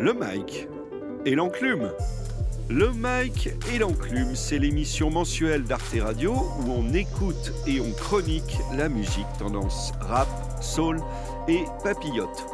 Le 0.00 0.14
Mike 0.14 0.66
et 1.26 1.34
l'enclume. 1.34 1.92
Le 2.70 2.90
Mike 2.90 3.50
et 3.70 3.78
l'enclume, 3.78 4.34
c'est 4.34 4.58
l'émission 4.58 5.10
mensuelle 5.10 5.64
d'Arte 5.64 5.94
Radio 6.00 6.32
où 6.32 6.70
on 6.70 6.94
écoute 6.94 7.52
et 7.66 7.82
on 7.82 7.92
chronique 7.92 8.56
la 8.74 8.88
musique 8.88 9.26
tendance 9.38 9.92
rap, 10.00 10.26
soul 10.62 11.02
et 11.48 11.64
papillote. 11.84 12.46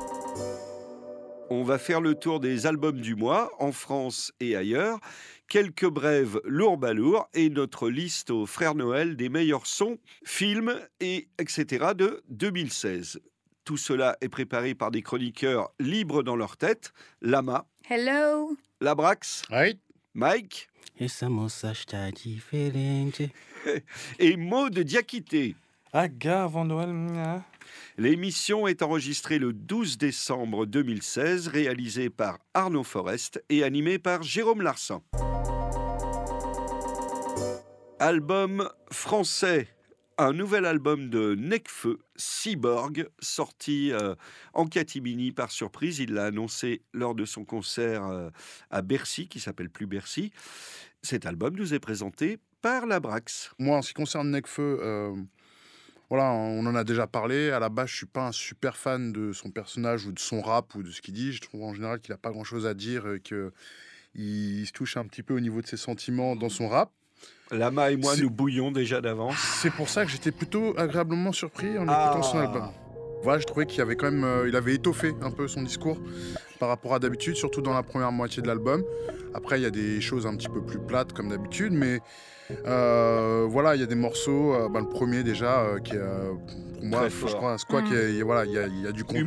On 1.49 1.63
va 1.63 1.79
faire 1.79 2.01
le 2.01 2.17
tour 2.17 2.41
des 2.41 2.67
albums 2.67 3.01
du 3.01 3.15
mois 3.15 3.53
en 3.61 3.71
France 3.71 4.33
et 4.41 4.57
ailleurs, 4.57 4.99
quelques 5.49 5.89
brèves 5.89 6.41
lourd 6.47 6.79
balourd 6.79 7.29
et 7.33 7.49
notre 7.49 7.89
liste 7.89 8.33
au 8.33 8.47
frère 8.47 8.75
Noël 8.75 9.15
des 9.15 9.29
meilleurs 9.29 9.69
sons, 9.69 9.99
films 10.25 10.75
et 10.99 11.29
etc. 11.39 11.93
de 11.97 12.25
2016. 12.29 13.21
Tout 13.67 13.77
cela 13.77 14.17
est 14.21 14.29
préparé 14.29 14.77
par 14.77 14.93
des 14.93 15.03
chroniqueurs 15.03 15.73
libres 15.81 16.23
dans 16.23 16.37
leur 16.37 16.57
tête. 16.57 16.93
Lama. 17.21 17.67
Hello. 17.91 18.57
Labrax. 18.81 19.43
Oui. 19.51 19.77
Mike. 20.15 20.69
Et 21.01 21.09
Maud 24.37 24.79
Diakité. 24.79 25.57
Ah, 25.93 26.07
gars, 26.07 26.45
avant 26.45 26.65
Noël. 26.65 26.95
L'émission 27.99 28.69
est 28.69 28.83
enregistrée 28.83 29.41
le 29.41 29.53
12 29.53 29.99
décembre 29.99 30.65
2016, 30.65 31.49
réalisée 31.49 32.09
par 32.09 32.39
Arnaud 32.55 32.85
Forest 32.85 33.43
et 33.49 33.65
animée 33.65 33.99
par 33.99 34.23
Jérôme 34.23 34.63
Larsan. 34.63 35.03
Album 37.99 38.71
français. 38.93 39.67
Un 40.19 40.33
nouvel 40.33 40.65
album 40.65 41.11
de 41.11 41.35
Necfeu, 41.35 41.99
Cyborg, 42.17 43.07
sorti 43.19 43.93
euh, 43.93 44.15
en 44.55 44.67
catimini 44.67 45.31
par 45.31 45.51
surprise. 45.51 45.99
Il 45.99 46.15
l'a 46.15 46.25
annoncé 46.25 46.81
lors 46.95 47.15
de 47.15 47.27
son 47.27 47.45
concert 47.45 48.07
euh, 48.07 48.31
à 48.71 48.81
Bercy, 48.81 49.29
qui 49.29 49.41
s'appelle 49.41 49.69
plus 49.69 49.87
Bercy. 49.87 50.33
Cet 51.03 51.27
album 51.27 51.55
nous 51.55 51.75
est 51.75 51.81
présenté 51.81 52.39
par 52.63 52.87
Labrax. 52.87 53.51
Moi, 53.59 53.77
en 53.77 53.83
ce 53.83 53.89
qui 53.89 53.95
concerne 53.95 54.31
Necfeu, 54.31 54.79
euh, 54.81 55.15
voilà, 56.09 56.33
on 56.33 56.65
en 56.65 56.75
a 56.75 56.85
déjà 56.85 57.07
parlé. 57.07 57.51
À 57.51 57.59
la 57.59 57.69
base, 57.69 57.91
je 57.91 57.97
suis 57.97 58.07
pas 58.07 58.29
un 58.29 58.33
super 58.33 58.79
fan 58.79 59.13
de 59.13 59.33
son 59.33 59.51
personnage 59.51 60.07
ou 60.07 60.13
de 60.13 60.19
son 60.19 60.41
rap 60.41 60.75
ou 60.77 60.83
de 60.83 60.91
ce 60.91 61.03
qu'il 61.03 61.13
dit. 61.13 61.35
Je 61.35 61.43
trouve 61.43 61.63
en 61.63 61.75
général 61.75 62.01
qu'il 62.01 62.15
a 62.15 62.19
pas 62.19 62.31
grand-chose 62.31 62.67
à 62.67 62.73
dire 62.73 63.07
et 63.13 63.21
que 63.21 63.53
il 64.15 64.65
se 64.67 64.73
touche 64.73 64.97
un 64.97 65.05
petit 65.05 65.23
peu 65.23 65.35
au 65.35 65.41
niveau 65.41 65.61
de 65.61 65.67
ses 65.67 65.77
sentiments 65.77 66.37
dans 66.37 66.49
son 66.49 66.69
rap. 66.69 66.91
Lama 67.51 67.91
et 67.91 67.97
moi, 67.97 68.15
nous 68.17 68.31
bouillons 68.31 68.73
déjà 68.73 69.01
d'avance. 69.01 69.37
C'est 69.61 69.71
pour 69.73 69.89
ça 69.89 70.05
que 70.05 70.11
j'étais 70.11 70.33
plutôt 70.33 70.75
agréablement 70.77 71.33
surpris 71.33 71.79
en 71.79 71.87
Ah. 71.89 72.07
écoutant 72.11 72.23
son 72.23 72.39
album. 72.39 72.69
Voilà, 73.23 73.41
je 73.41 73.47
trouvais 73.47 73.67
qu'il 73.67 73.81
avait 73.81 73.97
quand 73.97 74.11
même, 74.11 74.25
euh, 74.25 74.49
il 74.49 74.57
avait 74.57 74.75
étoffé 74.75 75.15
un 75.23 75.31
peu 75.31 75.49
son 75.49 75.63
discours 75.63 75.99
par 76.59 76.69
rapport 76.69 76.95
à 76.95 76.99
d'habitude, 76.99 77.37
surtout 77.37 77.61
dans 77.63 77.73
la 77.75 77.83
première 77.83 78.13
moitié 78.13 78.43
de 78.43 78.47
l'album. 78.47 78.85
Après, 79.35 79.59
il 79.59 79.63
y 79.63 79.67
a 79.67 79.71
des 79.71 80.01
choses 80.01 80.27
un 80.27 80.37
petit 80.37 80.49
peu 80.49 80.61
plus 80.61 80.79
plates 80.79 81.13
comme 81.13 81.29
d'habitude, 81.29 81.73
mais 81.73 82.01
euh, 82.67 83.47
voilà, 83.49 83.75
il 83.75 83.81
y 83.81 83.85
a 83.85 83.87
des 83.87 83.95
morceaux. 83.95 84.55
euh, 84.55 84.69
bah, 84.69 84.81
le 84.81 84.89
premier 84.89 85.23
déjà, 85.23 85.61
euh, 85.63 85.79
qui 85.79 85.95
est 85.95 85.99
euh, 85.99 86.33
pour 86.79 86.85
moi, 86.89 87.09
je 87.09 87.35
crois, 87.35 87.53
un 87.53 87.59
squat 87.59 87.85
qui 87.85 87.95
est- 87.95 88.23
voilà, 88.23 88.45
il 88.45 88.53
y 88.53 88.59
a, 88.59 88.67
il 88.67 88.83
y 88.83 88.87
a 88.87 88.93
du 88.93 89.03
contenu. 89.03 89.25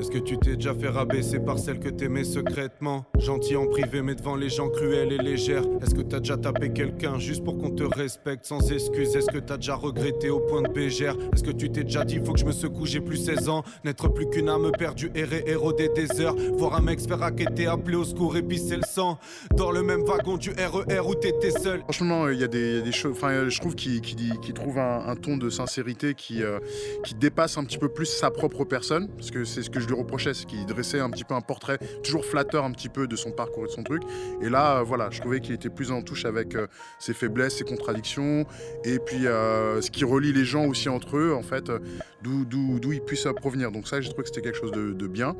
Est-ce 0.00 0.10
que 0.10 0.18
tu 0.18 0.36
t'es 0.38 0.56
déjà 0.56 0.74
fait 0.74 0.88
rabaisser 0.88 1.38
par 1.38 1.58
celle 1.58 1.78
que 1.78 1.88
t'aimais 1.90 2.24
secrètement? 2.24 3.04
Gentil 3.18 3.56
en 3.56 3.66
privé, 3.66 4.02
mais 4.02 4.14
devant 4.14 4.34
les 4.34 4.48
gens 4.48 4.68
cruelle 4.68 5.12
et 5.12 5.18
légère. 5.18 5.62
Est-ce 5.82 5.94
que 5.94 6.00
t'as 6.02 6.18
déjà 6.20 6.36
tapé 6.38 6.70
quelqu'un 6.70 7.18
juste 7.18 7.44
pour 7.44 7.56
qu'on 7.58 7.70
te 7.70 7.82
respecte 7.84 8.44
sans 8.46 8.72
excuse? 8.72 9.14
Est-ce 9.14 9.30
que 9.30 9.38
t'as 9.38 9.56
déjà 9.56 9.74
regretté 9.74 10.28
au 10.30 10.40
point 10.40 10.62
de 10.62 10.68
bégère? 10.72 11.16
Est-ce 11.34 11.44
que 11.44 11.50
tu 11.50 11.70
t'es 11.70 11.84
déjà 11.84 12.04
dit 12.04 12.18
faut 12.24 12.32
que 12.32 12.40
je 12.40 12.46
me 12.46 12.52
secoue, 12.52 12.86
j'ai 12.86 13.00
plus 13.00 13.16
16 13.18 13.48
ans? 13.48 13.62
N'être 13.84 14.08
plus 14.08 14.28
qu'une 14.28 14.48
âme 14.48 14.70
perdue, 14.76 15.10
errer, 15.14 15.44
éroder 15.46 15.88
des 15.94 16.20
heures. 16.20 16.34
Voir 16.56 16.74
un 16.76 16.80
mec 16.82 16.98
se 17.00 17.06
faire 17.06 17.18
raqueter, 17.20 17.66
appeler 17.66 17.96
au 17.96 18.04
secours, 18.04 18.36
épicer 18.36 18.76
le 18.76 18.82
sang. 18.88 19.18
Dans 19.54 19.70
le 19.70 19.82
même 19.82 20.00
wagon 20.02 20.36
du 20.36 20.50
RER 20.50 21.00
où 21.06 21.14
t'étais 21.14 21.50
seul. 21.52 21.80
Franchement, 21.82 22.09
il 22.30 22.38
y 22.38 22.44
a 22.44 22.48
des, 22.48 22.92
choses. 22.92 23.12
Enfin, 23.12 23.48
je 23.48 23.60
trouve 23.60 23.74
qu'il 23.74 24.00
trouve 24.54 24.78
un, 24.78 25.14
ton 25.16 25.36
de 25.36 25.50
sincérité 25.50 26.14
qui, 26.14 26.42
euh, 26.42 26.58
qui 27.04 27.14
dépasse 27.14 27.58
un 27.58 27.64
petit 27.64 27.78
peu 27.78 27.88
plus 27.88 28.06
sa 28.06 28.30
propre 28.30 28.64
personne. 28.64 29.08
Parce 29.08 29.30
que 29.30 29.44
c'est 29.44 29.62
ce 29.62 29.70
que 29.70 29.80
je 29.80 29.86
lui 29.86 29.94
reprochais, 29.94 30.34
c'est 30.34 30.46
qu'il 30.46 30.64
dressait 30.66 31.00
un 31.00 31.10
petit 31.10 31.24
peu 31.24 31.34
un 31.34 31.40
portrait 31.40 31.78
toujours 32.02 32.24
flatteur 32.24 32.64
un 32.64 32.72
petit 32.72 32.88
peu 32.88 33.06
de 33.06 33.16
son 33.16 33.30
parcours 33.30 33.64
et 33.64 33.68
de 33.68 33.72
son 33.72 33.82
truc. 33.82 34.02
Et 34.42 34.48
là, 34.48 34.78
euh, 34.78 34.82
voilà, 34.82 35.08
je 35.10 35.20
trouvais 35.20 35.40
qu'il 35.40 35.54
était 35.54 35.70
plus 35.70 35.90
en 35.90 36.02
touche 36.02 36.24
avec 36.24 36.54
euh, 36.54 36.66
ses 36.98 37.14
faiblesses, 37.14 37.58
ses 37.58 37.64
contradictions, 37.64 38.46
et 38.84 38.98
puis 38.98 39.22
ce 39.22 39.90
qui 39.90 40.04
relie 40.04 40.32
les 40.32 40.44
gens 40.44 40.66
aussi 40.66 40.88
entre 40.88 41.16
eux, 41.16 41.34
en 41.34 41.42
fait, 41.42 41.70
d'où 42.22 42.92
ils 42.92 43.00
puissent 43.00 43.26
provenir. 43.36 43.72
Donc 43.72 43.88
ça, 43.88 44.00
j'ai 44.00 44.08
trouvé 44.08 44.22
que 44.24 44.28
c'était 44.28 44.42
quelque 44.42 44.58
chose 44.58 44.72
de, 44.72 44.92
de 44.92 45.06
bien. 45.06 45.36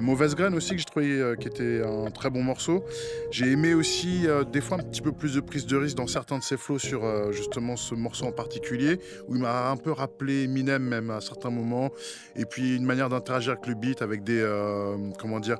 Mauvaise 0.00 0.34
graine 0.34 0.54
aussi 0.54 0.72
que 0.72 0.78
j'ai 0.78 0.84
trouvé 0.84 1.34
qui 1.40 1.48
était 1.48 1.82
un 1.82 2.10
très 2.10 2.30
bon 2.30 2.42
morceau. 2.42 2.84
J'ai 3.30 3.50
aimé 3.52 3.74
aussi 3.74 4.26
des 4.52 4.60
fois 4.60 4.78
un 4.78 4.82
petit 4.82 5.00
peu 5.00 5.12
plus 5.12 5.23
de 5.32 5.40
prise 5.40 5.66
de 5.66 5.76
risque 5.76 5.96
dans 5.96 6.06
certains 6.06 6.38
de 6.38 6.42
ses 6.42 6.56
flows 6.56 6.78
sur 6.78 7.04
euh, 7.04 7.32
justement 7.32 7.76
ce 7.76 7.94
morceau 7.94 8.26
en 8.26 8.32
particulier 8.32 9.00
où 9.28 9.34
il 9.36 9.40
m'a 9.40 9.70
un 9.70 9.76
peu 9.76 9.90
rappelé 9.92 10.42
Eminem 10.44 10.82
même 10.82 11.10
à 11.10 11.20
certains 11.20 11.50
moments. 11.50 11.90
Et 12.36 12.44
puis 12.44 12.76
une 12.76 12.84
manière 12.84 13.08
d'interagir 13.08 13.52
avec 13.52 13.66
le 13.66 13.74
beat 13.74 14.02
avec 14.02 14.22
des 14.24 14.40
euh, 14.40 14.96
comment 15.18 15.40
dire 15.40 15.58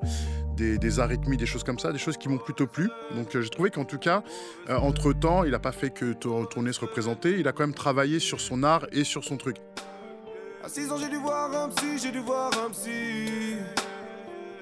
des, 0.57 0.77
des 0.79 1.01
arythmies 1.01 1.37
des 1.37 1.47
choses 1.47 1.65
comme 1.65 1.79
ça 1.79 1.91
des 1.93 1.99
choses 1.99 2.17
qui 2.19 2.29
m'ont 2.29 2.39
plutôt 2.39 2.67
plu. 2.67 2.91
Donc 3.15 3.35
euh, 3.35 3.41
j'ai 3.41 3.51
trouvé 3.51 3.71
qu'en 3.71 3.85
tout 3.85 3.99
cas 3.99 4.23
entre 4.69 5.13
temps 5.13 5.45
il 5.45 5.53
n'a 5.53 5.59
pas 5.59 5.73
fait 5.73 5.91
que 5.91 6.13
tour- 6.13 6.49
tourner 6.49 6.73
se 6.73 6.81
représenter. 6.81 7.39
Il 7.39 7.49
a 7.49 7.53
quand 7.53 7.63
même 7.65 7.75
travaillé 7.75 8.19
sur 8.19 8.41
son 8.41 8.63
art 8.63 8.87
et 8.93 9.05
sur 9.05 9.25
son 9.25 9.37
truc. 9.37 9.57
À 10.63 10.69
6 10.69 10.91
ans 10.93 10.97
j'ai 10.99 11.09
dû 11.09 11.17
voir 11.17 11.51
un 11.55 11.69
psy, 11.71 11.99
j'ai 12.03 12.11
dû 12.11 12.21
voir 12.21 12.51
un 12.67 12.71
psy. 12.71 13.57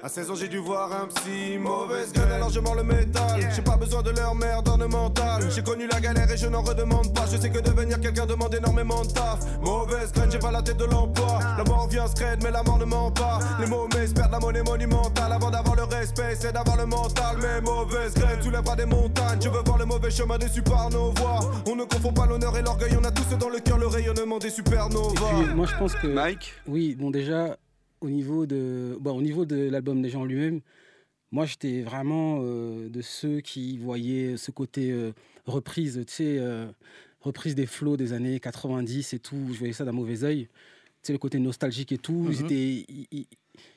À 0.05 0.09
16 0.09 0.31
ans 0.31 0.35
j'ai 0.35 0.49
dû 0.49 0.57
voir 0.57 0.91
un 0.91 1.07
psy, 1.07 1.57
mauvaise 1.57 2.11
graine 2.11 2.33
alors 2.33 2.49
je 2.49 2.59
mords 2.59 2.75
le 2.75 2.83
métal. 2.83 3.49
J'ai 3.55 3.61
pas 3.61 3.77
besoin 3.77 4.01
de 4.01 4.09
leur 4.09 4.35
merde 4.35 4.67
ornementale 4.67 5.49
J'ai 5.49 5.63
connu 5.63 5.87
la 5.89 6.01
galère 6.01 6.29
et 6.29 6.35
je 6.35 6.47
n'en 6.47 6.61
redemande 6.61 7.13
pas. 7.13 7.25
Je 7.31 7.37
sais 7.37 7.49
que 7.49 7.59
devenir 7.59 8.01
quelqu'un 8.01 8.25
demande 8.25 8.53
énormément 8.53 9.01
de 9.03 9.11
taf. 9.13 9.39
Mauvaise 9.61 10.11
graine, 10.11 10.29
j'ai 10.29 10.39
pas 10.39 10.51
la 10.51 10.61
tête 10.61 10.75
de 10.75 10.83
l'emploi. 10.83 11.39
La 11.57 11.63
mort 11.63 11.87
vient 11.87 12.05
scred 12.07 12.43
mais 12.43 12.51
la 12.51 12.63
mort 12.63 12.79
ne 12.79 12.83
ment 12.83 13.11
pas. 13.11 13.39
Les 13.61 13.65
mauvais 13.65 14.05
perdent 14.13 14.33
la 14.33 14.39
monnaie 14.39 14.63
monumentale. 14.63 15.31
Avant 15.31 15.49
d'avoir 15.49 15.77
le 15.77 15.83
respect 15.83 16.35
c'est 16.37 16.51
d'avoir 16.51 16.75
le 16.75 16.85
mental. 16.85 17.37
Mais 17.41 17.61
mauvaise 17.61 18.13
graine 18.13 18.41
soulèvera 18.41 18.75
des 18.75 18.85
montagnes. 18.85 19.39
Je 19.41 19.47
veux 19.47 19.63
voir 19.63 19.77
le 19.77 19.85
mauvais 19.85 20.11
chemin 20.11 20.37
déçu 20.37 20.61
par 20.63 20.89
nos 20.89 21.13
voix. 21.13 21.39
On 21.65 21.77
ne 21.77 21.85
confond 21.85 22.11
pas 22.11 22.25
l'honneur 22.25 22.57
et 22.57 22.61
l'orgueil. 22.61 22.97
On 22.99 23.05
a 23.05 23.11
tous 23.11 23.37
dans 23.37 23.47
le 23.47 23.59
cœur 23.61 23.77
le 23.77 23.87
rayonnement 23.87 24.37
des 24.37 24.47
Et 24.47 24.51
supernovas 24.51 25.13
puis, 25.15 25.55
moi, 25.55 25.65
je 25.65 25.77
pense 25.77 25.95
que. 25.95 26.07
Mike 26.07 26.55
Oui, 26.67 26.93
bon, 26.99 27.09
déjà, 27.09 27.55
au 28.03 28.09
niveau 28.09 28.45
de, 28.45 28.97
bon, 28.99 29.17
au 29.17 29.21
niveau 29.21 29.45
de 29.45 29.69
l'album 29.69 30.01
déjà 30.01 30.19
en 30.19 30.25
lui-même, 30.25 30.59
moi, 31.31 31.45
j'étais 31.45 31.81
vraiment 31.81 32.41
euh, 32.43 32.89
de 32.89 33.01
ceux 33.01 33.39
qui 33.41 33.77
voyaient 33.77 34.37
ce 34.37 34.51
côté 34.51 34.91
euh, 34.91 35.13
reprise, 35.45 36.03
tu 36.05 36.13
sais, 36.13 36.37
euh, 36.39 36.67
reprise 37.21 37.55
des 37.55 37.65
flots 37.65 37.97
des 37.97 38.13
années 38.13 38.39
90 38.39 39.13
et 39.13 39.19
tout. 39.19 39.39
Je 39.51 39.57
voyais 39.57 39.73
ça 39.73 39.83
d'un 39.85 39.93
mauvais 39.93 40.23
œil. 40.23 40.45
Tu 41.01 41.07
sais, 41.07 41.13
le 41.13 41.17
côté 41.19 41.39
nostalgique 41.39 41.91
et 41.91 41.97
tout. 41.97 42.27
Ils, 42.29 42.37
Mhm. 42.39 42.45
étaient, 42.45 42.55
ils, 42.87 43.07
ils- 43.11 43.27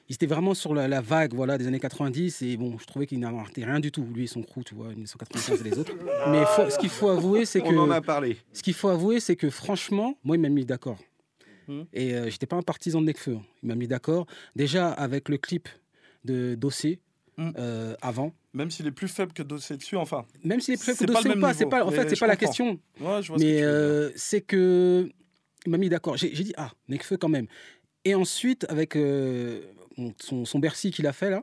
ils 0.09 0.15
étaient 0.15 0.27
vraiment 0.27 0.53
sur 0.55 0.75
la, 0.75 0.87
la 0.87 1.01
vague 1.01 1.33
voilà, 1.35 1.57
des 1.59 1.67
années 1.67 1.81
90 1.81 2.43
et 2.43 2.57
bon, 2.59 2.79
je 2.79 2.85
trouvais 2.85 3.07
qu'ils 3.07 3.21
n'inventaient 3.21 3.65
rien 3.65 3.81
du 3.81 3.91
tout. 3.91 4.05
Lui 4.15 4.25
et 4.25 4.27
son 4.27 4.43
crew, 4.43 4.63
tu 4.65 4.75
vois, 4.75 4.89
1995 4.89 5.61
et 5.61 5.65
les 5.65 5.79
autres. 5.79 5.95
Mais 6.31 6.45
faut- 6.47 6.69
ce 6.71 6.79
qu'il 6.79 6.89
faut 6.91 7.09
avouer, 7.09 7.47
c'est 7.47 7.61
que. 7.63 7.67
On 7.75 7.79
en 7.79 7.91
a 7.91 8.01
parlé. 8.03 8.37
Ce 8.53 8.63
qu'il 8.63 8.75
faut 8.75 8.89
avouer, 8.89 9.19
c'est 9.21 9.37
que 9.37 9.49
franchement, 9.51 10.19
moi, 10.25 10.37
il 10.37 10.41
m'a 10.43 10.49
mis 10.51 10.65
d'accord. 10.67 10.99
Hmm. 11.69 11.83
Et 11.93 12.15
euh, 12.15 12.31
j'étais 12.31 12.47
pas 12.47 12.57
un 12.57 12.63
partisan 12.63 13.01
de 13.01 13.07
Necfeu. 13.07 13.37
hein. 13.37 13.43
Il 13.63 13.69
m'a 13.69 13.75
mis 13.75 13.89
d'accord. 13.89 14.27
Déjà 14.55 14.91
avec 14.93 15.29
le 15.29 15.39
clip 15.39 15.69
de 16.25 16.55
Dossé 16.55 17.01
Hmm. 17.39 17.51
Euh, 17.59 17.95
avant. 18.01 18.33
Même 18.55 18.71
s'il 18.71 18.87
est 18.87 18.91
plus 18.93 19.09
faible 19.09 19.35
que 19.35 19.43
Dossé 19.43 19.77
dessus, 19.77 19.97
enfin. 19.97 20.25
Même 20.43 20.59
s'il 20.63 20.73
est 20.73 20.77
plus 20.79 20.95
C'est 20.95 21.05
que 21.07 21.13
pas 21.13 21.19
Dossé 21.19 21.29
le 21.29 21.35
ou 21.35 21.35
même 21.35 21.43
pas, 21.43 21.53
c'est 21.53 21.59
niveau, 21.67 21.71
pas, 21.71 21.85
en 21.85 21.91
mais 21.91 21.97
fait, 21.97 22.09
c'est 22.09 22.19
pas 22.19 22.27
la 22.27 22.37
question. 22.37 22.81
Ouais, 22.99 23.21
je 23.23 23.29
vois 23.29 23.39
ce 23.39 23.43
que 23.43 23.47
Mais 23.47 23.63
euh, 23.63 24.11
c'est 24.17 24.41
que 24.41 25.11
il 25.67 25.71
m'a 25.71 25.77
mis 25.77 25.91
d'accord. 25.91 26.17
J'ai 26.17 26.31
dit 26.31 26.55
ah 26.57 26.71
Necfeu 26.89 27.19
quand 27.19 27.29
même. 27.29 27.47
Et 28.07 28.15
ensuite 28.15 28.65
avec 28.71 28.97
euh, 28.97 29.61
son, 30.19 30.47
son 30.47 30.59
Bercy 30.61 30.91
qu'il 30.93 31.07
a 31.07 31.13
fait 31.13 31.29
là, 31.29 31.43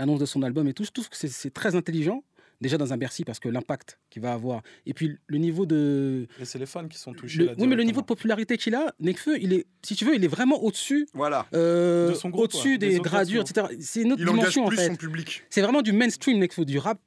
l'annonce 0.00 0.18
de 0.18 0.26
son 0.26 0.42
album 0.42 0.66
et 0.66 0.74
tout, 0.74 0.82
je 0.82 0.90
trouve 0.90 1.08
que 1.08 1.16
c'est- 1.16 1.28
c'est 1.28 1.52
très 1.54 1.76
intelligent. 1.76 2.24
Déjà 2.60 2.78
dans 2.78 2.92
un 2.92 2.96
Bercy 2.96 3.24
parce 3.24 3.40
que 3.40 3.48
l'impact 3.48 3.98
qu'il 4.10 4.22
va 4.22 4.32
avoir 4.32 4.62
et 4.86 4.94
puis 4.94 5.18
le 5.26 5.38
niveau 5.38 5.66
de 5.66 6.26
c'est 6.44 6.58
les 6.58 6.66
fans 6.66 6.86
qui 6.88 6.98
sont 6.98 7.12
touchés. 7.12 7.38
le- 7.38 7.44
là, 7.46 7.52
oui 7.58 7.66
mais 7.66 7.76
le 7.76 7.82
niveau 7.82 8.00
de 8.00 8.06
popularité 8.06 8.56
qu'il 8.56 8.74
a, 8.74 8.94
Nekfeu 9.00 9.36
il 9.40 9.52
est 9.52 9.66
si 9.82 9.96
tu 9.96 10.04
veux 10.04 10.14
il 10.14 10.24
est 10.24 10.28
vraiment 10.28 10.62
au-dessus 10.62 11.06
Voilà. 11.12 11.46
euh, 11.54 12.10
De 12.10 12.14
son 12.14 12.30
groupe, 12.30 12.44
au-dessus 12.44 12.72
ouais, 12.72 12.78
des, 12.78 12.90
des 12.90 13.00
gradures 13.00 13.42
etc. 13.42 13.66
C'est 13.80 14.02
une 14.02 14.12
autre 14.12 14.22
il 14.22 14.28
dimension 14.28 14.64
en 14.66 14.70
fait. 14.70 14.86
son 14.86 14.96
public 14.96 15.42
C'est 15.50 15.60
vraiment 15.62 15.82
du 15.82 15.92
mainstream 15.92 16.38
Nekfeu 16.38 16.64
du 16.64 16.78
rap. 16.78 16.98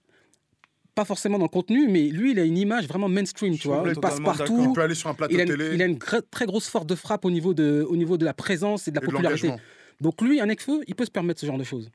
Pas 0.96 1.06
forcément 1.06 1.38
dans 1.38 1.46
le 1.46 1.50
contenu, 1.50 1.88
mais 1.88 2.08
lui, 2.10 2.32
il 2.32 2.40
a 2.40 2.44
une 2.44 2.58
image 2.58 2.88
vraiment 2.88 3.08
mainstream, 3.08 3.54
Je 3.54 3.62
tu 3.62 3.68
vois. 3.68 3.84
Il 3.88 4.00
passe 4.00 4.20
partout. 4.20 4.60
il 4.68 4.74
peut 4.74 4.82
aller 4.82 4.96
sur 4.96 5.10
un 5.12 5.14
plateau 5.14 5.32
Il 5.36 5.40
a, 5.40 5.44
une, 5.44 5.50
télé 5.50 5.70
il 5.76 5.82
a 5.84 5.86
une 5.86 5.98
gr- 5.98 6.24
très 6.32 6.48
grosse 6.48 6.68
force 6.68 6.88
de 6.88 6.96
frappe 6.96 7.24
au 7.24 7.30
niveau 7.30 7.54
de, 7.54 7.86
au 7.88 7.96
niveau 7.96 8.18
de 8.18 8.26
la 8.26 8.34
présence 8.34 8.88
et 8.88 8.92
de 8.92 8.96
la 8.96 9.04
et 9.04 9.06
popularité. 9.06 9.52
Donc 10.02 10.20
lui, 10.24 10.42
un 10.42 10.48
Nekfeu, 10.48 10.82
il 10.88 10.96
peut 10.96 11.06
se 11.06 11.12
permettre 11.12 11.40
ce 11.40 11.46
genre 11.46 11.60
de 11.60 11.64
choses. 11.64 11.92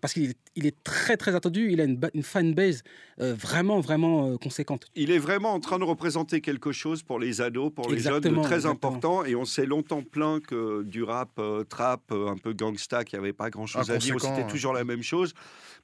Parce 0.00 0.12
qu'il 0.12 0.30
est, 0.30 0.36
il 0.54 0.66
est 0.66 0.82
très 0.84 1.16
très 1.16 1.34
attendu. 1.34 1.70
Il 1.70 1.80
a 1.80 1.84
une, 1.84 1.96
ba- 1.96 2.10
une 2.14 2.22
fanbase 2.22 2.82
euh, 3.20 3.34
vraiment 3.34 3.80
vraiment 3.80 4.32
euh, 4.32 4.36
conséquente. 4.36 4.86
Il 4.94 5.10
est 5.10 5.18
vraiment 5.18 5.52
en 5.54 5.60
train 5.60 5.78
de 5.78 5.84
représenter 5.84 6.40
quelque 6.40 6.72
chose 6.72 7.02
pour 7.02 7.18
les 7.18 7.40
ados, 7.40 7.72
pour 7.74 7.90
les 7.90 7.98
jeunes, 7.98 8.20
de 8.20 8.28
très 8.42 8.56
exactement. 8.56 8.70
important. 8.72 9.24
Et 9.24 9.34
on 9.34 9.44
s'est 9.44 9.66
longtemps 9.66 10.02
plaint 10.02 10.44
que 10.44 10.82
du 10.82 11.02
rap, 11.02 11.30
euh, 11.38 11.64
trap, 11.64 12.02
euh, 12.12 12.28
un 12.28 12.36
peu 12.36 12.52
gangsta, 12.52 13.04
qu'il 13.04 13.18
n'y 13.18 13.24
avait 13.24 13.32
pas 13.32 13.50
grand-chose 13.50 13.90
à 13.90 13.98
dire. 13.98 14.20
C'était 14.20 14.46
toujours 14.46 14.72
la 14.72 14.84
même 14.84 15.02
chose. 15.02 15.32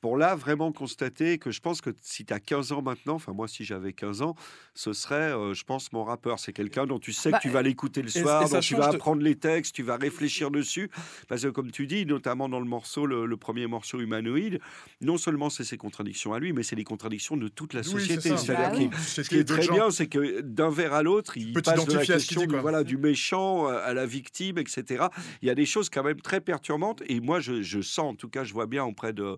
Pour 0.00 0.16
là, 0.16 0.34
vraiment 0.34 0.72
constater 0.72 1.38
que 1.38 1.50
je 1.52 1.60
pense 1.60 1.80
que 1.80 1.90
si 2.00 2.24
tu 2.24 2.34
as 2.34 2.40
15 2.40 2.72
ans 2.72 2.82
maintenant, 2.82 3.14
enfin 3.14 3.32
moi 3.32 3.46
si 3.46 3.64
j'avais 3.64 3.92
15 3.92 4.22
ans, 4.22 4.34
ce 4.74 4.92
serait, 4.92 5.14
euh, 5.32 5.54
je 5.54 5.62
pense, 5.64 5.92
mon 5.92 6.02
rappeur. 6.04 6.38
C'est 6.40 6.52
quelqu'un 6.52 6.86
dont 6.86 6.98
tu 6.98 7.12
sais 7.12 7.30
Bah, 7.30 7.38
que 7.38 7.42
tu 7.42 7.50
vas 7.50 7.62
l'écouter 7.62 8.02
le 8.02 8.08
et- 8.08 8.20
soir, 8.20 8.42
et 8.42 8.50
dont 8.50 8.60
tu 8.60 8.74
vas 8.74 8.88
de- 8.90 8.96
apprendre 8.96 9.22
les 9.22 9.36
textes, 9.36 9.74
tu 9.76 9.82
vas 9.84 9.96
réfléchir 9.96 10.50
dessus. 10.50 10.90
Parce 11.28 11.42
que 11.42 11.48
comme 11.48 11.70
tu 11.70 11.86
dis, 11.86 12.04
notamment 12.04 12.48
dans 12.48 12.58
le 12.60 12.66
morceau, 12.66 13.06
le, 13.06 13.26
le 13.26 13.36
premier 13.36 13.66
morceau 13.68 14.00
humanoïde, 14.12 14.60
non 15.00 15.16
seulement 15.18 15.50
c'est 15.50 15.64
ses 15.64 15.76
contradictions 15.76 16.32
à 16.32 16.38
lui, 16.38 16.52
mais 16.52 16.62
c'est 16.62 16.76
les 16.76 16.84
contradictions 16.84 17.36
de 17.36 17.48
toute 17.48 17.74
la 17.74 17.80
Oui, 17.80 17.86
société. 17.86 18.36
c'est 18.36 18.52
Bah 18.52 18.72
oui. 18.76 18.90
Ce 19.06 19.20
qui 19.22 19.36
est 19.36 19.44
très 19.44 19.66
bien, 19.68 19.90
c'est 19.90 20.06
que 20.06 20.40
d'un 20.40 20.70
vers 20.70 20.92
à 20.92 21.02
l'autre, 21.02 21.36
il 21.36 21.52
peux 21.52 21.62
passe 21.62 21.84
de 21.86 21.94
la 21.94 22.04
question 22.04 22.46
dit, 22.46 22.54
voilà, 22.56 22.84
du 22.84 22.96
méchant 22.96 23.66
à 23.66 23.94
la 23.94 24.06
victime, 24.06 24.58
etc. 24.58 25.06
Il 25.40 25.48
y 25.48 25.50
a 25.50 25.54
des 25.54 25.66
choses 25.66 25.90
quand 25.90 26.02
même 26.02 26.20
très 26.20 26.40
perturbantes. 26.40 27.02
Et 27.06 27.20
moi, 27.20 27.40
je, 27.40 27.62
je 27.62 27.80
sens, 27.80 28.12
en 28.12 28.14
tout 28.14 28.28
cas, 28.28 28.44
je 28.44 28.52
vois 28.52 28.66
bien 28.66 28.84
auprès 28.84 29.12
de, 29.12 29.36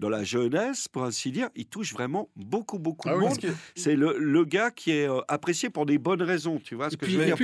de 0.00 0.08
la 0.08 0.24
jeunesse, 0.24 0.88
pour 0.88 1.04
ainsi 1.04 1.30
dire, 1.30 1.48
il 1.54 1.66
touche 1.66 1.92
vraiment 1.92 2.28
beaucoup, 2.34 2.78
beaucoup 2.80 3.08
Ah 3.08 3.12
de 3.14 3.18
oui, 3.18 3.24
monde. 3.28 3.38
Que- 3.38 3.46
C'est 3.76 3.94
le, 3.94 4.16
le 4.18 4.44
gars 4.44 4.70
qui 4.72 4.90
est 4.90 5.08
euh, 5.08 5.20
apprécié 5.28 5.70
pour 5.70 5.86
des 5.86 5.98
bonnes 5.98 6.22
raisons, 6.22 6.58
tu 6.62 6.74
vois 6.74 6.90
ce 6.90 6.96
que 6.96 7.04
puis- 7.04 7.14
je 7.14 7.18
veux 7.20 7.24
dire, 7.26 7.36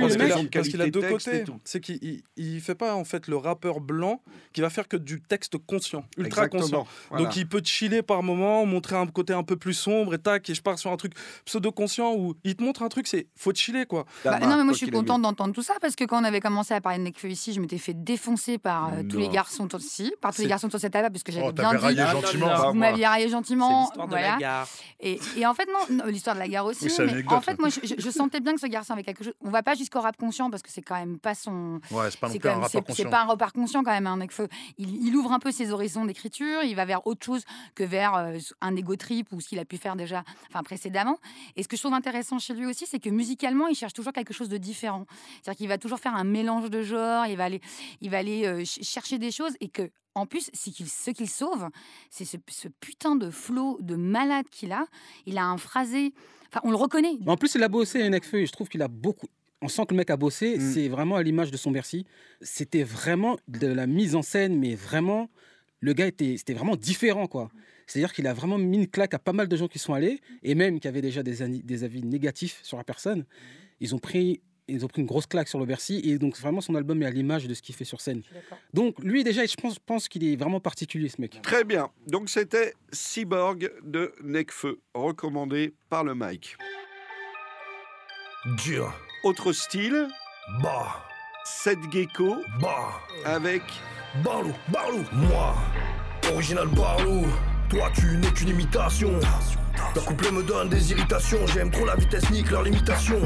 parce 0.51 0.67
qu'il 0.67 0.81
a 0.81 0.89
deux 0.89 1.01
côtés. 1.01 1.43
C'est 1.63 1.79
qu'il 1.79 1.97
il, 2.01 2.23
il 2.35 2.59
fait 2.61 2.75
pas 2.75 2.93
en 2.95 3.05
fait 3.05 3.27
le 3.27 3.37
rappeur 3.37 3.79
blanc 3.79 4.21
qui 4.51 4.59
va 4.61 4.69
faire 4.69 4.87
que 4.87 4.97
du 4.97 5.21
texte 5.21 5.57
conscient, 5.57 6.03
ultra 6.17 6.45
Exactement. 6.45 6.61
conscient. 6.61 6.87
Voilà. 7.09 7.23
Donc 7.25 7.35
il 7.37 7.47
peut 7.47 7.61
te 7.61 7.67
chiller 7.69 8.01
par 8.01 8.21
moment, 8.21 8.65
montrer 8.65 8.95
un 8.97 9.07
côté 9.07 9.31
un 9.33 9.43
peu 9.43 9.55
plus 9.55 9.73
sombre 9.73 10.13
et 10.13 10.19
tac, 10.19 10.49
et 10.49 10.53
je 10.53 10.61
pars 10.61 10.77
sur 10.77 10.91
un 10.91 10.97
truc 10.97 11.13
pseudo-conscient 11.45 12.13
où 12.15 12.35
il 12.43 12.55
te 12.55 12.63
montre 12.63 12.83
un 12.83 12.89
truc, 12.89 13.07
c'est 13.07 13.27
faut 13.35 13.53
chiller 13.53 13.85
quoi. 13.85 14.05
Bah, 14.25 14.39
non, 14.39 14.57
mais 14.57 14.63
moi 14.63 14.73
je 14.73 14.77
suis 14.79 14.89
contente 14.91 15.21
d'entendre 15.21 15.53
tout 15.53 15.63
ça 15.63 15.75
parce 15.81 15.95
que 15.95 16.03
quand 16.03 16.21
on 16.21 16.25
avait 16.25 16.39
commencé 16.41 16.73
à 16.73 16.81
parler 16.81 16.97
de 16.99 17.03
Nekfeu 17.03 17.29
ici, 17.29 17.53
je 17.53 17.59
m'étais 17.61 17.77
fait 17.77 17.93
défoncer 17.93 18.57
par 18.57 18.93
euh, 18.93 19.03
tous 19.09 19.17
les 19.19 19.29
garçons 19.29 19.67
aussi, 19.73 20.13
par 20.21 20.33
tous 20.35 20.41
les 20.41 20.47
garçons 20.47 20.69
sur 20.69 20.79
cette 20.79 20.93
table 20.93 21.11
parce 21.11 21.23
que 21.23 21.31
j'avais 21.31 21.47
Oh, 21.47 21.51
bien 21.53 21.73
dit. 21.73 21.95
Gentiment. 22.49 22.71
Vous 22.71 22.77
m'aviez 22.77 23.07
raillé 23.07 23.29
gentiment, 23.29 23.91
voilà. 24.07 24.37
gare. 24.37 24.67
Et, 24.99 25.19
et 25.35 25.45
en 25.47 25.53
fait, 25.53 25.67
non, 25.67 25.97
non, 25.97 26.05
l'histoire 26.05 26.35
de 26.35 26.41
la 26.41 26.47
gare 26.47 26.65
aussi. 26.65 26.85
Oui, 26.85 26.91
mais 26.99 27.05
l'anecdote, 27.07 27.37
en 27.37 27.41
fait, 27.41 27.57
moi, 27.59 27.69
je, 27.69 28.09
sentais 28.11 28.39
bien 28.39 28.53
que 28.53 28.59
ce 28.61 28.67
garçon 28.67 28.93
avait 28.93 29.03
quelque 29.03 29.23
chose. 29.23 29.33
On 29.41 29.49
va 29.49 29.63
pas 29.63 29.73
jusqu'au 29.73 29.99
rap 30.01 30.15
conscient 30.15 30.49
parce 30.51 30.61
que 30.61 30.69
c'est 30.69 30.81
quand 30.83 30.95
même 30.95 31.17
pas 31.17 31.33
son. 31.33 31.79
Ouais, 31.89 32.11
c'est 32.11 32.19
pas 32.19 32.27
non 32.27 32.33
C'est 32.33 32.39
plus 32.39 32.47
un 32.49 32.51
quand 32.51 32.55
même- 32.55 32.63
rappeur 32.63 32.69
c'est- 32.69 32.77
c'est 32.77 32.83
conscient. 33.03 33.09
pas 33.09 33.21
un 33.21 33.25
repart 33.25 33.55
conscient 33.55 33.83
quand 33.83 33.91
même, 33.91 34.05
un 34.07 34.17
Nekfeu. 34.17 34.47
Il, 34.77 35.07
il 35.07 35.15
ouvre 35.15 35.31
un 35.31 35.39
peu 35.39 35.51
ses 35.51 35.71
horizons 35.71 36.05
d'écriture, 36.05 36.61
il 36.63 36.75
va 36.75 36.85
vers 36.85 37.05
autre 37.07 37.25
chose 37.25 37.43
que 37.73 37.83
vers 37.83 38.13
euh, 38.15 38.37
un 38.61 38.75
ego 38.75 38.95
trip 38.95 39.27
ou 39.31 39.41
ce 39.41 39.47
qu'il 39.47 39.59
a 39.59 39.65
pu 39.65 39.77
faire 39.77 39.95
déjà 39.95 40.23
enfin, 40.49 40.61
précédemment. 40.63 41.17
Et 41.55 41.63
ce 41.63 41.67
que 41.67 41.75
je 41.75 41.81
trouve 41.81 41.93
intéressant 41.95 42.37
chez 42.37 42.53
lui 42.53 42.65
aussi, 42.67 42.85
c'est 42.85 42.99
que 42.99 43.09
musicalement, 43.09 43.67
il 43.67 43.75
cherche 43.75 43.93
toujours 43.93 44.13
quelque 44.13 44.33
chose 44.33 44.49
de 44.49 44.57
différent. 44.57 45.05
C'est-à-dire 45.41 45.57
qu'il 45.57 45.67
va 45.67 45.77
toujours 45.79 45.99
faire 45.99 46.15
un 46.15 46.23
mélange 46.23 46.69
de 46.69 46.83
genres, 46.83 47.25
il 47.25 47.37
va 47.37 47.45
aller, 47.45 47.61
il 48.01 48.09
va 48.11 48.19
aller 48.19 48.45
euh, 48.45 48.57
ch- 48.65 48.79
chercher 48.83 49.17
des 49.17 49.31
choses 49.31 49.53
et 49.61 49.67
que. 49.69 49.89
En 50.15 50.25
plus, 50.25 50.49
c'est 50.53 50.71
qu'il- 50.71 50.89
ce 50.89 51.11
qu'il 51.11 51.29
sauve, 51.29 51.69
c'est 52.09 52.25
ce, 52.25 52.37
ce 52.49 52.67
putain 52.67 53.15
de 53.15 53.29
flow 53.29 53.77
de 53.81 53.95
malade 53.95 54.45
qu'il 54.51 54.71
a. 54.71 54.85
Il 55.25 55.37
a 55.37 55.45
un 55.45 55.57
phrasé. 55.57 56.13
Enfin, 56.49 56.59
on 56.63 56.69
le 56.71 56.75
reconnaît. 56.75 57.17
En 57.27 57.37
plus, 57.37 57.55
il 57.55 57.63
a 57.63 57.69
bossé 57.69 58.07
Nekfeu 58.09 58.39
et 58.41 58.45
je 58.45 58.51
trouve 58.51 58.67
qu'il 58.67 58.81
a 58.81 58.87
beaucoup. 58.89 59.27
On 59.61 59.67
sent 59.69 59.85
que 59.85 59.93
le 59.93 59.97
mec 59.97 60.09
a 60.09 60.17
bossé. 60.17 60.57
Mm. 60.57 60.73
C'est 60.73 60.87
vraiment 60.89 61.15
à 61.15 61.23
l'image 61.23 61.51
de 61.51 61.57
son 61.57 61.71
Bercy. 61.71 62.05
C'était 62.41 62.83
vraiment 62.83 63.37
de 63.47 63.67
la 63.67 63.87
mise 63.87 64.15
en 64.15 64.21
scène, 64.21 64.57
mais 64.59 64.75
vraiment, 64.75 65.29
le 65.79 65.93
gars 65.93 66.07
était, 66.07 66.35
c'était 66.37 66.53
vraiment 66.55 66.75
différent, 66.75 67.27
quoi. 67.27 67.49
C'est-à-dire 67.87 68.11
qu'il 68.13 68.27
a 68.27 68.33
vraiment 68.33 68.57
mis 68.57 68.77
une 68.77 68.87
claque 68.87 69.13
à 69.13 69.19
pas 69.19 69.33
mal 69.33 69.47
de 69.47 69.55
gens 69.55 69.67
qui 69.67 69.79
sont 69.79 69.93
allés 69.93 70.21
et 70.43 70.55
même 70.55 70.79
qui 70.79 70.87
avaient 70.87 71.01
déjà 71.01 71.23
des 71.23 71.83
avis 71.83 72.03
négatifs 72.03 72.59
sur 72.63 72.77
la 72.77 72.83
personne. 72.83 73.25
Ils 73.79 73.95
ont 73.95 73.99
pris. 73.99 74.41
Ils 74.71 74.85
ont 74.85 74.87
pris 74.87 75.01
une 75.01 75.07
grosse 75.07 75.25
claque 75.27 75.47
sur 75.47 75.59
le 75.59 75.65
Bercy 75.65 76.01
et 76.03 76.17
donc 76.17 76.37
vraiment 76.37 76.61
son 76.61 76.75
album 76.75 77.01
est 77.03 77.05
à 77.05 77.09
l'image 77.11 77.47
de 77.47 77.53
ce 77.53 77.61
qu'il 77.61 77.75
fait 77.75 77.85
sur 77.85 77.99
scène. 78.01 78.21
Donc 78.73 78.95
lui 79.03 79.23
déjà, 79.23 79.45
je 79.45 79.55
pense, 79.55 79.77
pense 79.79 80.07
qu'il 80.07 80.23
est 80.23 80.35
vraiment 80.35 80.59
particulier 80.59 81.09
ce 81.09 81.19
mec. 81.19 81.39
Très 81.41 81.63
bien. 81.63 81.89
Donc 82.07 82.29
c'était 82.29 82.73
Cyborg 82.91 83.71
de 83.83 84.13
Necfeu, 84.23 84.79
recommandé 84.93 85.73
par 85.89 86.03
le 86.03 86.15
Mike. 86.15 86.55
Dur. 88.63 88.93
Autre 89.23 89.51
style, 89.51 90.07
Bah. 90.63 91.03
Seth 91.45 91.79
Gecko 91.91 92.37
Bah. 92.59 92.99
avec 93.25 93.61
Barlou. 94.23 94.53
Barlou. 94.71 95.03
Moi. 95.13 95.55
Original 96.31 96.67
Barlou. 96.69 97.25
Toi, 97.69 97.89
tu 97.95 98.17
n'es 98.17 98.31
qu'une 98.33 98.49
imitation. 98.49 99.11
Leur 99.95 100.05
couplet 100.05 100.31
me 100.31 100.43
donne 100.43 100.69
des 100.69 100.91
irritations. 100.91 101.45
J'aime 101.47 101.71
trop 101.71 101.85
la 101.85 101.95
vitesse, 101.95 102.29
nique 102.31 102.49
leur 102.51 102.63
limitation. 102.63 103.21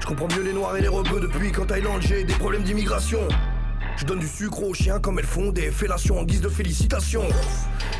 Je 0.00 0.06
comprends 0.06 0.28
mieux 0.36 0.42
les 0.42 0.52
noirs 0.52 0.76
et 0.76 0.80
les 0.80 0.88
rebeux 0.88 1.20
depuis 1.20 1.52
qu'en 1.52 1.64
Thaïlande 1.64 2.02
j'ai 2.02 2.24
des 2.24 2.34
problèmes 2.34 2.62
d'immigration. 2.62 3.20
Je 3.96 4.04
donne 4.04 4.20
du 4.20 4.28
sucre 4.28 4.62
aux 4.62 4.74
chiens 4.74 5.00
comme 5.00 5.18
elles 5.18 5.26
font 5.26 5.50
des 5.50 5.70
fellations 5.70 6.18
en 6.18 6.24
guise 6.24 6.40
de 6.40 6.48
félicitations. 6.48 7.28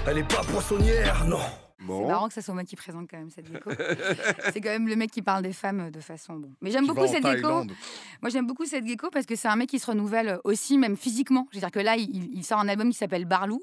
Elle 0.06 0.18
est 0.18 0.28
pas 0.28 0.42
poissonnière, 0.42 1.24
non. 1.26 1.40
C'est 1.88 2.06
marrant 2.06 2.28
que 2.28 2.34
ça 2.34 2.42
soit 2.42 2.54
moi 2.54 2.64
qui 2.64 2.76
présente 2.76 3.08
quand 3.10 3.18
même 3.18 3.30
cette 3.30 3.46
gecko. 3.52 3.70
c'est 4.52 4.60
quand 4.60 4.70
même 4.70 4.88
le 4.88 4.96
mec 4.96 5.10
qui 5.10 5.22
parle 5.22 5.42
des 5.42 5.52
femmes 5.52 5.90
de 5.90 6.00
façon 6.00 6.34
bon. 6.36 6.50
Mais 6.60 6.70
j'aime 6.70 6.86
beaucoup 6.86 7.06
cette 7.06 7.16
gecko. 7.26 7.30
Thaïlande. 7.42 7.72
Moi 8.22 8.30
j'aime 8.30 8.46
beaucoup 8.46 8.64
cette 8.66 8.86
gecko 8.86 9.08
parce 9.12 9.26
que 9.26 9.36
c'est 9.36 9.48
un 9.48 9.56
mec 9.56 9.68
qui 9.68 9.78
se 9.78 9.86
renouvelle 9.86 10.38
aussi 10.44 10.78
même 10.78 10.96
physiquement. 10.96 11.46
Je 11.52 11.56
veux 11.56 11.60
dire 11.60 11.70
que 11.70 11.80
là 11.80 11.96
il, 11.96 12.30
il 12.34 12.44
sort 12.44 12.58
un 12.60 12.68
album 12.68 12.90
qui 12.90 12.96
s'appelle 12.98 13.24
Barlou 13.24 13.62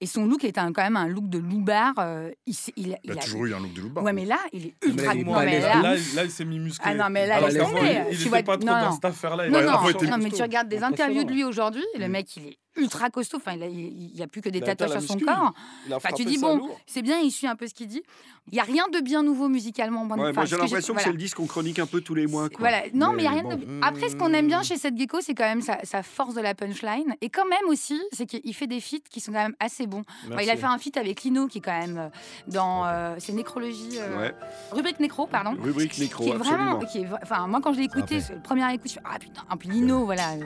et 0.00 0.06
son 0.06 0.26
look 0.26 0.44
est 0.44 0.58
un- 0.58 0.72
quand 0.72 0.82
même 0.82 0.96
un 0.96 1.08
look 1.08 1.28
de 1.28 1.38
loupard. 1.38 1.94
euh, 1.98 2.30
il, 2.46 2.54
il, 2.76 2.86
Il 2.86 2.94
a 2.94 2.98
il 3.04 3.12
a- 3.12 3.16
toujours 3.16 3.46
eu 3.46 3.54
un 3.54 3.60
look 3.60 3.72
de 3.72 3.80
loup 3.82 3.92
Ouais 4.00 4.12
mais 4.12 4.24
là 4.24 4.38
il 4.52 4.66
est 4.66 4.74
Mais 4.82 4.88
ultra. 4.90 5.14
là, 5.14 5.20
est 5.20 5.24
non, 5.24 5.32
balèze. 5.32 5.62
mais 5.62 5.68
là, 5.68 5.82
là- 5.82 5.96
là, 6.14 6.24
il 6.24 6.30
s'est 6.30 6.44
mis 6.44 6.58
musclé. 6.58 6.90
Ah 6.90 6.94
non, 6.94 7.10
mais 7.10 7.26
là, 7.26 7.40
tomber. 7.40 8.04
il 8.10 8.28
vois- 8.28 8.42
pas 8.42 8.56
trop 8.58 8.66
non, 8.66 8.72
dans 8.72 8.84
non. 8.86 8.92
cette 8.92 9.04
affaire-là. 9.04 9.48
Non, 9.48 9.58
Ouais, 9.58 9.64
non, 9.64 9.72
il 9.84 9.90
était 9.90 10.06
non, 10.06 10.18
mais 10.18 10.30
tu 10.30 10.42
regardes 10.42 10.68
des 10.68 10.82
interviews 10.82 11.24
de 11.24 11.32
lui 11.32 11.44
aujourd'hui, 11.44 11.84
le 11.98 12.08
mec 12.08 12.36
il 12.36 12.46
est 12.48 12.58
ultra 12.76 13.10
costaud, 13.10 13.36
enfin 13.36 13.52
il 13.52 14.12
n'y 14.14 14.22
a 14.22 14.26
plus 14.26 14.40
que 14.40 14.48
des 14.48 14.58
Il 14.58 14.64
tatouages 14.64 14.90
sur 15.00 15.02
son 15.02 15.18
corps. 15.18 15.52
Enfin, 15.92 16.08
tu 16.16 16.24
dis, 16.24 16.38
bon, 16.38 16.70
c'est 16.86 17.02
bien, 17.02 17.18
il 17.18 17.30
suit 17.30 17.46
un 17.46 17.56
peu 17.56 17.66
ce 17.66 17.74
qu'il 17.74 17.86
dit. 17.86 18.02
Il 18.50 18.54
n'y 18.54 18.60
a 18.60 18.64
rien 18.64 18.88
de 18.92 18.98
bien 19.00 19.22
nouveau 19.22 19.48
musicalement. 19.48 20.04
Bon, 20.04 20.16
Ouais, 20.16 20.30
enfin, 20.30 20.32
moi 20.32 20.44
ce 20.46 20.50
j'ai 20.50 20.56
l'impression 20.56 20.94
que 20.94 21.00
c'est 21.00 21.04
voilà. 21.04 21.12
le 21.12 21.18
disque 21.18 21.36
qu'on 21.36 21.46
chronique 21.46 21.78
un 21.78 21.86
peu 21.86 22.00
tous 22.00 22.14
les 22.14 22.26
mois. 22.26 22.48
quoi. 22.48 22.58
Voilà. 22.58 22.82
Non, 22.92 23.12
mais 23.12 23.22
il 23.22 23.28
n'y 23.28 23.28
a 23.28 23.30
rien 23.30 23.42
bon. 23.44 23.54
de... 23.56 23.66
Après, 23.82 24.08
ce 24.08 24.16
qu'on 24.16 24.32
aime 24.32 24.48
bien 24.48 24.62
chez 24.64 24.76
cette 24.76 24.98
gecko, 24.98 25.18
c'est 25.20 25.34
quand 25.34 25.44
même 25.44 25.60
sa, 25.62 25.78
sa 25.84 26.02
force 26.02 26.34
de 26.34 26.40
la 26.40 26.54
punchline. 26.54 27.14
Et 27.20 27.28
quand 27.30 27.44
même 27.46 27.68
aussi, 27.68 28.00
c'est 28.12 28.26
qu'il 28.26 28.52
fait 28.54 28.66
des 28.66 28.80
feats 28.80 28.96
qui 29.10 29.20
sont 29.20 29.30
quand 29.32 29.42
même 29.42 29.54
assez 29.60 29.86
bons. 29.86 30.02
Enfin, 30.28 30.42
il 30.42 30.50
a 30.50 30.56
fait 30.56 30.66
un 30.66 30.78
feat 30.78 30.96
avec 30.96 31.22
Lino 31.22 31.46
qui 31.46 31.58
est 31.58 31.60
quand 31.60 31.78
même 31.78 31.98
euh, 31.98 32.08
dans... 32.48 32.84
euh, 32.86 33.14
c'est 33.18 33.32
Nécrologie... 33.32 33.98
euh, 33.98 34.18
Ouais. 34.18 34.34
Rubrique 34.72 34.98
Nécro, 34.98 35.26
pardon. 35.28 35.56
Rubrique 35.62 35.96
nécro, 35.98 36.24
Qui 36.24 36.30
est 36.30 36.34
vraiment... 36.34 36.78
absolument. 36.80 36.90
Qui 36.90 36.98
est, 36.98 37.04
vra- 37.04 37.20
enfin, 37.22 37.46
moi, 37.46 37.60
quand 37.62 37.72
je 37.74 37.78
l'ai 37.78 37.84
écouté, 37.84 38.16
Parfait. 38.16 38.20
c'est 38.20 38.34
le 38.34 38.42
premier 38.42 38.74
écoute, 38.74 38.88
je 38.88 38.94
fais, 38.94 39.00
ah 39.04 39.18
putain, 39.20 39.42
un 39.48 39.56
peu 39.56 39.68
Lino, 39.68 40.04
voilà. 40.04 40.32
euh, 40.32 40.40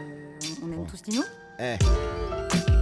on 0.63 0.71
aime 0.71 0.87
tous 0.87 1.01
Lino. 1.11 1.23
Eh. 1.59 1.79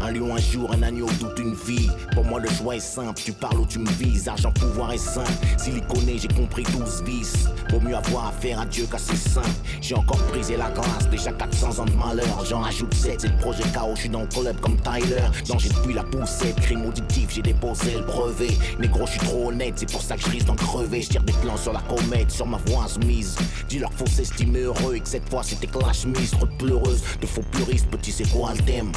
Un 0.04 0.10
lion 0.10 0.34
un 0.34 0.38
jour, 0.38 0.70
un 0.70 0.82
agneau 0.82 1.06
toute 1.18 1.38
une 1.38 1.54
vie. 1.54 1.88
Pour 2.12 2.26
moi 2.26 2.38
le 2.38 2.48
choix 2.50 2.76
est 2.76 2.80
simple, 2.80 3.18
tu 3.24 3.32
parles 3.32 3.58
ou 3.58 3.64
tu 3.64 3.78
me 3.78 3.88
vises. 3.92 4.28
Argent, 4.28 4.52
pouvoir 4.52 4.92
et 4.92 4.98
simple. 4.98 5.32
Siliconé, 5.56 6.18
j'ai 6.18 6.28
compris 6.28 6.62
12 6.62 7.02
vices. 7.04 7.48
Vaut 7.70 7.80
mieux 7.80 7.96
avoir 7.96 8.26
affaire 8.26 8.60
à 8.60 8.66
Dieu 8.66 8.84
qu'à 8.84 8.98
ses 8.98 9.16
saints. 9.16 9.40
J'ai 9.80 9.94
encore 9.94 10.20
brisé 10.28 10.58
la 10.58 10.70
grâce, 10.70 11.08
déjà 11.10 11.32
400 11.32 11.78
ans 11.78 11.84
de 11.86 11.92
malheur. 11.92 12.44
J'en 12.44 12.60
rajoute 12.60 12.92
7, 12.92 13.22
c'est 13.22 13.28
le 13.28 13.36
projet 13.38 13.62
KO, 13.72 13.94
je 13.94 14.00
suis 14.00 14.08
dans 14.10 14.20
le 14.20 14.26
club 14.26 14.60
comme 14.60 14.76
Tyler. 14.82 15.22
Danger 15.48 15.70
depuis 15.70 15.94
la 15.94 16.02
poussette, 16.02 16.56
crime 16.60 16.84
auditif, 16.84 17.30
j'ai 17.30 17.42
déposé 17.42 17.94
le 17.94 18.02
brevet. 18.02 18.58
Négro, 18.78 19.06
je 19.06 19.12
suis 19.12 19.20
trop 19.20 19.48
honnête, 19.48 19.72
c'est 19.76 19.90
pour 19.90 20.02
ça 20.02 20.16
que 20.16 20.22
je 20.22 20.28
risque 20.28 20.46
d'en 20.48 20.56
crever. 20.56 21.00
Je 21.00 21.08
tire 21.08 21.22
des 21.22 21.32
plans 21.32 21.56
sur 21.56 21.72
la 21.72 21.80
comète, 21.80 22.30
sur 22.30 22.46
ma 22.46 22.58
voix 22.66 22.84
insoumise. 22.84 23.36
Dis-leur 23.70 23.92
faut 23.94 24.06
s'estimer 24.06 24.60
heureux 24.64 24.96
et 24.96 25.00
que 25.00 25.08
cette 25.08 25.30
fois 25.30 25.42
c'était 25.42 25.66
clash 25.66 26.04
mise. 26.04 26.32
Trop 26.32 26.44
de 26.44 26.56
pleureuses, 26.58 27.02
de 27.22 27.26
faux 27.26 27.44
puristes, 27.52 27.88
petit 27.88 28.12
c'est 28.12 28.28
quoi 28.30 28.52
le 28.52 28.62
thème? 28.64 28.92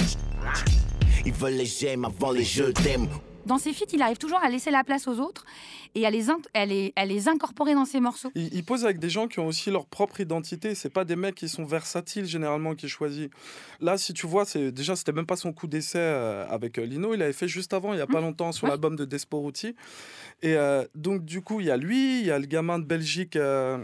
Ils 1.27 1.33
veulent 1.33 1.55
les 1.55 1.65
j'aime 1.65 2.05
avant 2.05 2.31
les 2.31 2.43
je 2.45 2.63
t'aime. 2.63 3.09
Dans 3.45 3.57
ses 3.57 3.73
feats, 3.73 3.85
il 3.93 4.01
arrive 4.01 4.17
toujours 4.17 4.39
à 4.41 4.49
laisser 4.49 4.71
la 4.71 4.83
place 4.85 5.07
aux 5.09 5.19
autres 5.19 5.45
et 5.95 6.05
à 6.05 6.09
les, 6.09 6.25
à 6.53 6.65
les, 6.65 6.93
à 6.95 7.05
les 7.05 7.27
incorporer 7.27 7.73
dans 7.73 7.83
ses 7.85 7.99
morceaux. 7.99 8.29
Il, 8.35 8.53
il 8.53 8.63
pose 8.63 8.83
avec 8.85 8.99
des 8.99 9.09
gens 9.09 9.27
qui 9.27 9.39
ont 9.39 9.47
aussi 9.47 9.69
leur 9.71 9.85
propre 9.85 10.19
identité. 10.21 10.73
C'est 10.73 10.89
pas 10.89 11.03
des 11.05 11.15
mecs 11.17 11.35
qui 11.35 11.49
sont 11.49 11.65
versatiles 11.65 12.25
généralement 12.25 12.75
qui 12.75 12.87
choisit. 12.89 13.29
Là, 13.81 13.97
si 13.97 14.13
tu 14.13 14.25
vois, 14.27 14.45
c'est 14.45 14.71
déjà 14.71 14.95
c'était 14.95 15.11
même 15.13 15.25
pas 15.25 15.35
son 15.37 15.51
coup 15.53 15.67
d'essai 15.67 15.97
euh, 15.99 16.45
avec 16.49 16.77
euh, 16.77 16.85
Lino. 16.85 17.13
Il 17.13 17.21
avait 17.21 17.33
fait 17.33 17.47
juste 17.49 17.73
avant, 17.73 17.91
il 17.93 17.99
y 17.99 18.01
a 18.01 18.07
pas 18.07 18.21
longtemps, 18.21 18.51
sur 18.53 18.65
Ouais. 18.65 18.69
l'album 18.71 18.95
de 18.95 19.03
Desporuti. 19.05 19.75
Et 20.41 20.55
euh, 20.55 20.85
donc 20.95 21.23
du 21.25 21.41
coup, 21.41 21.59
il 21.61 21.67
y 21.67 21.71
a 21.71 21.77
lui, 21.77 22.19
il 22.21 22.25
y 22.25 22.31
a 22.31 22.39
le 22.39 22.45
gamin 22.47 22.79
de 22.79 22.85
Belgique. 22.85 23.35
euh, 23.37 23.83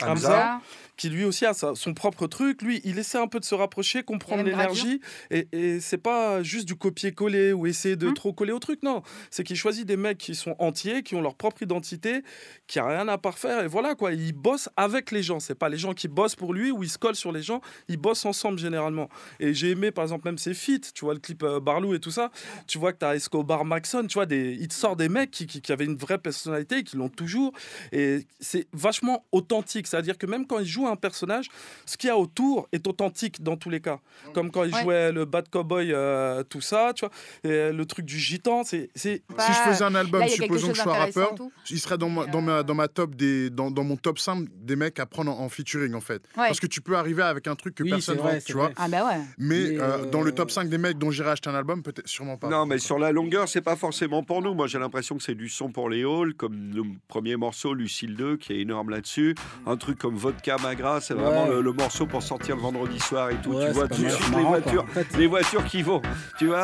Hamza, 0.00 0.60
qui 0.96 1.08
lui 1.08 1.24
aussi 1.24 1.46
a 1.46 1.54
sa- 1.54 1.74
son 1.74 1.94
propre 1.94 2.26
truc. 2.26 2.62
Lui, 2.62 2.80
il 2.84 2.98
essaie 2.98 3.18
un 3.18 3.26
peu 3.28 3.40
de 3.40 3.44
se 3.44 3.54
rapprocher, 3.54 4.02
comprendre 4.02 4.42
l'énergie. 4.44 5.00
Et, 5.30 5.48
et 5.52 5.80
c'est 5.80 5.98
pas 5.98 6.42
juste 6.42 6.66
du 6.66 6.74
copier-coller 6.76 7.52
ou 7.52 7.66
essayer 7.66 7.96
de 7.96 8.08
Hum. 8.08 8.14
trop 8.14 8.32
coller 8.32 8.52
au 8.52 8.58
truc. 8.58 8.82
Non, 8.82 9.02
c'est 9.30 9.42
qu'il 9.42 9.56
choisit 9.56 9.86
des 9.86 9.96
mecs 9.96 10.18
qui 10.18 10.34
sont 10.34 10.54
entiers, 10.58 11.02
qui 11.02 11.14
ont 11.14 11.20
leur 11.22 11.34
propre 11.34 11.62
identité, 11.62 12.22
qui 12.66 12.78
a 12.78 12.86
rien 12.86 13.08
à 13.08 13.18
parfaire. 13.18 13.64
Et 13.64 13.68
voilà 13.68 13.94
quoi, 13.94 14.12
il 14.12 14.32
bosse 14.32 14.68
avec 14.76 15.10
les 15.10 15.22
gens. 15.22 15.40
C'est 15.40 15.54
pas 15.54 15.68
les 15.68 15.78
gens 15.78 15.94
qui 15.94 16.08
bossent 16.08 16.36
pour 16.36 16.52
lui 16.54 16.70
ou 16.70 16.82
il 16.82 16.90
se 16.90 16.98
colle 16.98 17.16
sur 17.16 17.32
les 17.32 17.42
gens. 17.42 17.60
Ils 17.88 17.96
bossent 17.96 18.24
ensemble 18.26 18.58
généralement. 18.58 19.08
Et 19.40 19.54
j'ai 19.54 19.70
aimé 19.70 19.90
par 19.90 20.04
exemple 20.04 20.26
même 20.28 20.38
ses 20.38 20.54
feats. 20.54 20.92
Tu 20.94 21.04
vois 21.04 21.14
le 21.14 21.20
clip 21.20 21.42
euh, 21.42 21.58
Barlou 21.60 21.94
et 21.94 22.00
tout 22.00 22.10
ça. 22.10 22.30
Tu 22.66 22.78
vois 22.78 22.92
que 22.92 22.98
t'as 22.98 23.14
Escobar 23.14 23.64
Maxon. 23.64 24.06
Tu 24.06 24.14
vois, 24.14 24.26
des, 24.26 24.56
il 24.60 24.68
te 24.68 24.74
sort 24.74 24.96
des 24.96 25.08
mecs 25.08 25.30
qui, 25.30 25.46
qui, 25.46 25.60
qui 25.62 25.72
avaient 25.72 25.84
une 25.86 25.96
vraie 25.96 26.18
personnalité 26.18 26.82
qui 26.84 26.96
l'ont 26.96 27.08
toujours. 27.08 27.52
Et 27.92 28.26
c'est 28.40 28.66
vachement 28.72 29.24
authentique. 29.32 29.86
C'est-à-dire 29.86 30.18
que 30.18 30.26
même 30.26 30.46
quand 30.46 30.58
il 30.58 30.66
joue 30.66 30.86
un 30.86 30.91
personnage, 30.96 31.46
ce 31.86 31.96
qu'il 31.96 32.08
y 32.08 32.10
a 32.10 32.16
autour 32.16 32.68
est 32.72 32.86
authentique 32.86 33.42
dans 33.42 33.56
tous 33.56 33.70
les 33.70 33.80
cas. 33.80 33.98
Comme 34.34 34.50
quand 34.50 34.64
il 34.64 34.74
Ouais. 34.74 34.82
jouait 34.82 35.12
le 35.12 35.24
Bad 35.24 35.48
Cowboy, 35.50 35.92
euh, 35.92 36.42
tout 36.44 36.60
ça, 36.60 36.92
tu 36.94 37.04
vois. 37.04 37.14
Et 37.50 37.72
le 37.72 37.84
truc 37.86 38.04
du 38.06 38.18
gitan, 38.18 38.62
c'est. 38.64 38.90
Bah, 38.94 39.44
si 39.46 39.52
je 39.52 39.58
faisais 39.70 39.84
un 39.84 39.94
album, 39.94 40.20
là, 40.20 40.28
supposons 40.28 40.68
que 40.68 40.74
je 40.76 40.80
sois 40.82 40.96
rappeur, 40.96 41.34
il 41.70 41.78
serait 41.80 41.98
dans 41.98 42.08
ma, 42.08 42.26
dans 42.26 42.40
ma, 42.40 42.62
dans 42.62 42.74
ma 42.74 42.88
top 42.88 43.14
des, 43.14 43.50
dans, 43.50 43.70
dans 43.70 43.84
mon 43.84 43.96
top 43.96 44.18
5 44.18 44.48
des 44.62 44.76
mecs 44.76 44.98
à 45.00 45.06
prendre 45.06 45.30
en, 45.32 45.44
en 45.44 45.48
featuring 45.48 45.94
en 45.94 46.00
fait. 46.00 46.22
Ouais. 46.36 46.46
Parce 46.46 46.60
que 46.60 46.66
tu 46.66 46.80
peux 46.80 46.96
arriver 46.96 47.22
avec 47.22 47.46
un 47.46 47.54
truc 47.54 47.74
que 47.74 47.82
Oui, 47.82 47.90
personne 47.90 48.18
c'est 48.32 48.44
tu 48.44 48.52
vois. 48.54 48.70
Ah 48.76 48.88
bah 48.88 49.04
ouais. 49.06 49.20
Mais, 49.38 49.68
Mais, 49.72 49.80
euh, 49.80 50.06
dans 50.10 50.22
le 50.22 50.30
euh, 50.30 50.34
top 50.34 50.50
5 50.50 50.68
des 50.68 50.78
mecs 50.78 50.98
dont 50.98 51.10
j'irai 51.10 51.30
acheter 51.30 51.50
un 51.50 51.54
album, 51.54 51.82
peut-être 51.82 52.08
sûrement 52.08 52.36
pas. 52.36 52.48
Non, 52.48 52.66
mais 52.66 52.78
sur 52.78 52.98
la 52.98 53.12
longueur, 53.12 53.48
c'est 53.48 53.60
pas 53.60 53.76
forcément 53.76 54.22
pour 54.22 54.42
nous. 54.42 54.54
Moi, 54.54 54.66
j'ai 54.66 54.78
l'impression 54.78 55.16
que 55.16 55.22
c'est 55.22 55.34
du 55.34 55.48
son 55.48 55.70
pour 55.70 55.88
les 55.90 56.02
halls, 56.04 56.34
comme 56.34 56.72
le 56.74 56.82
premier 57.08 57.36
morceau, 57.36 57.74
Lucille 57.74 58.14
2, 58.16 58.36
qui 58.36 58.52
est 58.54 58.60
énorme 58.60 58.90
là-dessus. 58.90 59.34
Un 59.66 59.76
truc 59.76 59.98
comme 59.98 60.16
Vodka 60.16 60.56
C'est 61.00 61.14
vraiment 61.14 61.44
Ouais. 61.44 61.50
le, 61.56 61.60
le 61.62 61.72
morceau 61.72 62.06
pour 62.06 62.22
sortir 62.22 62.56
le 62.56 62.62
vendredi 62.62 62.98
soir 63.00 63.30
et 63.30 63.36
tout. 63.36 63.50
Ouais, 63.54 63.66
tu 63.68 63.72
vois 63.72 63.88
tout 63.88 64.02
de 64.02 64.08
suite 64.08 64.36
les 64.36 64.42
voitures, 64.44 64.84
En 64.84 64.92
fait, 64.94 65.06
les 65.18 65.26
voitures 65.26 65.64
qui 65.64 65.82
vont. 65.82 66.00
Tu 66.38 66.46
vois 66.46 66.62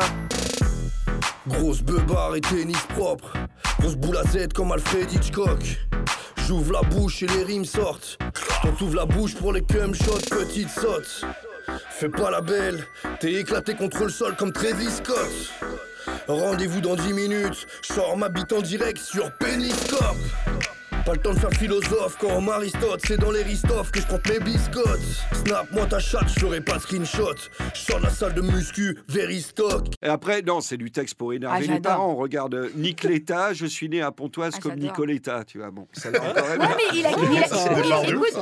Grosse 1.47 1.81
beubare 1.81 2.35
et 2.35 2.41
tennis 2.41 2.81
propre. 2.95 3.33
Grosse 3.79 3.95
boule 3.95 4.17
à 4.17 4.23
Z 4.23 4.49
comme 4.53 4.71
Alfred 4.71 5.11
Hitchcock. 5.11 5.59
J'ouvre 6.47 6.73
la 6.73 6.81
bouche 6.81 7.23
et 7.23 7.27
les 7.27 7.43
rimes 7.43 7.65
sortent. 7.65 8.17
Quand 8.61 8.71
t'ouvres 8.73 8.95
la 8.95 9.05
bouche 9.05 9.35
pour 9.35 9.53
les 9.53 9.61
cum 9.61 9.93
shots, 9.95 10.19
petite 10.29 10.69
saute. 10.69 11.25
Fais 11.91 12.09
pas 12.09 12.31
la 12.31 12.41
belle, 12.41 12.83
t'es 13.19 13.33
éclaté 13.33 13.75
contre 13.75 14.03
le 14.03 14.09
sol 14.09 14.35
comme 14.35 14.51
Travis 14.51 14.89
Scott. 14.89 15.29
Rendez-vous 16.27 16.81
dans 16.81 16.95
10 16.95 17.13
minutes, 17.13 17.67
je 17.87 17.93
sors 17.93 18.17
ma 18.17 18.29
bite 18.29 18.51
en 18.53 18.61
direct 18.61 18.97
sur 18.97 19.31
Peniscope. 19.37 20.17
Pas 21.09 21.15
le 21.15 21.21
temps 21.21 21.33
de 21.33 21.39
faire 21.39 21.49
philosophe 21.53 22.17
quand 22.19 22.27
on 22.37 22.47
Aristote, 22.49 23.01
c'est 23.03 23.17
dans 23.17 23.31
les 23.31 23.41
ristoffs 23.41 23.89
que 23.89 23.99
je 23.99 24.05
compte 24.05 24.29
mes 24.29 24.39
biscottes. 24.39 24.99
Snap-moi 25.43 25.87
ta 25.87 25.97
chatte, 25.97 26.29
je 26.29 26.39
ferai 26.39 26.61
pas 26.61 26.75
de 26.75 26.81
screenshot. 26.81 27.33
Je 27.73 27.79
sors 27.79 27.97
de 27.97 28.03
la 28.03 28.11
salle 28.11 28.35
de 28.35 28.41
muscu, 28.41 28.95
very 29.07 29.41
stock. 29.41 29.87
Et 30.03 30.07
après, 30.07 30.43
non, 30.43 30.61
c'est 30.61 30.77
du 30.77 30.91
texte 30.91 31.15
pour 31.15 31.33
énerver 31.33 31.65
Ah, 31.67 31.73
les 31.73 31.79
parents. 31.79 32.11
On 32.11 32.15
regarde 32.15 32.53
euh, 32.53 32.69
Nick 32.75 33.01
Letta, 33.05 33.53
je 33.53 33.65
suis 33.65 33.89
né 33.89 34.03
à 34.03 34.11
Pontoise 34.11 34.53
Ah, 34.57 34.59
comme. 34.61 34.75
Nicoletta. 34.75 35.43
Tu 35.45 35.57
vois, 35.57 35.71
bon, 35.71 35.87
ça 35.93 36.11
va 36.11 36.19
encore 36.29 36.47
Ouais, 36.47 36.57
mais 36.59 36.99
il 36.99 37.05
a, 37.07 37.09
il 37.09 37.15
a- 37.17 38.03
écoute, 38.03 38.37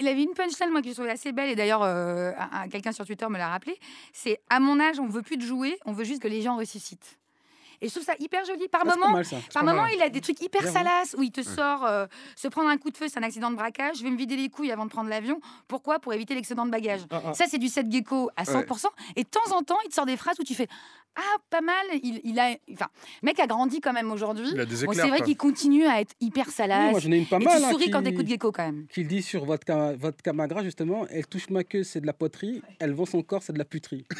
il- 0.00 0.08
avait 0.08 0.22
une 0.22 0.32
punchline, 0.32 0.70
moi, 0.70 0.80
que 0.80 0.88
je 0.88 0.94
trouvais 0.94 1.10
assez 1.10 1.32
belle, 1.32 1.50
et 1.50 1.54
d'ailleurs, 1.54 1.82
euh, 1.82 2.30
un- 2.38 2.62
un- 2.62 2.68
quelqu'un 2.68 2.92
sur 2.92 3.04
Twitter 3.04 3.26
me 3.28 3.36
l'a 3.36 3.48
rappelé. 3.50 3.76
C'est 4.14 4.40
à 4.48 4.58
mon 4.58 4.80
âge, 4.80 4.98
on 4.98 5.06
veut 5.06 5.20
plus 5.20 5.36
de 5.36 5.44
jouer, 5.44 5.76
on 5.84 5.92
veut 5.92 6.04
juste 6.04 6.22
que 6.22 6.28
les 6.28 6.40
gens 6.40 6.56
ressuscitent. 6.56 7.18
Et 7.82 7.88
je 7.88 7.92
trouve 7.92 8.04
ça 8.04 8.14
hyper 8.20 8.44
joli. 8.44 8.68
Par 8.68 8.82
Ah, 8.86 8.94
moment, 8.96 9.10
mal, 9.10 9.24
par 9.52 9.64
moment, 9.64 9.86
il 9.86 10.00
a 10.00 10.08
des 10.08 10.20
trucs 10.20 10.40
hyper 10.40 10.62
salaces 10.66 11.14
où 11.18 11.22
il 11.22 11.32
te 11.32 11.42
sort 11.42 11.84
euh, 11.84 12.06
se 12.36 12.46
prendre 12.48 12.68
un 12.70 12.78
coup 12.78 12.90
de 12.90 12.96
feu, 12.96 13.06
c'est 13.08 13.18
un 13.18 13.24
accident 13.24 13.50
de 13.50 13.56
braquage. 13.56 13.98
Je 13.98 14.04
vais 14.04 14.10
me 14.10 14.16
vider 14.16 14.36
les 14.36 14.48
couilles 14.48 14.70
avant 14.70 14.84
de 14.86 14.90
prendre 14.90 15.10
l'avion. 15.10 15.40
Pourquoi? 15.66 15.98
Pour 15.98 16.12
éviter 16.14 16.34
l'excédent 16.34 16.64
de 16.64 16.70
bagages. 16.70 17.00
Ah, 17.10 17.20
ah. 17.26 17.34
Ça, 17.34 17.46
c'est 17.48 17.58
du 17.58 17.68
set 17.68 17.90
gecko 17.90 18.30
à 18.36 18.44
100%. 18.44 18.86
Et 19.16 19.24
de 19.24 19.28
temps 19.28 19.54
en 19.56 19.62
temps, 19.62 19.78
il 19.84 19.88
te 19.88 19.94
sort 19.94 20.06
des 20.06 20.16
phrases 20.16 20.38
où 20.38 20.44
tu 20.44 20.54
fais 20.54 20.68
Ah, 21.14 21.36
pas 21.50 21.60
mal. 21.60 21.84
Il, 22.02 22.20
il 22.24 22.38
a, 22.38 22.50
enfin, 22.72 22.86
le 23.22 23.26
mec 23.26 23.38
a 23.38 23.46
grandi 23.46 23.80
quand 23.80 23.92
même 23.92 24.10
aujourd'hui. 24.10 24.46
Il 24.52 24.60
a 24.60 24.64
des 24.64 24.84
Bon, 24.86 24.92
c'est 24.94 25.08
vrai 25.08 25.20
qu'il 25.20 25.36
continue 25.36 25.84
à 25.86 26.00
être 26.00 26.14
hyper 26.20 26.46
Oui, 26.46 26.52
salace. 26.52 26.90
moi, 26.90 27.00
j'en 27.00 27.12
ai 27.12 27.18
une 27.18 27.26
pas 27.26 27.36
et 27.38 27.44
mal. 27.44 27.58
tu 27.58 27.64
hein, 27.64 27.70
souris 27.70 27.90
quand 27.90 27.98
qui- 27.98 28.04
t'écoutes 28.10 28.28
gecko 28.28 28.50
quand 28.52 28.64
même. 28.64 28.86
Qui 28.92 29.02
le 29.02 29.08
dit 29.08 29.22
sur 29.22 29.44
votre, 29.44 29.94
votre 29.96 30.22
Camagra, 30.22 30.62
justement, 30.62 31.06
elle 31.10 31.26
touche 31.26 31.50
ma 31.50 31.64
queue, 31.64 31.82
c'est 31.84 32.00
de 32.00 32.06
la 32.06 32.12
poterie, 32.14 32.62
elle 32.78 32.92
vend 32.94 33.04
son 33.06 33.22
corps, 33.22 33.42
c'est 33.42 33.52
de 33.52 33.58
la 33.58 33.64
puterie. 33.64 34.04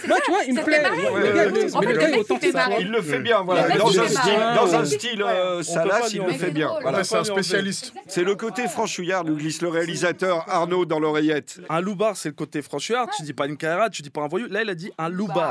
C'est 0.00 0.06
Moi, 0.06 0.16
ça, 0.18 0.22
tu 0.24 0.30
vois, 0.30 0.44
il 0.46 0.54
me 0.54 0.62
plaît. 0.62 0.82
il- 0.86 2.68
mais 2.68 2.84
le 2.84 3.02
fait 3.02 3.18
bien, 3.20 3.42
voilà. 3.42 3.76
Dans 3.76 3.88
un 4.00 4.06
style, 4.08 4.38
dans 4.54 4.74
un 4.74 4.80
ouais. 4.80 4.86
style 4.86 5.22
euh, 5.22 5.62
salace, 5.62 6.12
il 6.12 6.22
le 6.22 6.32
fait 6.32 6.50
bien. 6.50 6.70
Voilà. 6.82 7.04
C'est 7.04 7.16
un 7.16 7.24
spécialiste. 7.24 7.92
C'est 8.06 8.22
le 8.22 8.34
côté 8.34 8.68
franchouillard, 8.68 9.24
nous 9.24 9.36
glisse 9.36 9.62
le 9.62 9.68
réalisateur 9.68 10.44
Arnaud 10.48 10.84
dans 10.84 11.00
l'oreillette. 11.00 11.60
Un 11.68 11.80
loupard, 11.80 12.16
c'est 12.16 12.28
le 12.28 12.34
côté 12.34 12.62
franchouillard. 12.62 13.08
Tu 13.16 13.22
dis 13.22 13.32
pas 13.32 13.46
une 13.46 13.56
carrière, 13.56 13.90
tu 13.90 14.02
dis 14.02 14.10
pas 14.10 14.22
un 14.22 14.28
voyou. 14.28 14.46
Là, 14.48 14.62
il 14.62 14.68
a 14.70 14.74
dit 14.74 14.90
un 14.98 15.08
loupard, 15.08 15.47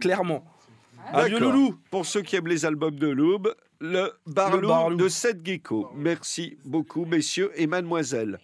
clairement. 0.00 0.44
Un 1.12 1.26
vieux 1.26 1.38
loulou. 1.38 1.78
Pour 1.90 2.06
ceux 2.06 2.22
qui 2.22 2.36
aiment 2.36 2.46
les 2.48 2.64
albums 2.64 2.96
de 2.96 3.08
Loub, 3.08 3.48
le 3.80 4.12
Barlou, 4.26 4.60
Le 4.60 4.68
Barlou. 4.68 4.96
de 4.96 5.08
Seth 5.08 5.44
Gecko. 5.44 5.90
Merci 5.94 6.58
beaucoup, 6.64 7.04
messieurs 7.04 7.50
et 7.56 7.66
mademoiselles. 7.66 8.38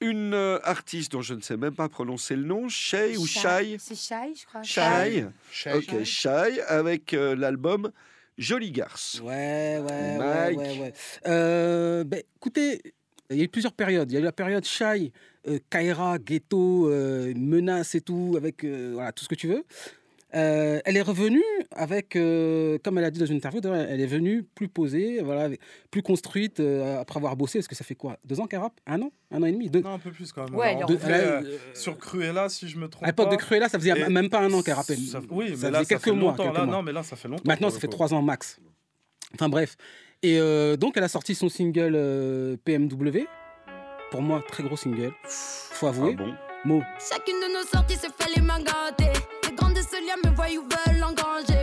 Une 0.00 0.34
euh, 0.34 0.58
artiste 0.62 1.12
dont 1.12 1.22
je 1.22 1.34
ne 1.34 1.40
sais 1.40 1.56
même 1.56 1.74
pas 1.74 1.88
prononcer 1.88 2.36
le 2.36 2.44
nom, 2.44 2.68
Shay 2.68 3.16
ou 3.16 3.26
Shay 3.26 3.76
C'est 3.78 3.94
Shai, 3.94 4.34
je 4.34 4.44
crois. 4.46 4.62
Shay. 4.62 5.26
Shake. 5.50 5.76
Ok, 5.92 6.04
Shay, 6.04 6.60
avec 6.68 7.14
euh, 7.14 7.34
l'album 7.34 7.90
Jolie 8.36 8.72
Garce. 8.72 9.20
Ouais, 9.24 9.78
ouais, 9.80 9.82
ouais, 9.82 10.18
Mike. 10.18 10.58
ouais, 10.58 10.80
ouais. 10.80 10.92
Euh, 11.26 12.04
ben, 12.04 12.22
écoutez, 12.36 12.82
il 13.30 13.38
y 13.38 13.40
a 13.40 13.44
eu 13.44 13.48
plusieurs 13.48 13.72
périodes. 13.72 14.10
Il 14.10 14.14
y 14.14 14.16
a 14.18 14.20
eu 14.20 14.24
la 14.24 14.32
période 14.32 14.64
Shy, 14.66 15.12
euh, 15.48 15.58
Kaira, 15.70 16.18
Ghetto, 16.18 16.90
euh, 16.90 17.32
Menace 17.34 17.94
et 17.94 18.02
tout, 18.02 18.34
avec 18.36 18.64
euh, 18.64 18.90
voilà, 18.94 19.12
tout 19.12 19.24
ce 19.24 19.28
que 19.30 19.34
tu 19.34 19.48
veux. 19.48 19.64
Euh, 20.36 20.80
elle 20.84 20.96
est 20.98 21.02
revenue 21.02 21.42
avec, 21.74 22.14
euh, 22.14 22.76
comme 22.84 22.98
elle 22.98 23.04
a 23.04 23.10
dit 23.10 23.18
dans 23.18 23.24
une 23.26 23.36
interview, 23.36 23.60
elle 23.64 24.00
est 24.00 24.06
venue 24.06 24.42
plus 24.42 24.68
posée, 24.68 25.22
voilà, 25.22 25.48
plus 25.90 26.02
construite 26.02 26.60
euh, 26.60 27.00
après 27.00 27.16
avoir 27.18 27.36
bossé. 27.36 27.58
Parce 27.58 27.68
que 27.68 27.74
ça 27.74 27.84
fait 27.84 27.94
quoi 27.94 28.18
Deux 28.24 28.38
ans 28.40 28.46
qu'elle 28.46 28.60
rappe? 28.60 28.78
Un 28.86 29.00
an? 29.02 29.10
Un 29.30 29.42
an 29.42 29.46
et 29.46 29.52
demi? 29.52 29.70
Deux 29.70 29.80
Non, 29.80 29.94
un 29.94 29.98
peu 29.98 30.10
plus 30.10 30.32
quand 30.32 30.44
même. 30.44 30.54
Ouais, 30.54 30.76
sur 31.74 31.96
Cruella, 31.96 32.48
si 32.50 32.68
je 32.68 32.78
me 32.78 32.86
trompe 32.88 33.04
À 33.04 33.06
l'époque 33.06 33.30
de. 33.30 33.36
Cruella, 33.36 33.68
ça 33.70 33.78
faisait 33.78 33.98
Et 33.98 34.08
même 34.10 34.28
pas 34.28 34.40
un 34.40 34.52
an 34.52 34.60
qu'elle 34.62 34.74
rappelle. 34.74 34.98
Ça- 34.98 35.20
oui, 35.30 35.46
mais 35.50 35.56
Ça 35.56 35.70
là, 35.70 35.78
faisait 35.78 35.94
ça 35.94 36.00
quelques 36.00 36.04
fait 36.04 36.12
mois, 36.20 36.34
quelques 36.36 36.54
Là, 36.54 36.64
mois. 36.64 36.76
non, 36.76 36.82
mais 36.82 36.92
là, 36.92 37.02
ça 37.02 37.16
fait 37.16 37.28
longtemps. 37.28 37.42
Maintenant, 37.46 37.70
ça 37.70 37.80
fait 37.80 37.88
trois 37.88 38.12
ans 38.12 38.20
max. 38.20 38.60
Enfin 39.34 39.48
bref. 39.48 39.76
Et 40.22 40.38
euh, 40.38 40.76
donc, 40.76 40.96
elle 40.96 41.04
a 41.04 41.08
sorti 41.08 41.34
son 41.34 41.48
single 41.48 41.92
euh, 41.94 42.56
PMW. 42.64 43.26
Pour 44.10 44.22
moi, 44.22 44.42
très 44.48 44.62
gros 44.62 44.76
single. 44.76 45.12
Faut 45.24 45.86
Ah 45.86 45.90
avouer. 45.90 46.14
bon? 46.14 46.34
Mot. 46.64 46.82
Chacune 46.98 47.34
de 47.36 47.58
nos 47.58 47.66
sorties 47.66 47.94
se 47.96 48.06
fait 48.18 48.34
les 48.36 48.42
mains 48.42 48.58
gâtées. 48.60 49.12
Les 49.92 50.00
grands 50.00 50.00
de 50.00 50.06
ce 50.06 50.06
lien 50.06 50.30
me 50.30 50.34
voient 50.34 50.46
ou 50.56 50.62
veulent 50.62 51.04
engranger. 51.04 51.55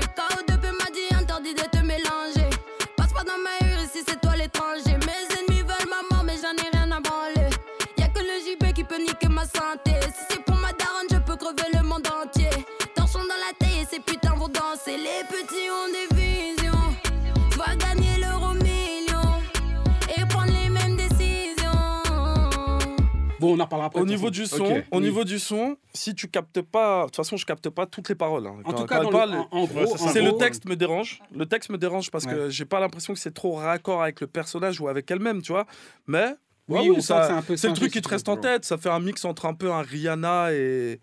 On 23.54 23.60
en 23.60 23.64
reparlera 23.64 23.88
après. 23.88 24.02
Au 24.02 24.06
niveau 24.06 24.30
du 24.30 24.46
son, 24.46 24.64
au 24.92 24.98
Oui. 24.98 25.04
niveau 25.04 25.24
du 25.24 25.40
son, 25.40 25.78
si 25.94 26.14
tu 26.16 26.28
captes 26.28 26.62
pas, 26.62 27.02
de 27.02 27.06
toute 27.08 27.16
façon, 27.18 27.38
je 27.38 27.46
capte 27.46 27.70
pas 27.70 27.86
toutes 27.86 28.10
les 28.10 28.16
paroles. 28.16 28.48
hein. 28.48 28.56
En 28.66 28.72
Quand- 28.72 28.78
tout 28.82 28.86
cas, 28.86 29.02
dans 29.02 29.10
parle, 29.10 29.32
le, 29.32 29.38
en, 29.38 29.48
en 29.52 29.66
gros, 29.66 29.80
Ouais, 29.82 29.98
c'est 30.12 30.22
le 30.22 30.34
texte 30.38 30.66
me 30.66 30.76
dérange. 30.76 31.20
Le 31.34 31.46
texte 31.46 31.70
me 31.70 31.78
dérange 31.78 32.12
parce 32.12 32.26
que 32.26 32.50
j'ai 32.50 32.66
pas 32.66 32.80
l'impression 32.80 33.14
que 33.14 33.20
c'est 33.20 33.34
trop 33.34 33.54
raccord 33.56 34.02
avec 34.04 34.22
le 34.22 34.28
personnage 34.28 34.80
ou 34.82 34.88
avec 34.88 35.10
elle-même, 35.12 35.42
tu 35.42 35.52
vois. 35.52 35.66
Mais 36.08 36.36
Oui, 36.70 36.90
ouais, 36.90 37.02
ça- 37.02 37.42
c'est 37.56 37.68
le 37.68 37.74
truc 37.74 37.92
qui 37.92 38.02
te 38.02 38.10
reste 38.10 38.30
en 38.30 38.38
tête. 38.38 38.66
Ça 38.66 38.78
fait 38.78 38.90
un 38.90 39.00
mix 39.00 39.26
entre 39.26 39.46
un 39.46 39.54
peu 39.54 39.72
un 39.72 39.82
Rihanna 39.82 40.54
et 40.54 41.00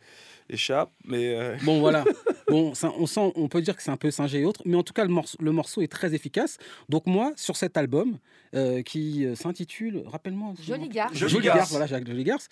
Chap, 0.56 0.90
mais 1.04 1.34
euh, 1.34 1.56
Bon, 1.64 1.80
voilà. 1.80 2.04
Bon, 2.48 2.74
ça, 2.74 2.92
on 2.98 3.06
sent, 3.06 3.32
on 3.34 3.48
peut 3.48 3.62
dire 3.62 3.76
que 3.76 3.82
c'est 3.82 3.90
un 3.90 3.96
peu 3.96 4.10
singé 4.10 4.40
et 4.40 4.44
autres, 4.44 4.62
mais 4.64 4.76
en 4.76 4.82
tout 4.82 4.92
cas, 4.92 5.04
le 5.04 5.10
morceau, 5.10 5.36
le 5.40 5.52
morceau 5.52 5.82
est 5.82 5.90
très 5.90 6.14
efficace. 6.14 6.58
Donc 6.88 7.06
moi, 7.06 7.32
sur 7.36 7.56
cet 7.56 7.76
album, 7.76 8.18
euh, 8.54 8.82
qui 8.82 9.24
euh, 9.24 9.34
s'intitule, 9.34 10.02
rappelle-moi. 10.06 10.54
Jolie 10.62 10.88
garce. 10.88 11.14
Jolie 11.14 11.40
Garce. 11.40 11.58
Garce, 11.58 11.70
voilà, 11.70 11.86
Jacques 11.86 12.06
Jolie 12.06 12.24
Garce. 12.24 12.48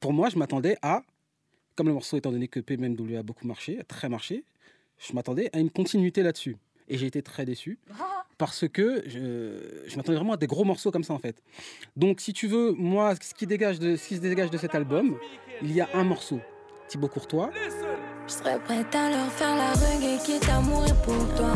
Pour 0.00 0.12
moi, 0.12 0.28
je 0.28 0.36
m'attendais 0.36 0.76
à, 0.82 1.02
comme 1.74 1.88
le 1.88 1.94
morceau, 1.94 2.16
étant 2.16 2.32
donné 2.32 2.48
que 2.48 2.60
PMW 2.60 3.16
a 3.16 3.22
beaucoup 3.22 3.46
marché, 3.46 3.78
a 3.78 3.84
très 3.84 4.08
marché, 4.08 4.44
je 4.98 5.12
m'attendais 5.14 5.48
à 5.52 5.58
une 5.58 5.70
continuité 5.70 6.22
là-dessus. 6.22 6.56
Et 6.88 6.98
j'ai 6.98 7.06
été 7.06 7.22
très 7.22 7.44
déçu 7.44 7.78
parce 8.38 8.66
que 8.68 9.02
je, 9.06 9.86
je 9.86 9.96
m'attendais 9.96 10.16
vraiment 10.16 10.32
à 10.32 10.36
des 10.36 10.48
gros 10.48 10.64
morceaux 10.64 10.90
comme 10.90 11.04
ça 11.04 11.14
en 11.14 11.18
fait. 11.18 11.40
Donc 11.96 12.20
si 12.20 12.32
tu 12.32 12.48
veux, 12.48 12.72
moi, 12.72 13.14
ce 13.14 13.32
qui, 13.34 13.46
dégage 13.46 13.78
de, 13.78 13.96
ce 13.96 14.08
qui 14.08 14.16
se 14.16 14.20
dégage 14.20 14.50
de 14.50 14.58
cet 14.58 14.74
album, 14.74 15.16
il 15.62 15.72
y 15.72 15.80
a 15.80 15.88
un 15.94 16.04
morceau, 16.04 16.40
Thibaut 16.92 17.08
Courtois, 17.08 17.48
Je 18.26 18.32
serais 18.34 18.58
prête 18.58 18.94
à 18.94 19.08
leur 19.08 19.32
faire 19.32 19.56
la 19.56 19.72
reggae 19.72 20.22
qui 20.26 20.32
est 20.32 20.48
à 20.50 20.60
mourir 20.60 20.94
pour 20.96 21.26
toi. 21.36 21.54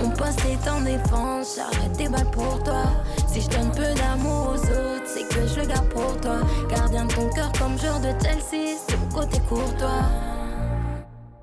Mon 0.00 0.08
poste 0.08 0.40
est 0.46 0.70
en 0.70 0.80
défense, 0.80 1.56
j'arrête 1.58 1.92
des 1.98 2.08
balles 2.08 2.30
pour 2.30 2.62
toi. 2.62 2.84
Si 3.28 3.42
je 3.42 3.50
donne 3.50 3.70
peu 3.72 3.92
d'amour 3.94 4.54
aux 4.54 4.56
autres, 4.56 5.04
c'est 5.04 5.28
que 5.28 5.46
je 5.46 5.60
le 5.60 5.66
garde 5.66 5.90
pour 5.90 6.18
toi. 6.22 6.38
Gardien 6.70 7.04
de 7.04 7.12
ton 7.12 7.28
cœur 7.28 7.52
comme 7.58 7.78
joueur 7.78 8.00
de 8.00 8.08
Chelsea, 8.22 8.78
c'est 8.88 8.96
mon 8.96 9.20
côté 9.20 9.38
courtois. 9.50 10.33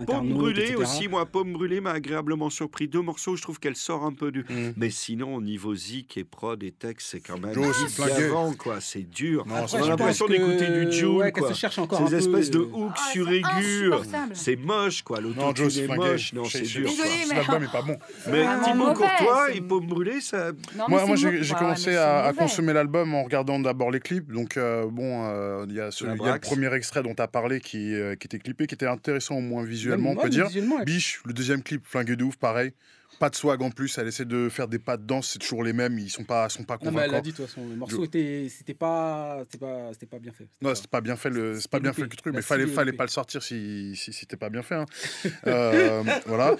Pomme 0.05 0.29
brûlée 0.33 0.63
etc. 0.63 0.75
aussi, 0.81 1.07
moi, 1.07 1.25
Pomme 1.25 1.53
brûlée 1.53 1.81
m'a 1.81 1.91
agréablement 1.91 2.49
surpris. 2.49 2.87
Deux 2.87 3.01
morceaux, 3.01 3.35
je 3.35 3.41
trouve 3.41 3.59
qu'elle 3.59 3.75
sort 3.75 4.03
un 4.05 4.13
peu 4.13 4.31
du. 4.31 4.41
Mm. 4.49 4.73
Mais 4.77 4.89
sinon, 4.89 5.35
au 5.35 5.41
niveau 5.41 5.75
zik 5.75 6.17
et 6.17 6.23
prod 6.23 6.61
et 6.63 6.71
texte, 6.71 7.07
c'est 7.11 7.19
quand 7.19 7.39
même 7.39 7.53
Joe, 7.53 7.75
c'est 7.77 8.03
flingué. 8.03 8.23
avant, 8.25 8.53
quoi. 8.53 8.81
C'est 8.81 9.09
dur. 9.09 9.45
Non, 9.47 9.55
On 9.73 9.83
a 9.83 9.87
l'impression 9.87 10.25
que- 10.27 10.31
d'écouter 10.33 10.85
du 10.85 10.91
Joule, 10.91 11.17
ouais, 11.17 11.31
quoi. 11.31 11.49
se 11.49 11.53
cherche 11.53 11.79
encore 11.79 12.01
un 12.01 12.05
Ces 12.07 12.11
peu, 12.11 12.17
espèces 12.17 12.49
de 12.51 12.59
euh, 12.59 12.69
hooks 12.73 12.91
Ah, 12.95 13.11
sur 13.11 13.27
c'est 13.27 13.35
aigus. 13.35 13.93
C'est 14.33 14.55
moche, 14.55 15.01
quoi. 15.03 15.19
Non, 15.21 15.29
L'autotune 15.29 15.55
Joe, 15.65 15.73
c'est 15.73 15.81
est 15.83 15.95
moche. 15.95 16.33
Non, 16.33 16.43
c'est 16.45 16.61
dur. 16.61 16.89
L'album 17.33 17.63
est 17.63 17.71
pas 17.71 17.81
bon. 17.81 17.97
Mais 18.27 18.43
vraiment 18.43 18.63
Timo 18.63 18.85
mauvais, 18.85 18.93
Courtois 18.95 19.51
et 19.53 19.61
Pomme 19.61 19.87
brûlée, 19.87 20.21
ça. 20.21 20.51
Moi, 20.87 21.03
j'ai 21.15 21.53
commencé 21.53 21.95
à, 21.95 22.31
consommer 22.37 22.73
l'album 22.73 23.13
en 23.13 23.23
regardant 23.23 23.59
d'abord 23.59 23.91
les 23.91 23.99
clips. 23.99 24.31
Donc, 24.31 24.57
euh, 24.57 24.85
bon, 24.89 25.25
euh, 25.27 25.65
il 25.69 25.75
y, 25.75 25.79
a 25.79 25.91
ce- 25.91 26.05
La 26.05 26.15
il 26.15 26.21
y 26.21 26.27
a 26.27 26.33
le 26.33 26.39
premier 26.39 26.73
extrait 26.73 27.03
dont 27.03 27.13
tu 27.13 27.21
as 27.21 27.27
parlé 27.27 27.59
qui, 27.59 27.93
qui 28.19 28.27
était 28.27 28.39
clippé, 28.39 28.67
qui 28.67 28.75
était 28.75 28.87
intéressant 28.87 29.35
au 29.35 29.41
moins 29.41 29.63
visuellement, 29.97 30.11
on 30.11 30.23
peut 30.23 30.29
dire. 30.29 30.47
elle- 30.53 30.85
Biche, 30.85 31.21
le 31.25 31.33
deuxième 31.33 31.63
clip, 31.63 31.85
flingué 31.85 32.15
de 32.15 32.23
ouf, 32.23 32.37
pareil. 32.37 32.73
Pas 33.19 33.29
de 33.29 33.35
swag 33.35 33.61
en 33.61 33.69
plus, 33.69 33.95
elle 33.99 34.07
essaie 34.07 34.25
de 34.25 34.49
faire 34.49 34.67
des 34.67 34.79
pas 34.79 34.97
de 34.97 35.03
danse, 35.03 35.29
c'est 35.31 35.37
toujours 35.37 35.63
les 35.63 35.73
mêmes, 35.73 35.99
ils 35.99 36.09
sont 36.09 36.23
pas, 36.23 36.49
sont 36.49 36.63
pas 36.63 36.79
Non, 36.81 36.89
mais 36.91 37.01
elle 37.01 37.07
convaincants. 37.09 37.21
dit 37.21 37.31
de 37.33 37.35
toute 37.35 37.45
façon, 37.45 37.67
le 37.69 37.75
morceau 37.75 38.03
était, 38.05 38.47
c'était 38.49 38.73
pas, 38.73 39.39
c'était 39.43 39.59
pas, 39.63 39.89
c'était 39.93 40.05
pas 40.07 40.17
bien 40.17 40.31
fait. 40.31 40.45
C'était 40.45 40.65
Non, 40.65 40.69
pas- 40.71 40.75
c'est 40.75 40.87
pas 40.87 41.01
bien 41.01 41.15
fait 41.17 41.29
le, 41.29 41.59
c'est 41.59 41.69
pas 41.69 41.79
bien 41.79 41.93
fait 41.93 42.01
le 42.01 42.07
truc, 42.07 42.25
La 42.25 42.31
mais 42.31 42.41
fallait, 42.41 42.65
fallait 42.65 42.93
pas 42.93 43.03
le 43.03 43.09
sortir 43.09 43.43
si, 43.43 43.95
si 43.95 44.11
c'était 44.11 44.37
pas 44.37 44.49
bien 44.49 44.63
fait. 44.63 44.75
hein. 44.75 44.85
Euh, 45.45 46.03
voilà. 46.25 46.55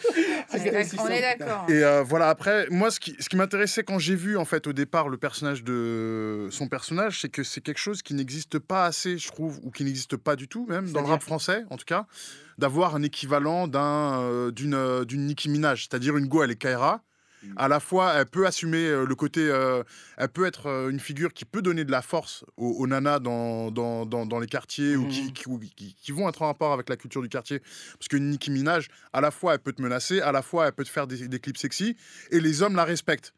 On 0.54 0.58
est 0.58 0.72
d'accord, 0.72 1.06
on 1.06 1.08
est 1.08 1.22
d'accord. 1.22 1.66
Et 1.70 1.84
euh, 1.84 2.04
voilà, 2.04 2.30
après, 2.30 2.68
moi, 2.70 2.92
ce 2.92 3.00
qui, 3.00 3.16
ce 3.20 3.30
qui 3.30 3.38
m'intéressait 3.38 3.84
quand 3.84 3.98
j'ai 3.98 4.16
vu, 4.16 4.38
en 4.38 4.46
fait, 4.46 4.68
au 4.68 4.74
départ, 4.74 5.10
le 5.10 5.18
personnage 5.18 5.64
de 5.64 6.48
son 6.52 6.68
personnage, 6.68 7.22
c'est 7.22 7.30
que 7.30 7.44
c'est 7.44 7.62
quelque 7.62 7.80
chose 7.80 8.02
qui 8.04 8.14
n'existe 8.14 8.60
pas 8.60 8.86
assez, 8.86 9.18
je 9.18 9.28
trouve, 9.30 9.60
ou 9.64 9.72
qui 9.72 9.84
n'existe 9.84 10.16
pas 10.18 10.36
du 10.36 10.48
tout, 10.48 10.68
même 10.68 10.92
dans 10.92 11.02
le 11.02 11.08
rap 11.08 11.24
français, 11.24 11.64
en 11.72 11.78
tout 11.78 11.86
cas, 11.86 12.06
d'avoir 12.62 12.96
un 12.96 13.04
équivalent 13.04 13.68
d'un, 13.68 14.22
euh, 14.22 14.52
d'une, 14.52 14.76
euh, 14.76 15.04
d'une 15.04 15.26
Nicki 15.26 15.50
Minaj, 15.50 15.82
c'est-à-dire 15.90 16.16
une 16.16 16.28
go, 16.28 16.44
elle 16.44 16.52
est 16.52 16.56
Kaira. 16.56 17.04
À 17.58 17.68
la 17.68 17.80
fois, 17.80 18.14
elle 18.14 18.28
peut 18.28 18.46
assumer 18.46 18.86
euh, 18.86 19.04
le 19.04 19.16
côté. 19.16 19.42
euh, 19.42 19.82
elle 20.18 20.30
peut 20.30 20.46
être 20.46 20.68
une 20.92 21.00
figure 21.00 21.34
qui 21.34 21.44
peut 21.44 21.64
donner 21.64 21.84
de 21.86 21.92
la 21.92 22.04
force 22.04 22.46
aux, 22.56 22.70
aux 22.70 22.86
nanas 22.86 23.18
dans, 23.18 23.72
dans, 23.72 24.06
dans, 24.06 24.28
dans 24.28 24.40
les 24.40 24.46
quartiers 24.46 24.96
ou 24.96 25.08
qui, 25.08 25.24
Mhm. 25.24 25.32
qui, 25.34 25.50
ou 25.50 25.60
qui- 25.76 25.96
qui 25.96 26.12
vont 26.12 26.30
être 26.30 26.44
en 26.44 26.46
rapport 26.46 26.72
avec 26.72 26.88
la 26.88 26.98
culture 26.98 27.24
du 27.24 27.30
quartier. 27.30 27.60
Parce 27.98 28.08
que 28.10 28.18
Nicki 28.18 28.52
Minaj, 28.52 28.90
à 29.12 29.22
la 29.22 29.32
fois, 29.32 29.54
elle 29.56 29.60
peut 29.60 29.74
te 29.74 29.82
menacer, 29.82 30.22
à 30.22 30.32
la 30.32 30.44
fois, 30.44 30.68
elle 30.68 30.74
peut 30.74 30.84
te 30.84 30.90
faire 30.90 31.08
des, 31.08 31.28
des 31.28 31.40
clips 31.40 31.58
sexy, 31.58 31.98
et 32.30 32.40
les 32.40 32.62
hommes 32.62 32.76
la 32.76 32.86
respectent. 32.86 33.34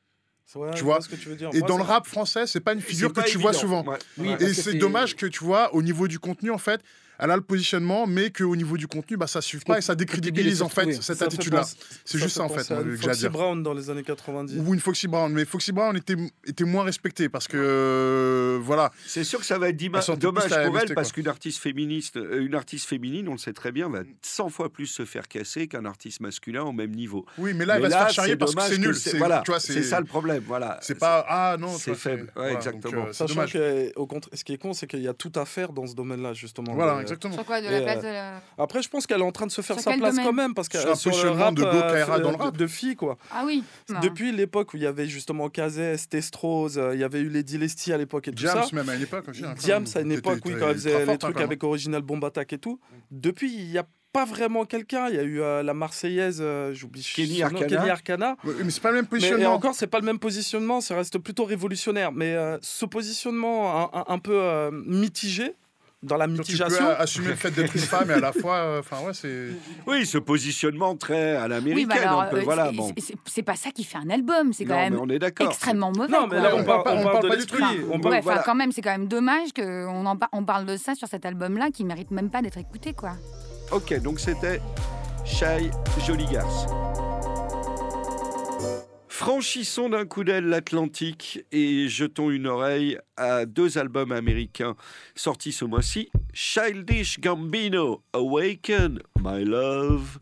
Ouais, 0.56 0.72
Tu 0.76 0.84
vois? 0.84 1.00
ce 1.00 1.08
que 1.08 1.16
tu 1.16 1.30
veux 1.30 1.36
dire. 1.38 1.50
Et 1.54 1.60
Moi, 1.60 1.68
dans 1.70 1.78
le 1.78 1.84
rap 1.84 2.06
français, 2.06 2.46
c'est 2.46 2.60
pas 2.60 2.74
une 2.74 2.82
figure 2.82 3.10
C'est 3.16 3.24
que 3.24 3.30
tu 3.30 3.38
vois 3.38 3.54
souvent. 3.54 3.86
Ouais. 3.86 3.98
Oui, 4.18 4.36
Et 4.42 4.54
c'est- 4.54 4.74
dommage 4.74 5.16
que 5.16 5.26
tu 5.26 5.42
vois, 5.46 5.74
au 5.74 5.82
niveau 5.82 6.10
du 6.10 6.20
contenu, 6.20 6.52
en 6.52 6.58
fait, 6.58 6.82
elle 7.24 7.32
a 7.32 7.36
le 7.38 7.42
positionnement, 7.42 8.06
mais 8.06 8.32
qu'au 8.32 8.56
niveau 8.56 8.76
du 8.76 8.86
contenu, 8.88 9.16
bah, 9.16 9.28
ça 9.28 9.42
suffit 9.42 9.64
pas 9.64 9.78
et 9.78 9.82
ça 9.82 9.96
décrédibilise 9.96 10.62
en 10.62 10.68
fait 10.68 10.92
cette 11.02 11.22
attitude-là. 11.22 11.64
C'est 12.04 12.18
juste 12.18 12.36
ça 12.36 12.44
en 12.44 12.50
fait, 12.50 12.70
une 12.70 12.98
Foxy 12.98 13.20
dire. 13.22 13.32
Brown 13.32 13.64
dans 13.64 13.74
les 13.74 13.90
années 13.90 14.04
90. 14.04 14.58
Ou 14.60 14.74
une 14.74 14.80
Foxy 14.82 15.08
Brown, 15.08 15.32
mais 15.32 15.46
Foxy 15.46 15.72
Brown 15.72 15.96
était, 15.96 16.18
était 16.46 16.66
moins 16.66 16.84
respectée 16.84 17.30
parce 17.30 17.48
que 17.48 17.58
euh, 17.58 18.60
voilà. 18.62 18.92
C'est 19.06 19.24
sûr 19.24 19.40
que 19.40 19.46
ça 19.46 19.58
va 19.58 19.70
être 19.70 19.78
dommage 20.18 20.50
pour 20.50 20.80
elle 20.80 20.94
parce 20.94 21.12
quoi. 21.12 21.16
qu'une 21.16 21.28
artiste 21.28 21.60
féministe, 21.60 22.18
euh, 22.18 22.46
une 22.46 22.56
artiste 22.56 22.88
féminine, 22.88 23.28
on 23.30 23.34
le 23.34 23.38
sait 23.38 23.54
très 23.54 23.72
bien, 23.72 23.90
va 23.90 24.00
100 24.22 24.50
fois 24.50 24.72
plus 24.72 24.88
se 24.88 25.06
faire 25.06 25.28
casser 25.28 25.68
qu'un 25.68 25.86
artiste 25.86 26.20
masculin 26.20 26.64
au 26.64 26.72
même 26.74 26.92
niveau. 26.92 27.26
Oui, 27.38 27.54
mais 27.54 27.66
là, 27.66 27.80
Mais 27.80 27.86
elle 27.86 27.92
va 27.92 28.00
se 28.00 28.04
faire 28.04 28.14
charrier 28.14 28.34
c'est 28.34 28.38
parce 28.38 28.56
que 28.56 28.62
c'est 28.62 28.78
nul. 28.78 28.96
c'est- 28.96 29.84
ça 29.84 30.00
le 30.00 30.06
problème. 30.06 30.44
Voilà. 30.46 30.78
C'est 30.82 30.98
pas 31.00 31.26
ah 31.28 31.56
non, 31.60 31.78
c'est 31.78 31.96
faible. 31.96 32.32
Exactement. 32.52 33.06
euh, 33.08 33.14
Sachant 33.14 33.46
que, 33.46 33.92
au 33.98 34.08
contraire, 34.08 34.32
ce 34.38 34.44
qui 34.44 34.54
est 34.54 34.58
con, 34.58 34.74
c'est 34.74 34.88
qu'il 34.88 35.02
y 35.02 35.08
a 35.08 35.14
tout 35.14 35.32
à 35.36 35.46
faire 35.46 35.72
dans 35.74 35.88
ce 35.88 35.96
domaine-là, 35.96 36.34
justement. 36.34 36.74
Voilà, 36.74 37.02
exactement. 37.14 37.34
Sur 37.36 37.46
quoi 37.46 37.62
de 37.62 37.68
Et, 37.68 37.70
la 37.72 37.78
euh, 37.78 37.84
place 37.84 38.02
de 38.04 38.08
la... 38.08 38.42
Après, 38.58 38.82
je 38.82 38.90
pense 38.90 39.08
qu'elle 39.08 39.20
est 39.22 39.24
en 39.24 39.32
train 39.32 39.46
de 39.48 39.52
se 39.52 39.62
faire 39.62 39.80
sa 39.80 39.94
place 39.94 40.16
quand 40.18 40.34
même, 40.34 40.54
parce 40.54 40.70
que 40.70 40.78
Sur 40.78 40.90
le 40.90 40.94
positionnement 40.94 41.46
rap, 41.46 41.56
de 41.56 41.62
Go 41.64 41.68
euh, 41.68 42.20
dans 42.20 42.32
le 42.32 42.38
rap. 42.38 42.58
de 42.58 42.68
filles, 42.68 42.96
quoi. 42.96 43.18
Ah 43.32 43.44
oui. 43.46 43.64
non. 43.90 44.00
Depuis 44.00 44.32
l'époque 44.32 44.74
où 44.74 44.78
il 44.78 44.84
y 44.84 44.88
avait 44.88 45.08
justement 45.08 45.50
Kazé, 45.50 45.96
Testrose, 46.10 46.78
euh, 46.78 46.94
il 46.94 47.00
y 47.00 47.04
avait 47.04 47.20
eu 47.20 47.30
Lady 47.30 47.58
Lestie 47.58 47.94
à 47.94 47.98
l'époque 47.98 48.28
et 48.28 48.32
tout 48.32 48.44
Diams 48.44 48.64
ça. 48.64 48.76
même 48.76 48.90
à 48.90 48.96
une 48.96 49.02
époque 49.04 49.26
hein, 49.28 49.32
quand 49.42 49.54
Diams 49.58 49.86
à 49.96 50.00
une 50.02 50.12
époque, 50.12 50.40
oui, 50.46 50.52
t'étais 50.52 50.60
quand 50.60 50.68
elle 50.70 50.74
faisait 50.76 51.06
les 51.06 51.12
hein, 51.12 51.18
trucs 51.18 51.40
avec 51.40 51.64
Original 51.64 52.02
Bomb 52.02 52.24
Attack 52.24 52.54
et 52.54 52.58
tout. 52.58 52.80
Depuis, 53.12 53.54
il 53.54 53.68
n'y 53.70 53.78
a 53.78 53.86
pas 54.12 54.26
vraiment 54.26 54.66
quelqu'un. 54.66 55.08
Il 55.10 55.16
y 55.16 55.20
a 55.20 55.24
eu 55.24 55.42
euh, 55.42 55.64
la 55.64 55.74
Marseillaise, 55.74 56.38
euh, 56.40 56.72
j'oublie 56.74 57.02
Kenny 57.16 57.42
Arcana. 57.42 57.66
Kenny 57.66 57.90
Arcana. 57.90 58.36
Ouais, 58.44 58.54
Mais 58.64 58.70
c'est 58.70 58.80
pas 58.82 58.90
le 58.92 58.98
même 58.98 59.08
Mais 59.12 59.18
et 59.18 59.22
positionnement. 59.22 59.54
encore, 59.56 59.74
c'est 59.74 59.88
pas 59.88 60.00
le 60.00 60.06
même 60.06 60.20
positionnement, 60.20 60.82
ça 60.82 60.96
reste 60.96 61.18
plutôt 61.18 61.46
révolutionnaire. 61.46 62.12
Mais 62.12 62.36
euh, 62.36 62.60
ce 62.62 62.86
positionnement 62.86 63.92
un, 63.96 64.00
un- 64.02 64.06
un 64.08 64.20
peu 64.20 64.36
euh, 64.40 64.70
mitigé, 64.86 65.56
dans 66.04 66.18
la 66.18 66.28
Donc, 66.28 66.46
tu 66.46 66.52
mitigation, 66.54 66.86
peux 66.86 66.92
assumer 67.02 67.28
le 67.30 67.36
fait 67.36 67.52
d'être 67.52 67.74
une 67.74 67.82
femme 67.82 68.12
et 68.12 68.14
à 68.14 68.20
la 68.20 68.32
fois, 68.42 68.56
euh, 68.58 68.80
enfin 68.82 68.98
ouais, 69.06 69.14
c'est. 69.14 69.48
Oui, 69.88 70.06
ce 70.06 70.18
positionnement 70.18 70.96
très 70.96 71.36
à 71.38 71.44
Oui, 71.44 71.50
l'américaine. 71.50 71.88
bah 72.06 72.20
un 72.22 72.26
peu, 72.28 72.38
euh, 72.38 72.42
voilà, 72.44 72.70
c'est- 72.70 72.76
bon. 72.76 73.44
pas 73.46 73.56
ça 73.56 73.72
qui 73.72 73.84
fait 73.84 73.98
un 73.98 74.10
album, 74.10 74.54
c'est 74.54 74.66
quand 74.66 74.74
Non, 74.76 74.80
mais 74.84 74.90
même 74.92 75.00
on 75.02 75.10
est 75.10 75.20
d'accord. 75.20 75.48
extrêmement 75.48 75.92
mauvais. 75.92 76.12
Non, 76.12 76.24
mais 76.28 76.38
quoi. 76.38 76.40
là, 76.42 76.56
on 76.56 76.60
On 76.60 76.64
parle, 76.64 76.66
parle 76.66 76.84
pas- 76.84 76.92
on 76.92 77.00
on 77.00 77.04
parle 77.04 77.12
parle 77.14 77.24
de 77.24 77.30
pas 77.30 77.36
du 77.38 77.46
truc. 77.46 77.62
On 77.62 77.66
Ouais, 77.96 78.00
parle- 78.02 78.14
enfin, 78.16 78.22
voilà. 78.22 78.44
quand 78.44 78.56
même, 78.56 78.72
c'est 78.72 78.82
quand 78.82 78.92
même 78.92 79.08
dommage 79.08 79.54
qu'on 79.56 80.06
en 80.06 80.16
par- 80.18 80.30
on 80.34 80.44
parle 80.44 80.66
de 80.66 80.78
ça 80.78 80.96
sur 80.96 81.08
cet 81.08 81.26
album-là 81.26 81.70
qui 81.74 81.84
mérite 81.86 82.12
même 82.12 82.30
pas 82.30 82.42
d'être 82.42 82.58
écouté, 82.58 82.94
quoi. 82.94 83.12
Ok, 83.72 84.00
donc 84.02 84.20
c'était 84.20 84.62
Shai 85.26 85.72
Joli 86.06 86.26
Garce. 86.26 86.66
Franchissons 89.18 89.90
d'un 89.90 90.08
coup 90.08 90.24
d'aile 90.24 90.46
l'Atlantique 90.48 91.46
et 91.52 91.88
jetons 91.88 92.32
une 92.32 92.48
oreille 92.48 92.98
à 93.16 93.46
deux 93.46 93.78
albums 93.78 94.12
américains 94.12 94.76
sortis 95.14 95.52
ce 95.52 95.66
mois-ci. 95.66 96.10
Childish 96.34 97.20
Gambino, 97.20 98.02
Awaken, 98.14 98.98
My 99.24 99.46
Love. 99.46 100.18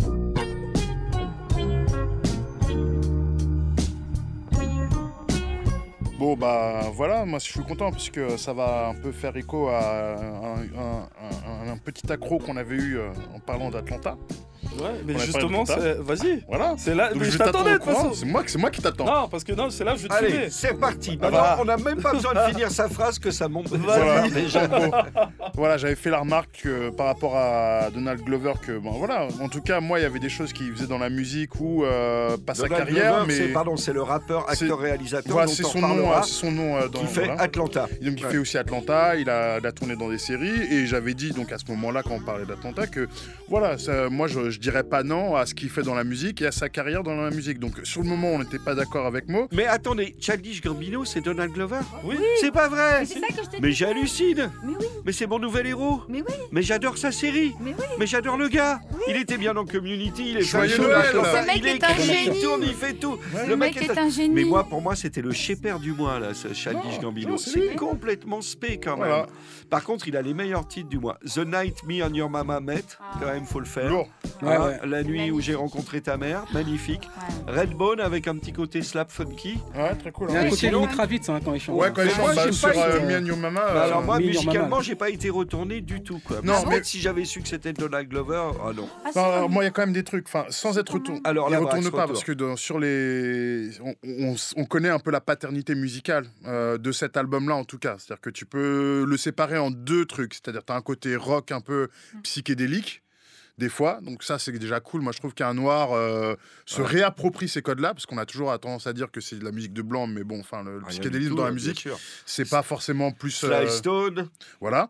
Bon 6.20 6.36
bah 6.36 6.82
voilà, 6.94 7.26
moi 7.26 7.40
je 7.40 7.46
suis 7.46 7.62
content 7.64 7.92
puisque 7.92 8.20
ça 8.38 8.54
va 8.54 8.90
un 8.90 8.96
peu 8.96 9.12
faire 9.12 9.36
écho 9.38 9.70
à 9.70 10.16
un- 10.16 11.72
un 11.72 11.78
petit 11.78 12.12
accro 12.12 12.38
qu'on 12.38 12.58
avait 12.58 12.76
eu 12.76 12.98
euh, 13.00 13.10
en 13.34 13.40
parlant 13.40 13.72
d'Atlanta. 13.72 14.18
Ouais, 14.80 14.90
mais 15.06 15.18
justement, 15.20 15.64
vas-y. 15.64 16.44
Voilà. 16.48 16.76
C'est 16.78 16.96
là, 16.96 17.10
Donc 17.12 17.22
mais 17.24 17.30
je 17.32 17.38
t'attendais 17.38 17.74
de 17.74 17.78
toute 17.78 17.86
façon. 17.86 18.14
C'est 18.14 18.26
moi, 18.26 18.44
c'est 18.46 18.58
moi 18.58 18.70
qui 18.72 18.82
t'attends. 18.82 19.06
Non, 19.06 19.28
parce 19.28 19.44
que 19.44 19.54
non, 19.54 19.70
c'est 19.70 19.84
là 19.84 19.94
où 19.94 19.98
je 19.98 20.04
vais 20.04 20.08
te 20.10 20.14
Allez, 20.14 20.50
c'est 20.50 20.80
parti. 20.80 21.18
Ah 21.22 21.26
Maintenant, 21.26 21.40
bah. 21.42 21.58
on 21.62 21.66
n'a 21.66 21.78
même 21.78 22.02
pas 22.02 22.14
besoin 22.14 22.34
de 22.34 22.40
finir 22.52 22.70
sa 22.72 22.88
phrase 22.88 23.20
que 23.20 23.32
ça 23.32 23.48
monte. 23.48 23.68
Voilà. 23.70 24.28
déjà. 24.30 24.68
Bon, 24.68 24.92
voilà, 25.56 25.78
j'avais 25.78 25.96
fait 25.96 26.10
la 26.10 26.20
remarque 26.20 26.62
euh, 26.66 26.92
par 26.92 27.08
rapport 27.08 27.36
à 27.36 27.90
Donald 27.94 28.22
Glover 28.22 28.54
que 28.62 28.78
bon 28.78 28.92
voilà, 28.92 29.28
en 29.42 29.50
tout 29.50 29.62
cas 29.62 29.80
moi 29.80 30.00
il 30.00 30.04
y 30.04 30.06
avait 30.06 30.20
des 30.20 30.30
choses 30.30 30.54
qu'il 30.54 30.72
faisait 30.74 30.88
dans 30.88 30.98
la 30.98 31.10
musique 31.10 31.60
ou 31.60 31.84
euh, 31.84 32.38
pas 32.38 32.54
sa 32.54 32.68
carrière, 32.70 33.18
Glover, 33.26 33.34
c'est- 33.34 33.48
mais 33.48 33.54
Pardon, 33.54 33.76
c'est 33.78 33.94
le 33.94 34.02
rappeur, 34.02 34.50
acteur, 34.50 34.80
réalisateur 34.80 35.32
voilà 35.32 35.48
dont 35.48 35.54
c'est 35.54 35.66
on 35.66 35.70
son 35.70 35.82
nom, 35.82 36.12
euh, 36.12 36.16
c'est 36.24 36.32
son 36.32 36.52
nom 36.52 36.78
euh, 36.78 36.88
dans 36.88 37.00
qui 37.02 37.08
fait 37.08 37.26
voilà. 37.26 37.42
Atlanta. 37.42 37.88
Et 38.02 38.06
donc 38.06 38.20
il 38.20 38.26
Ouais. 38.26 38.32
fait 38.32 38.38
aussi 38.38 38.58
Atlanta, 38.58 39.16
il 39.16 39.30
a, 39.30 39.58
il 39.60 39.66
a 39.66 39.72
tourné 39.72 39.96
dans 39.96 40.10
des 40.10 40.18
séries 40.20 40.62
et 40.72 40.86
j'avais 40.86 41.14
dit 41.14 41.32
donc 41.32 41.52
à 41.52 41.58
ce 41.58 41.66
moment-là 41.72 42.04
quand 42.04 42.12
on 42.16 42.20
parlait 42.22 42.46
d'Atlanta 42.46 42.86
que 42.88 43.08
voilà, 43.50 43.78
ça- 43.78 44.10
moi 44.10 44.28
je, 44.28 44.51
je 44.52 44.60
dirais 44.60 44.84
pas 44.84 45.04
non 45.04 45.36
à 45.36 45.46
ce 45.46 45.54
qu'il 45.56 45.70
fait 45.70 45.82
dans 45.84 45.96
la 45.96 46.04
musique 46.04 46.42
et 46.42 46.48
à 46.48 46.52
sa 46.52 46.70
carrière 46.70 47.04
dans 47.04 47.16
la 47.16 47.30
musique. 47.32 47.60
Donc 47.60 47.80
sur 47.84 48.02
le 48.02 48.08
moment 48.10 48.30
on 48.30 48.40
n'était 48.40 48.60
pas 48.60 48.76
d'accord 48.76 49.06
avec 49.06 49.28
Mo. 49.30 49.48
Mais 49.52 49.66
attendez, 49.66 50.16
Childish 50.20 50.62
Gambino, 50.62 51.06
c'est 51.06 51.22
Donald 51.22 51.52
Glover 51.54 51.80
Oui. 52.04 52.18
C'est 52.40 52.52
pas 52.52 52.68
vrai 52.68 53.06
c'est 53.06 53.20
ça 53.20 53.28
que 53.28 53.44
je 53.44 53.58
te 53.58 53.62
Mais 53.62 53.72
j'hallucine 53.72 54.52
Mais 54.64 54.74
oui, 54.80 54.86
Mais 55.06 55.12
c'est 55.12 55.28
mon 55.28 55.40
nouvel 55.40 55.68
héros 55.68 56.02
mais 56.10 56.22
oui, 56.22 56.34
Mais 56.52 56.62
j'adore 56.62 56.98
sa 56.98 57.12
série 57.12 57.54
mais 57.62 57.74
oui. 57.78 57.86
Mais 58.00 58.06
j'adore 58.08 58.38
le 58.38 58.48
gars 58.48 58.80
Il 59.08 59.16
était 59.16 59.38
bien 59.38 59.54
dans 59.54 59.66
Community, 59.66 60.32
il 60.32 60.38
est 60.38 60.42
Joyeux 60.42 60.78
Noël 60.78 61.06
Ce 61.14 61.46
mec 61.48 61.56
il 61.58 61.68
est 61.68 61.84
un 61.84 61.88
il 61.98 62.02
génie. 62.04 62.42
tourne, 62.42 62.62
il 62.64 62.74
fait 62.74 62.94
tout 62.94 63.18
Le, 63.48 63.56
mec, 63.56 63.78
est 63.78 63.98
un 63.98 64.10
génie. 64.10 64.34
Mais 64.34 64.44
moi, 64.44 64.64
pour 64.64 64.82
moi, 64.82 64.96
c'était 64.96 65.22
le 65.22 65.32
shaper 65.32 65.80
du 65.80 65.94
mois, 65.94 66.20
là, 66.20 66.34
ce 66.34 66.54
Childish 66.54 66.96
Non, 66.98 67.10
Gambino. 67.10 67.38
c'est 67.38 67.76
complètement 67.76 68.42
spé, 68.42 68.80
quand 68.82 68.98
même. 68.98 69.08
Voilà. 69.08 69.28
Par 69.70 69.84
contre, 69.84 70.08
il 70.08 70.18
a 70.18 70.22
les 70.22 70.34
meilleurs 70.34 70.68
titres 70.68 70.90
du 70.90 70.98
mois. 71.00 71.18
The 71.26 71.40
Night 71.46 71.84
Me 71.86 72.04
and 72.04 72.14
Your 72.14 72.30
Mama 72.30 72.60
Met, 72.60 72.84
quand 73.20 73.28
même, 73.28 73.46
faut 73.46 73.60
le 73.60 73.66
faire. 73.66 73.90
Lourd. 73.90 74.10
Ouais, 74.42 74.56
Hein, 74.56 74.62
ouais. 74.84 74.88
La 74.88 75.04
nuit 75.04 75.30
où 75.32 75.40
j'ai 75.40 75.56
rencontré 75.56 76.02
ta 76.02 76.18
mère, 76.18 76.46
magnifique. 76.54 77.10
Ouais. 77.48 77.54
Redbone 77.62 78.00
avec 78.02 78.28
un 78.28 78.36
petit 78.38 78.54
côté 78.54 78.82
slap 78.82 79.12
funky. 79.12 79.60
Ouais, 79.76 79.96
très 79.96 80.12
cool. 80.12 80.30
Il 80.30 80.34
y 80.34 80.38
a 80.38 80.40
hein. 80.40 80.42
un 80.42 80.44
Mais 80.46 80.50
côté 80.50 80.68
sinon- 80.68 80.82
Lenny 80.82 80.94
Kravitz 80.94 81.30
hein, 81.30 81.40
quand 81.44 81.54
il 81.54 81.60
chante. 81.62 81.80
Ouais, 81.80 81.92
quand 81.94 82.02
il 82.02 82.08
Mais 82.08 82.18
moi, 82.18 82.34
chante 82.34 82.46
bah, 82.46 82.52
sur 82.52 82.68
euh, 82.70 82.98
été- 82.98 83.06
Me 83.06 83.18
and 83.18 83.26
Your 83.26 83.38
Mama. 83.38 83.60
Bah 83.62 83.72
euh, 83.76 83.84
alors 83.86 84.02
moi, 84.04 84.20
musicalement, 84.20 84.82
j'ai 84.82 84.96
pas 84.96 85.10
été 85.10 85.30
retourné 85.30 85.82
du 85.82 86.02
tout. 86.02 86.20
Quoi. 86.26 86.38
Non, 86.44 86.64
mais- 86.68 86.84
si 86.84 87.00
j'avais 87.00 87.26
su 87.26 87.42
que 87.42 87.48
c'était 87.48 87.74
Donald 87.74 88.08
Glover, 88.10 88.52
ah 88.66 88.72
non. 88.76 88.90
Ah, 89.06 89.12
vrai. 89.12 89.22
alors, 89.24 89.50
moi, 89.50 89.64
il 89.64 89.68
y 89.68 89.70
a 89.70 89.72
quand 89.72 89.84
même 89.84 89.94
des 89.94 90.04
trucs, 90.04 90.28
enfin, 90.28 90.46
sans 90.50 90.78
être 90.78 90.94
retourné. 90.94 91.22
Alors 91.24 91.50
Il 91.50 91.54
la 91.54 91.60
retourne 91.60 91.92
pas 91.92 92.08
parce 92.08 92.24
que 92.24 92.32
dans- 92.32 92.56
sur 92.56 92.80
les, 92.80 93.70
on, 93.84 93.94
on- 94.04 94.36
on 94.58 94.66
connaît 94.66 94.90
un 94.90 95.00
peu 95.00 95.12
la 95.12 95.22
paternité 95.22 95.76
musicale 95.76 96.26
euh, 96.46 96.78
de 96.78 96.92
cet 96.92 97.16
album-là 97.18 97.56
en 97.56 97.64
tout 97.64 97.78
cas. 97.78 97.96
C'est-à-dire 98.00 98.22
que 98.22 98.30
tu 98.30 98.46
peux 98.46 99.06
le 99.08 99.18
séparer 99.18 99.58
en 99.58 99.72
deux 99.72 100.06
trucs. 100.06 100.34
C'est-à-dire 100.34 100.64
tu 100.66 100.74
as 100.74 100.76
un 100.76 100.82
côté 100.82 101.16
rock 101.16 101.52
un 101.52 101.62
peu 101.62 101.90
psychédélique, 102.24 103.04
des 103.62 103.70
fois. 103.70 104.00
Donc 104.02 104.24
ça, 104.24 104.40
c'est 104.40 104.52
déjà 104.52 104.80
cool. 104.80 105.02
Moi, 105.02 105.12
je 105.14 105.20
trouve 105.20 105.34
qu'un 105.34 105.54
noir 105.54 105.94
euh, 105.94 106.36
se 106.66 106.82
réapproprie 106.82 107.48
ces 107.48 107.62
codes-là, 107.62 107.94
parce 107.94 108.06
qu'on 108.08 108.18
a 108.18 108.26
toujours 108.26 108.50
tendance 108.60 108.88
à 108.88 108.94
dire 108.94 109.10
que 109.12 109.22
c'est 109.22 109.38
de 109.38 109.46
la 109.46 109.52
musique 109.52 109.72
de 109.72 109.84
blanc, 109.84 110.08
mais 110.08 110.24
bon, 110.24 110.40
enfin, 110.40 110.64
le, 110.64 110.82
Ah, 110.84 110.90
psychédélisme 110.90 111.36
dans 111.36 111.44
la 111.44 111.52
bien 111.52 111.54
musique, 111.56 111.88
c'est 112.26 112.50
pas 112.50 112.64
forcément 112.64 113.12
plus. 113.12 113.44
Euh, 113.44 113.68
Stone, 113.70 114.28
voilà. 114.60 114.90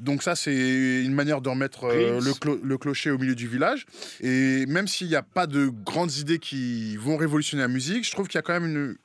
Donc 0.00 0.22
ça, 0.22 0.34
c'est 0.34 1.02
une 1.04 1.14
manière 1.14 1.40
de 1.40 1.48
remettre 1.48 1.84
euh, 1.84 2.20
le, 2.20 2.32
clo- 2.32 2.60
le 2.62 2.76
clocher 2.78 3.10
au 3.10 3.18
milieu 3.18 3.34
du 3.34 3.46
village. 3.48 3.86
Et 4.20 4.66
même 4.66 4.88
s'il 4.88 5.06
n'y 5.08 5.16
a 5.16 5.22
pas 5.22 5.46
de 5.46 5.68
grandes 5.68 6.14
idées 6.16 6.38
qui 6.40 6.96
vont 6.96 7.16
révolutionner 7.16 7.62
la 7.62 7.68
musique, 7.68 8.04
je 8.04 8.10
trouve 8.10 8.26
qu'il 8.26 8.36
y 8.36 8.40
a 8.40 8.42
quand 8.42 8.52
même 8.60 8.66
une 8.66 8.96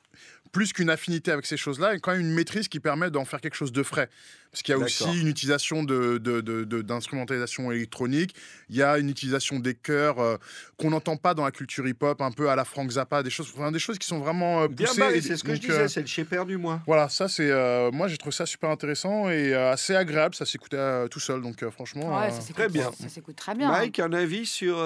plus 0.54 0.72
qu'une 0.72 0.88
affinité 0.88 1.32
avec 1.32 1.44
ces 1.46 1.56
choses-là, 1.56 1.94
et 1.94 1.98
quand 2.00 2.12
même 2.12 2.20
une 2.20 2.32
maîtrise 2.32 2.68
qui 2.68 2.78
permet 2.80 3.10
d'en 3.10 3.24
faire 3.24 3.40
quelque 3.40 3.56
chose 3.56 3.72
de 3.72 3.82
frais. 3.82 4.08
Parce 4.52 4.62
qu'il 4.62 4.72
y 4.72 4.76
a 4.76 4.78
aussi 4.84 5.20
une 5.20 5.26
utilisation 5.26 5.82
de, 5.82 6.18
de- 6.18 6.40
de- 6.40 6.62
de- 6.62 6.80
d'instrumentalisation 6.80 7.72
électronique, 7.72 8.36
il 8.70 8.76
y 8.76 8.82
a 8.84 8.98
une 8.98 9.10
utilisation 9.10 9.58
des 9.58 9.74
chœurs 9.74 10.20
euh, 10.20 10.36
qu'on 10.78 10.90
n'entend 10.90 11.16
pas 11.16 11.34
dans 11.34 11.44
la 11.44 11.50
culture 11.50 11.84
hip-hop, 11.88 12.20
un 12.22 12.30
peu 12.30 12.48
à 12.48 12.54
la 12.54 12.64
Frank 12.64 12.88
Zappa, 12.88 13.24
des 13.24 13.30
choses, 13.30 13.52
enfin, 13.56 13.72
des 13.72 13.80
choses 13.80 13.98
qui 13.98 14.06
sont 14.06 14.20
vraiment 14.20 14.62
euh, 14.62 14.68
bien 14.68 14.86
poussées. 14.86 15.20
c'est 15.22 15.36
ce 15.36 15.42
que 15.42 15.54
je 15.56 15.60
disais, 15.60 15.72
euh, 15.72 15.88
c'est 15.88 16.02
le 16.02 16.06
chez 16.06 16.24
perdu, 16.24 16.56
moi. 16.56 16.80
voilà, 16.86 17.08
ça 17.08 17.26
c'est. 17.28 17.50
euh, 17.50 17.90
moi 17.90 18.06
j'ai 18.06 18.16
trouvé 18.16 18.32
ça 18.34 18.46
super 18.46 18.70
intéressant 18.70 19.28
et 19.28 19.52
euh, 19.52 19.72
assez 19.72 19.96
agréable. 19.96 20.36
Ça 20.36 20.46
s'écoutait 20.46 20.76
euh, 20.76 21.08
tout 21.08 21.20
seul, 21.20 21.42
donc 21.42 21.60
euh, 21.64 21.70
franchement. 21.72 22.16
Ouais, 22.16 22.26
euh, 22.26 22.30
ça 22.30 22.40
s'écoute 22.40 22.54
très 22.54 22.68
bien. 22.68 22.92
Ça 22.92 23.08
s'écoute 23.08 23.34
très 23.36 23.54
bien. 23.56 23.72
Mike, 23.72 23.98
un 23.98 24.12
avis 24.12 24.46
sur. 24.46 24.78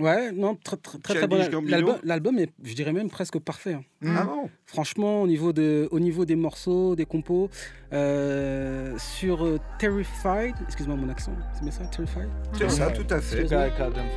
Ouais, 0.00 0.32
non, 0.32 0.54
très 0.56 0.76
très, 0.78 0.98
très, 0.98 1.14
bon. 1.26 1.36
L'album- 1.70 1.94
L'album 2.04 2.38
est, 2.38 2.50
je 2.64 2.74
dirais 2.74 2.92
même 2.92 3.10
presque 3.10 3.38
parfait. 3.38 3.74
hein. 3.74 3.82
Ah 4.16 4.24
bon? 4.24 4.48
Franchement, 4.66 5.22
au 5.22 5.26
niveau, 5.26 5.52
de, 5.52 5.86
au 5.90 6.00
niveau 6.00 6.24
des 6.24 6.34
morceaux, 6.36 6.96
des 6.96 7.04
compos, 7.04 7.50
euh, 7.92 8.96
sur 8.98 9.44
euh, 9.44 9.58
Terrified, 9.78 10.54
excuse-moi 10.66 10.96
mon 10.96 11.08
accent, 11.10 11.32
c'est 11.54 11.62
bien 11.62 11.70
ça, 11.72 11.84
Terrified? 11.84 12.28
C'est 12.54 12.70
ça, 12.70 12.90
tout 12.90 13.14
à 13.14 13.20
fait. 13.20 13.42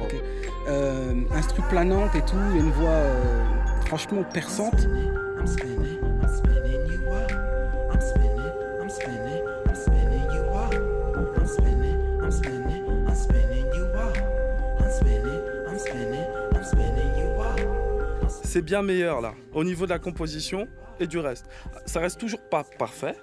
Ok. 0.05 0.15
euh, 0.69 1.13
Instru 1.33 1.61
planante 1.69 2.15
et 2.15 2.21
tout, 2.21 2.37
il 2.51 2.55
y 2.57 2.59
a 2.59 2.63
une 2.63 2.71
voix 2.71 2.89
euh, 2.89 3.43
franchement 3.85 4.23
perçante. 4.23 4.87
I'm 5.37 5.45
spinning, 5.45 5.77
I'm 5.77 5.85
spinning 5.85 6.04
c'est 18.55 18.61
bien 18.61 18.81
meilleur 18.81 19.19
là, 19.19 19.33
au 19.53 19.65
niveau 19.65 19.83
de 19.83 19.89
la 19.89 19.99
composition 19.99 20.69
et 21.01 21.07
du 21.07 21.19
reste. 21.19 21.45
Ça 21.85 21.99
reste 21.99 22.17
toujours 22.17 22.39
pas 22.39 22.63
parfait. 22.79 23.13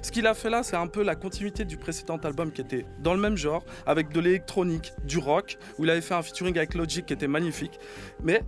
Ce 0.00 0.10
qu'il 0.10 0.26
a 0.26 0.32
fait 0.32 0.48
là, 0.48 0.62
c'est 0.62 0.76
un 0.76 0.86
peu 0.86 1.02
la 1.02 1.16
continuité 1.16 1.66
du 1.66 1.76
précédent 1.76 2.16
album 2.16 2.50
qui 2.50 2.62
était 2.62 2.86
dans 2.98 3.12
le 3.12 3.20
même 3.20 3.36
genre, 3.36 3.62
avec 3.84 4.08
de 4.08 4.20
l'électronique, 4.20 4.94
du 5.04 5.18
rock, 5.18 5.58
où 5.76 5.84
il 5.84 5.90
avait 5.90 6.00
fait 6.00 6.14
un 6.14 6.22
featuring 6.22 6.56
avec 6.56 6.72
Logic 6.72 7.04
qui 7.04 7.12
était 7.12 7.28
magnifique. 7.28 7.78
Mais 8.22 8.42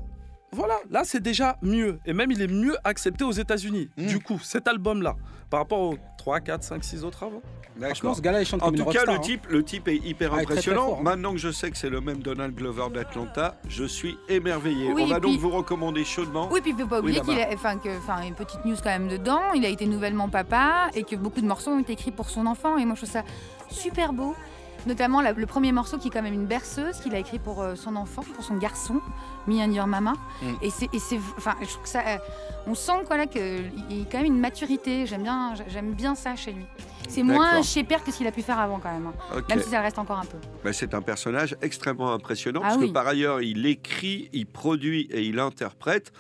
voilà, 0.52 0.74
là 0.90 1.02
c'est 1.04 1.20
déjà 1.20 1.56
mieux. 1.62 1.98
Et 2.06 2.12
même 2.12 2.30
il 2.30 2.42
est 2.42 2.48
mieux 2.52 2.76
accepté 2.84 3.24
aux 3.24 3.32
États-Unis. 3.32 3.88
Mm. 3.96 4.06
Du 4.06 4.18
coup, 4.20 4.38
cet 4.38 4.68
album-là, 4.68 5.16
par 5.50 5.60
rapport 5.60 5.80
aux 5.80 5.96
3, 6.18 6.40
4, 6.40 6.62
5, 6.62 6.84
6 6.84 7.04
autres 7.04 7.24
avant. 7.24 7.42
Franchement, 7.80 8.14
ce 8.14 8.20
gars-là, 8.20 8.42
il 8.42 8.46
chante 8.46 8.62
En 8.62 8.66
comme 8.66 8.74
une 8.74 8.84
tout 8.84 8.90
cas, 8.90 9.00
rockstar. 9.00 9.14
le 9.14 9.18
hein. 9.18 9.22
type, 9.22 9.46
le 9.48 9.62
type 9.64 9.88
est 9.88 9.96
hyper 9.96 10.34
Ah, 10.34 10.36
il 10.36 10.42
est 10.42 10.44
très, 10.44 10.54
très 10.54 10.60
impressionnant. 10.68 10.86
fort, 10.88 10.98
hein. 10.98 11.02
Maintenant 11.04 11.32
que 11.32 11.38
je 11.38 11.50
sais 11.50 11.70
que 11.70 11.76
c'est 11.78 11.88
le 11.88 12.00
même 12.02 12.22
Donald 12.22 12.54
Glover 12.54 12.90
d'Atlanta, 12.92 13.56
je 13.66 13.84
suis 13.84 14.16
émerveillé. 14.28 14.92
Oui, 14.92 15.02
On 15.04 15.06
va 15.06 15.20
donc 15.20 15.38
vous 15.38 15.50
recommander 15.50 16.04
chaudement. 16.04 16.48
Oui, 16.52 16.60
puis 16.60 16.70
il 16.72 16.76
ne 16.76 16.82
faut 16.82 16.88
pas 16.88 17.00
oublier 17.00 17.20
qu'il 17.20 17.40
a, 17.40 17.48
enfin, 17.52 17.78
que, 17.78 17.88
enfin, 17.96 18.22
une 18.22 18.34
petite 18.34 18.64
news 18.66 18.76
quand 18.76 18.90
même 18.90 19.08
dedans. 19.08 19.52
Il 19.54 19.64
a 19.64 19.68
été 19.68 19.86
nouvellement 19.86 20.28
papa 20.28 20.90
et 20.94 21.02
que 21.02 21.16
beaucoup 21.16 21.40
de 21.40 21.46
morceaux 21.46 21.70
ont 21.70 21.80
été 21.80 21.94
écrits 21.94 22.12
pour 22.12 22.28
son 22.28 22.46
enfant. 22.46 22.76
Et 22.76 22.84
moi, 22.84 22.94
je 22.94 23.00
trouve 23.00 23.12
ça 23.12 23.24
super 23.70 24.12
beau. 24.12 24.34
Notamment 24.86 25.20
la- 25.20 25.32
le 25.32 25.46
premier 25.46 25.70
morceau 25.72 25.96
qui 25.98 26.08
est 26.08 26.10
quand 26.10 26.22
même 26.22 26.34
une 26.34 26.46
berceuse 26.46 26.96
qu'il 27.00 27.14
a 27.14 27.18
écrit 27.18 27.38
pour 27.38 27.62
euh, 27.62 27.74
son 27.76 27.94
enfant, 27.96 28.22
pour 28.34 28.42
son 28.44 28.56
garçon, 28.56 29.00
Me 29.46 29.54
and 29.60 29.72
Your 29.72 29.86
Mama. 29.86 30.14
Mm. 30.42 30.46
Et 30.62 30.70
c'est, 30.70 30.88
enfin, 31.36 31.54
je 31.60 31.66
trouve 31.68 31.82
que 31.82 31.88
ça, 31.88 32.02
euh, 32.06 32.18
on 32.66 32.74
sent 32.74 33.04
quoi 33.06 33.16
là 33.16 33.26
qu'il 33.26 33.70
y 33.90 34.02
a 34.02 34.04
quand 34.10 34.18
même 34.18 34.26
une 34.26 34.40
maturité. 34.40 35.06
J'aime 35.06 35.22
bien, 35.22 35.54
j'aime 35.68 35.92
bien 35.94 36.14
ça 36.14 36.34
chez 36.36 36.52
lui. 36.52 36.64
C'est 37.08 37.22
moins 37.22 37.62
chez 37.62 37.84
Père 37.84 38.02
que 38.02 38.10
ce 38.10 38.16
qu'il 38.18 38.26
a 38.26 38.32
pu 38.32 38.42
faire 38.42 38.58
avant 38.58 38.78
quand 38.78 38.92
même. 38.92 39.06
hein. 39.06 39.42
Même 39.48 39.60
si 39.60 39.68
ça 39.68 39.80
reste 39.82 39.98
encore 39.98 40.18
un 40.18 40.24
peu. 40.24 40.38
Ben, 40.64 40.72
c'est 40.72 40.94
un 40.94 41.02
personnage 41.02 41.54
extrêmement 41.60 42.12
impressionnant 42.12 42.60
Ah 42.64 42.68
parce 42.68 42.78
oui. 42.80 42.88
que 42.88 42.92
par 42.92 43.06
ailleurs, 43.06 43.42
il 43.42 43.66
écrit, 43.66 44.30
il 44.32 44.46
produit 44.46 45.02
et 45.10 45.22
il 45.22 45.38
interprète 45.38 46.12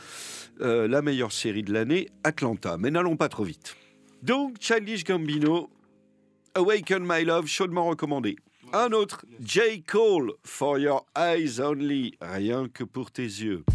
euh, 0.60 0.86
la 0.86 1.00
meilleure 1.00 1.32
série 1.32 1.62
de 1.62 1.72
l'année, 1.72 2.08
Atlanta. 2.24 2.76
Mais 2.78 2.90
n'allons 2.90 3.16
pas 3.16 3.28
trop 3.28 3.44
vite. 3.44 3.74
Donc, 4.22 4.56
Childish 4.60 5.04
Gambino, 5.04 5.70
Awaken 6.54 7.02
My 7.06 7.24
Love, 7.24 7.46
chaudement 7.46 7.86
recommandé. 7.86 8.36
Un 8.74 8.92
autre, 8.92 9.26
J. 9.44 9.82
Cole, 9.82 10.32
For 10.44 10.78
Your 10.78 11.04
Eyes 11.14 11.60
Only, 11.60 12.16
rien 12.22 12.68
que 12.72 12.84
pour 12.84 13.10
tes 13.10 13.22
yeux. 13.22 13.66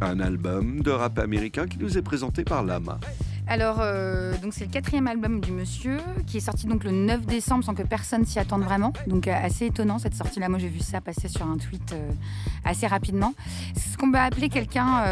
Un 0.00 0.18
album 0.18 0.80
de 0.80 0.90
rap 0.90 1.18
américain 1.18 1.66
qui 1.66 1.76
nous 1.78 1.98
est 1.98 2.02
présenté 2.02 2.42
par 2.42 2.64
Lama. 2.64 2.98
Alors, 3.46 3.80
euh, 3.80 4.32
c'est 4.50 4.64
le 4.64 4.70
quatrième 4.70 5.08
album 5.08 5.40
du 5.40 5.52
monsieur 5.52 5.98
qui 6.26 6.38
est 6.38 6.40
sorti 6.40 6.66
donc 6.66 6.84
le 6.84 6.90
9 6.90 7.26
décembre 7.26 7.64
sans 7.64 7.74
que 7.74 7.82
personne 7.82 8.24
s'y 8.24 8.38
attende 8.38 8.62
vraiment. 8.62 8.94
Donc 9.06 9.28
euh, 9.28 9.34
assez 9.34 9.66
étonnant 9.66 9.98
cette 9.98 10.14
sortie-là. 10.14 10.48
Moi 10.48 10.58
j'ai 10.58 10.68
vu 10.68 10.80
ça 10.80 11.02
passer 11.02 11.28
sur 11.28 11.46
un 11.46 11.58
tweet 11.58 11.92
euh, 11.92 12.10
assez 12.64 12.86
rapidement. 12.86 13.34
C'est 13.74 13.90
ce 13.90 13.98
qu'on 13.98 14.10
va 14.10 14.24
appeler 14.24 14.48
quelqu'un, 14.48 15.04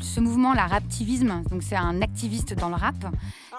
ce 0.00 0.20
mouvement, 0.20 0.52
la 0.54 0.66
raptivisme. 0.66 1.42
Donc 1.50 1.62
c'est 1.62 1.76
un 1.76 2.02
activiste 2.02 2.54
dans 2.54 2.68
le 2.68 2.74
rap. 2.74 2.94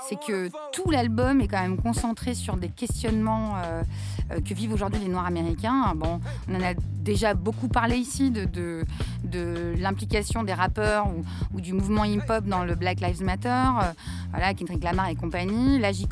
C'est 0.08 0.20
que 0.20 0.50
tout 0.72 0.90
l'album 0.90 1.42
est 1.42 1.48
quand 1.48 1.62
même 1.62 1.78
concentré 1.78 2.34
sur 2.34 2.56
des 2.56 2.70
questionnements 2.70 3.56
euh, 3.58 3.84
euh, 4.32 4.40
que 4.40 4.54
vivent 4.54 4.74
aujourd'hui 4.74 5.02
les 5.02 5.10
Noirs 5.10 5.26
américains. 5.26 5.94
Bon, 5.96 6.22
on 6.48 6.56
en 6.56 6.62
a 6.62 6.74
déjà 6.76 7.34
beaucoup 7.34 7.68
parlé 7.68 7.98
ici 7.98 8.32
de, 8.32 8.46
de, 8.46 9.74
l'implication 9.80 10.44
des 10.44 10.54
rappeurs 10.54 11.08
ou, 11.54 11.60
du 11.60 11.74
mouvement 11.74 12.06
hip-hop 12.06 12.46
dans 12.46 12.64
le 12.64 12.76
Black 12.76 13.02
Lives 13.02 13.24
Matter, 13.24 13.50
euh, 13.50 13.92
voilà, 14.32 14.54
Kendrick 14.54 14.84
Lamar 14.84 15.10
et 15.10 15.16
compagnie. 15.16 15.80
Là, 15.80 15.92
J. 15.92 16.08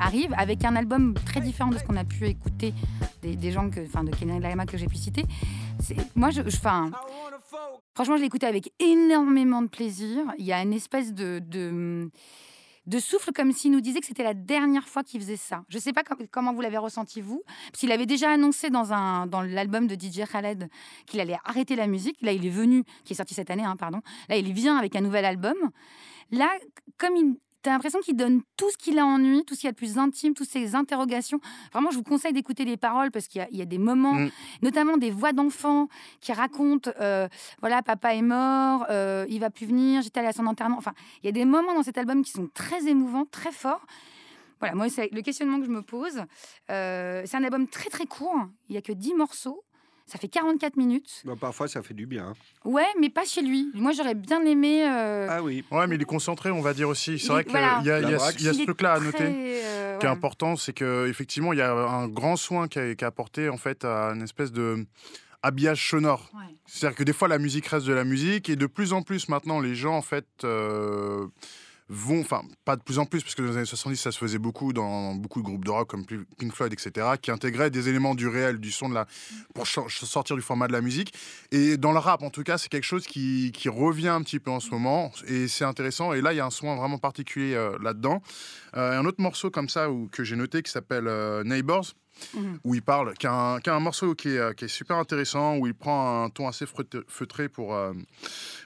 Arrive 0.00 0.32
avec 0.36 0.64
un 0.64 0.76
album 0.76 1.14
très 1.26 1.40
différent 1.40 1.70
de 1.70 1.78
ce 1.78 1.84
qu'on 1.84 1.96
a 1.96 2.04
pu 2.04 2.26
écouter 2.26 2.72
des, 3.22 3.52
gens 3.52 3.68
enfin, 3.86 4.04
de 4.04 4.10
Kendrick 4.10 4.42
Lamar 4.42 4.66
que 4.66 4.76
j'ai 4.76 4.86
pu 4.86 4.96
citer. 4.96 5.24
Moi, 6.14 6.30
je, 6.30 6.42
je- 6.46 6.58
franchement, 7.94 8.16
je 8.16 8.24
écouté 8.24 8.46
avec 8.46 8.72
énormément 8.80 9.62
de 9.62 9.68
plaisir. 9.68 10.24
Il 10.38 10.44
y 10.44 10.52
a 10.52 10.60
une 10.62 10.72
espèce 10.72 11.12
de, 11.12 11.40
de, 11.40 12.98
souffle 12.98 13.32
comme 13.32 13.52
s'il 13.52 13.70
nous 13.70 13.80
disait 13.80 14.00
que 14.00 14.06
c'était 14.06 14.24
la 14.24 14.34
dernière 14.34 14.88
fois 14.88 15.02
qu'il 15.02 15.20
faisait 15.20 15.36
ça. 15.36 15.64
Je 15.68 15.76
ne 15.76 15.80
sais 15.80 15.92
pas 15.92 16.02
com- 16.02 16.18
comment 16.30 16.52
vous 16.52 16.60
l'avez 16.60 16.78
ressenti 16.78 17.20
vous, 17.20 17.42
parce 17.70 17.80
qu'il 17.80 17.92
avait 17.92 18.06
déjà 18.06 18.30
annoncé 18.30 18.70
dans, 18.70 19.26
dans 19.26 19.42
l'album 19.42 19.86
de 19.86 19.94
DJ 19.94 20.30
Khaled 20.30 20.68
qu'il 21.06 21.20
allait 21.20 21.38
arrêter 21.44 21.76
la 21.76 21.86
musique. 21.86 22.16
Là, 22.22 22.32
il 22.32 22.44
est 22.44 22.50
venu, 22.50 22.84
qui 23.04 23.12
est 23.12 23.16
sorti 23.16 23.34
cette 23.34 23.50
année, 23.50 23.64
hein, 23.64 23.76
pardon. 23.76 24.00
Là, 24.28 24.36
il 24.36 24.52
vient 24.52 24.76
avec 24.76 24.96
un 24.96 25.00
nouvel 25.00 25.24
album. 25.24 25.56
Là, 26.30 26.50
comme 26.98 27.16
il. 27.16 27.36
T'as 27.64 27.70
l'impression 27.70 28.00
qu'il 28.00 28.14
donne 28.14 28.42
tout 28.58 28.70
ce 28.70 28.76
qu'il 28.76 28.98
a 28.98 29.06
en 29.06 29.16
lui, 29.16 29.42
tout 29.46 29.54
ce 29.54 29.60
qu'il 29.60 29.68
y 29.68 29.70
a 29.70 29.72
de 29.72 29.76
plus 29.76 29.96
intime, 29.96 30.34
toutes 30.34 30.50
ses 30.50 30.74
interrogations. 30.74 31.40
Vraiment, 31.72 31.90
je 31.90 31.96
vous 31.96 32.02
conseille 32.02 32.34
d'écouter 32.34 32.66
les 32.66 32.76
paroles 32.76 33.10
parce 33.10 33.26
qu'il 33.26 33.40
y 33.40 33.44
a- 33.44 33.48
y, 33.50 33.66
des 33.66 33.78
moments, 33.78 34.12
Mm. 34.12 34.30
notamment 34.60 34.98
des 34.98 35.10
voix 35.10 35.32
d'enfants 35.32 35.88
qui 36.20 36.32
racontent 36.34 36.90
euh, 37.00 37.26
voilà, 37.60 37.82
papa 37.82 38.14
est 38.14 38.20
mort, 38.20 38.84
euh, 38.90 39.24
il 39.30 39.40
va 39.40 39.48
plus 39.48 39.64
venir, 39.64 40.02
j'étais 40.02 40.20
allé 40.20 40.28
à 40.28 40.32
son 40.34 40.46
enterrement. 40.46 40.76
Enfin, 40.76 40.92
il 41.22 41.26
y 41.26 41.28
a 41.30 41.32
des 41.32 41.46
moments 41.46 41.74
dans 41.74 41.82
cet 41.82 41.96
album 41.96 42.22
qui 42.22 42.32
sont 42.32 42.48
très 42.52 42.86
émouvants, 42.86 43.24
très 43.24 43.50
forts. 43.50 43.86
Voilà, 44.60 44.74
moi, 44.74 44.90
c'est 44.90 45.08
le 45.12 45.22
questionnement 45.22 45.58
que 45.58 45.64
je 45.64 45.70
me 45.70 45.80
pose. 45.82 46.22
Euh, 46.70 47.22
c'est 47.24 47.36
un 47.38 47.44
album 47.44 47.66
très 47.66 47.88
très 47.88 48.04
court. 48.04 48.46
Il 48.68 48.72
n'y 48.72 48.78
a 48.78 48.82
que 48.82 48.92
10 48.92 49.14
morceaux. 49.14 49.64
Ça 50.06 50.18
fait 50.18 50.28
44 50.28 50.76
minutes. 50.76 51.22
Ben, 51.24 51.34
parfois, 51.36 51.66
ça 51.66 51.82
fait 51.82 51.94
du 51.94 52.04
bien. 52.06 52.26
hein. 52.28 52.34
Ouais, 52.64 52.86
mais 53.00 53.08
pas 53.08 53.24
chez 53.24 53.40
lui. 53.40 53.70
Moi, 53.74 53.92
j'aurais 53.92 54.14
bien 54.14 54.44
aimé. 54.44 54.84
euh, 54.86 55.26
Ah 55.30 55.42
oui. 55.42 55.64
Ouais, 55.70 55.86
mais 55.86 55.94
il 55.96 56.02
est 56.02 56.04
concentré, 56.04 56.50
on 56.50 56.60
va 56.60 56.74
dire 56.74 56.88
aussi. 56.90 57.18
C'est 57.18 57.28
vrai 57.28 57.42
qu'il 57.44 57.52
voilà. 57.52 57.80
y 57.82 57.90
a, 57.90 58.00
y 58.00 58.14
y 58.14 58.18
ce 58.18 58.48
est 58.60 58.64
truc-là 58.64 58.92
à 58.94 59.00
noter. 59.00 59.22
euh, 59.64 59.98
qui 59.98 60.06
est 60.06 60.08
important, 60.10 60.56
c'est 60.56 60.72
que 60.74 61.06
effectivement 61.08 61.52
il 61.52 61.58
y 61.58 61.62
a 61.62 61.72
un 61.72 62.08
grand 62.08 62.36
soin 62.36 62.68
qui 62.68 62.78
a, 62.80 62.94
qui 62.94 63.04
a 63.04 63.06
apporté 63.08 63.48
en 63.48 63.56
fait 63.56 63.84
à 63.84 64.10
une 64.14 64.22
espèce 64.22 64.52
de 64.52 64.84
habillage 65.42 65.88
sonore. 65.88 66.30
Ouais. 66.34 66.40
C'est-à-dire 66.66 66.96
que 66.98 67.04
des 67.04 67.12
fois 67.12 67.28
la 67.28 67.38
musique 67.38 67.66
reste 67.68 67.86
de 67.86 67.92
la 67.92 68.04
musique 68.04 68.48
et 68.50 68.56
de 68.56 68.66
plus 68.66 68.92
en 68.92 69.02
plus 69.02 69.28
maintenant 69.28 69.60
les 69.60 69.74
gens 69.74 69.96
en 69.96 70.02
fait 70.02 70.26
euh, 70.42 71.26
vont, 71.90 72.20
enfin 72.20 72.42
pas 72.64 72.76
de 72.76 72.82
plus 72.82 72.98
en 72.98 73.04
plus 73.04 73.22
parce 73.22 73.34
que 73.34 73.42
dans 73.42 73.48
les 73.48 73.56
années 73.58 73.66
70 73.66 73.96
ça 73.98 74.10
se 74.10 74.18
faisait 74.18 74.38
beaucoup 74.38 74.72
dans 74.72 75.14
beaucoup 75.14 75.40
de 75.40 75.44
groupes 75.44 75.66
de 75.66 75.70
rock 75.70 75.90
comme 75.90 76.06
Pink 76.06 76.52
Floyd 76.54 76.72
etc 76.72 77.08
qui 77.20 77.30
intégraient 77.30 77.70
des 77.70 77.90
éléments 77.90 78.14
du 78.14 78.26
réel, 78.26 78.58
du 78.58 78.72
son 78.72 78.88
de 78.88 78.94
la 78.94 79.06
pour 79.54 79.66
sortir 79.66 80.34
du 80.34 80.40
format 80.40 80.66
de 80.66 80.72
la 80.72 80.80
musique 80.80 81.12
et 81.52 81.76
dans 81.76 81.92
le 81.92 81.98
rap 81.98 82.22
en 82.22 82.30
tout 82.30 82.42
cas 82.42 82.56
c'est 82.56 82.70
quelque 82.70 82.84
chose 82.84 83.06
qui, 83.06 83.52
qui 83.52 83.68
revient 83.68 84.08
un 84.08 84.22
petit 84.22 84.40
peu 84.40 84.50
en 84.50 84.60
ce 84.60 84.70
moment 84.70 85.12
et 85.26 85.46
c'est 85.46 85.64
intéressant 85.66 86.14
et 86.14 86.22
là 86.22 86.32
il 86.32 86.36
y 86.36 86.40
a 86.40 86.46
un 86.46 86.50
soin 86.50 86.74
vraiment 86.74 86.98
particulier 86.98 87.54
euh, 87.54 87.76
là-dedans. 87.82 88.22
Euh, 88.76 88.98
un 88.98 89.04
autre 89.04 89.20
morceau 89.20 89.50
comme 89.50 89.68
ça 89.68 89.90
où, 89.90 90.08
que 90.08 90.24
j'ai 90.24 90.36
noté 90.36 90.62
qui 90.62 90.70
s'appelle 90.72 91.06
euh, 91.06 91.44
Neighbors 91.44 91.92
Mhm. 92.32 92.60
où 92.62 92.76
il 92.76 92.80
parle, 92.82 93.12
qui 93.14 93.26
a 93.26 93.32
un, 93.32 93.58
qui 93.60 93.68
a 93.70 93.74
un 93.74 93.80
morceau 93.80 94.14
qui 94.14 94.28
est, 94.28 94.38
euh, 94.38 94.52
qui 94.52 94.66
est 94.66 94.68
super 94.68 94.98
intéressant, 94.98 95.56
où 95.56 95.66
il 95.66 95.74
prend 95.74 96.22
un 96.22 96.30
ton 96.30 96.46
assez 96.46 96.64
feutré- 96.64 97.02
feutré 97.08 97.48
pour, 97.48 97.74
euh, 97.74 97.92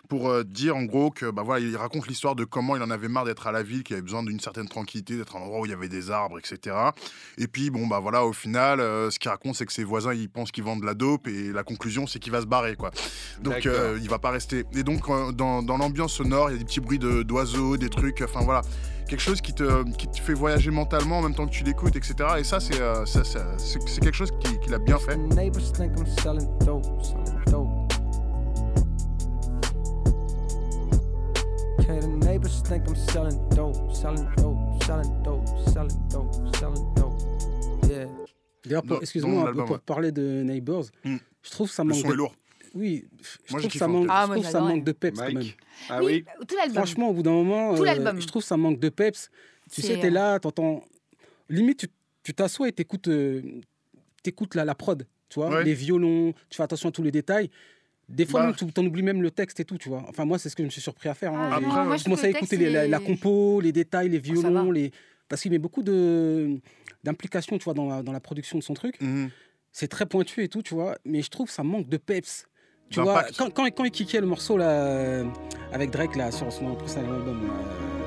pour 0.09 0.29
euh, 0.31 0.43
dire 0.43 0.75
en 0.77 0.85
gros 0.85 1.11
que 1.11 1.31
bah 1.31 1.43
voilà, 1.45 1.65
il 1.65 1.77
raconte 1.77 2.07
l'histoire 2.07 2.35
de 2.35 2.45
comment 2.45 2.77
il 2.77 2.83
en 2.83 2.91
avait 2.91 3.09
marre 3.09 3.25
d'être 3.27 3.47
à 3.47 3.53
la 3.53 3.63
ville, 3.63 3.83
qu'il 3.83 3.95
avait 3.95 4.03
besoin 4.03 4.23
d'une 4.23 4.41
certaine 4.41 4.67
tranquillité, 4.69 5.17
d'être 5.17 5.37
à 5.37 5.39
un 5.39 5.43
endroit 5.43 5.61
où 5.61 5.67
il 5.67 5.71
y 5.71 5.75
avait 5.75 5.89
des 5.89 6.11
arbres, 6.11 6.39
etc. 6.39 6.75
Et 7.37 7.47
puis 7.47 7.71
bon 7.71 7.87
bah 7.87 7.99
voilà, 8.01 8.25
au 8.25 8.33
final, 8.33 8.81
euh, 8.81 9.11
ce 9.11 9.19
qu'il 9.19 9.31
raconte, 9.31 9.55
c'est 9.57 9.67
que 9.67 9.73
ses 9.73 9.85
voisins 9.85 10.15
ils 10.15 10.31
pensent 10.31 10.51
qu'ils 10.51 10.65
vendent 10.65 10.81
de 10.81 10.87
la 10.87 10.95
dope 10.95 11.29
et 11.29 11.53
la 11.53 11.63
conclusion 11.63 12.07
c'est 12.07 12.19
qu'il 12.19 12.33
va 12.33 12.41
se 12.41 12.47
barrer 12.47 12.75
quoi. 12.77 12.91
Donc 13.43 13.55
euh, 13.67 13.99
il 14.03 14.09
va 14.09 14.19
pas 14.19 14.31
rester. 14.31 14.65
Et 14.75 14.83
donc 14.83 15.09
euh, 15.09 15.31
dans, 15.33 15.63
dans 15.63 15.77
l'ambiance 15.77 16.15
sonore, 16.15 16.51
il 16.51 16.55
y 16.55 16.57
a 16.57 16.59
des 16.59 16.65
petits 16.65 16.81
bruits 16.81 16.99
de- 16.99 17.23
d'oiseaux, 17.23 17.77
des 17.77 17.91
trucs, 17.91 18.23
enfin 18.23 18.41
voilà. 18.45 18.63
Quelque 19.09 19.21
chose 19.23 19.41
qui 19.41 19.55
te, 19.55 19.85
qui 19.97 20.07
te 20.07 20.21
fait 20.21 20.35
voyager 20.35 20.71
mentalement 20.71 21.21
en 21.21 21.23
même 21.23 21.35
temps 21.35 21.47
que 21.47 21.53
tu 21.53 21.65
l'écoutes, 21.65 21.97
etc. 21.97 22.15
Et 22.39 22.45
ça, 22.45 22.61
c'est 22.61 22.75
c'est 23.07 24.01
quelque 24.01 24.15
chose 24.15 24.31
qui- 24.41 24.59
qu'il 24.61 24.75
a 24.75 24.79
bien 24.79 24.99
fait. 24.99 25.17
Okay, 31.89 32.01
the 32.01 32.07
neighbors 32.27 32.61
think 32.63 32.87
I'm 32.87 32.95
selling 32.97 33.39
dope, 33.51 33.95
selling 33.95 34.29
dope, 34.37 34.83
selling 34.85 35.23
dope, 35.23 35.47
selling 35.73 36.09
dope, 36.11 36.57
selling 36.57 36.95
dope. 36.95 37.19
Yeah. 37.89 38.07
D'ailleurs, 38.65 39.03
excuse-moi, 39.03 39.53
pour 39.53 39.71
ouais. 39.71 39.79
parler 39.87 40.13
de 40.13 40.43
Neighbors, 40.43 40.85
Mm. 41.05 41.17
je 41.43 41.51
trouve 41.51 41.71
ça 41.71 41.83
Le 41.85 41.91
manque 41.91 42.01
son 42.01 42.09
de... 42.09 42.13
est 42.13 42.17
lourd. 42.17 42.35
Oui, 42.75 43.09
je 43.23 43.53
Moi, 43.53 43.61
trouve 43.63 43.73
ça 43.73 43.89
manque. 43.89 44.07
Ah, 44.11 44.27
je 44.29 44.33
trouve 44.35 44.45
ça 44.45 44.61
manque 44.61 44.85
de 44.85 44.93
peps 44.93 45.19
quand 45.19 45.33
même. 45.33 45.43
Ah 45.89 46.03
oui, 46.05 46.25
tout 46.47 46.57
l'album. 46.57 46.75
Franchement, 46.77 47.09
au 47.09 47.15
bout 47.15 47.23
d'un 47.23 47.31
moment, 47.33 47.75
Tout 47.75 47.85
euh, 47.85 48.21
je 48.21 48.27
trouve 48.27 48.43
ça 48.45 48.57
manque 48.59 48.79
de 48.81 48.91
peps. 48.91 49.31
Tu 49.73 49.81
sais, 49.81 49.99
t'es 49.99 50.09
euh, 50.09 50.11
là, 50.11 50.39
t'entends... 50.39 50.85
Limite, 51.49 51.79
tu- 51.81 51.89
tu 52.23 52.35
t'assois 52.35 52.69
et 52.69 52.73
t'écoutes 52.73 53.09
euh, 53.09 53.41
t'écoutes 54.23 54.55
la, 54.55 54.67
la 54.67 54.75
prod, 54.75 55.07
tu 55.31 55.41
vois, 55.41 55.49
Ouais. 55.49 55.65
les 55.65 55.73
violons, 55.73 56.33
tu 56.51 56.57
fais 56.59 56.63
attention 56.63 56.91
à 56.91 56.93
tous 56.93 57.03
les 57.03 57.11
détails. 57.13 57.49
Des 58.09 58.25
fois, 58.25 58.47
Bah. 58.47 58.55
tu 58.57 58.65
t'en 58.73 58.85
oublies 58.87 59.03
même 59.03 59.21
le 59.21 59.31
texte 59.31 59.61
et 59.61 59.65
tout, 59.65 59.77
tu 59.77 59.89
vois. 59.91 60.05
Enfin, 60.09 60.25
moi, 60.25 60.39
c'est 60.39 60.49
ce 60.49 60.57
que 60.57 60.63
je 60.63 60.67
me 60.67 60.71
suis 60.71 60.81
surpris 60.81 61.09
à 61.11 61.15
faire. 61.15 61.33
hein. 61.35 61.51
Ah, 61.53 61.57
Après, 61.57 61.85
moi, 61.85 61.97
je 61.97 62.05
commençais 62.05 62.27
à 62.29 62.31
écouter 62.31 62.57
les- 62.57 62.89
la, 62.89 62.99
compo, 63.01 63.61
les 63.61 63.73
détails, 63.73 64.09
les 64.09 64.19
Oh, 64.19 64.23
violons, 64.41 64.71
les... 64.71 64.93
parce 65.29 65.43
qu'il 65.43 65.51
met 65.51 65.59
beaucoup 65.59 65.83
de 65.83 66.59
d'implication, 67.05 67.59
tu 67.59 67.65
vois, 67.65 67.75
dans 67.75 67.87
la, 67.89 68.03
dans 68.03 68.13
la 68.13 68.21
production 68.21 68.59
de 68.59 68.63
son 68.65 68.75
truc. 68.75 69.01
Mhm. 69.01 69.31
C'est 69.73 69.89
très 69.89 70.07
pointu 70.07 70.43
et 70.43 70.49
tout, 70.49 70.63
tu 70.63 70.75
vois, 70.75 70.97
mais 71.05 71.23
je 71.23 71.29
trouve 71.31 71.47
que 71.47 71.53
ça 71.53 71.63
manque 71.63 71.89
de 71.89 71.97
peps. 71.99 72.47
Tu 72.91 73.01
vois, 73.01 73.25
quand, 73.37 73.51
quand 73.55 73.85
il 73.85 73.91
kickait 73.91 74.21
le 74.21 74.27
morceau 74.27 74.57
là, 74.57 74.71
euh, 74.71 75.25
avec 75.73 75.91
Drake 75.91 76.17
là, 76.17 76.33
sur 76.33 76.51
son 76.51 76.75
précédent 76.75 77.13
album, 77.13 77.43
euh, 77.45 77.98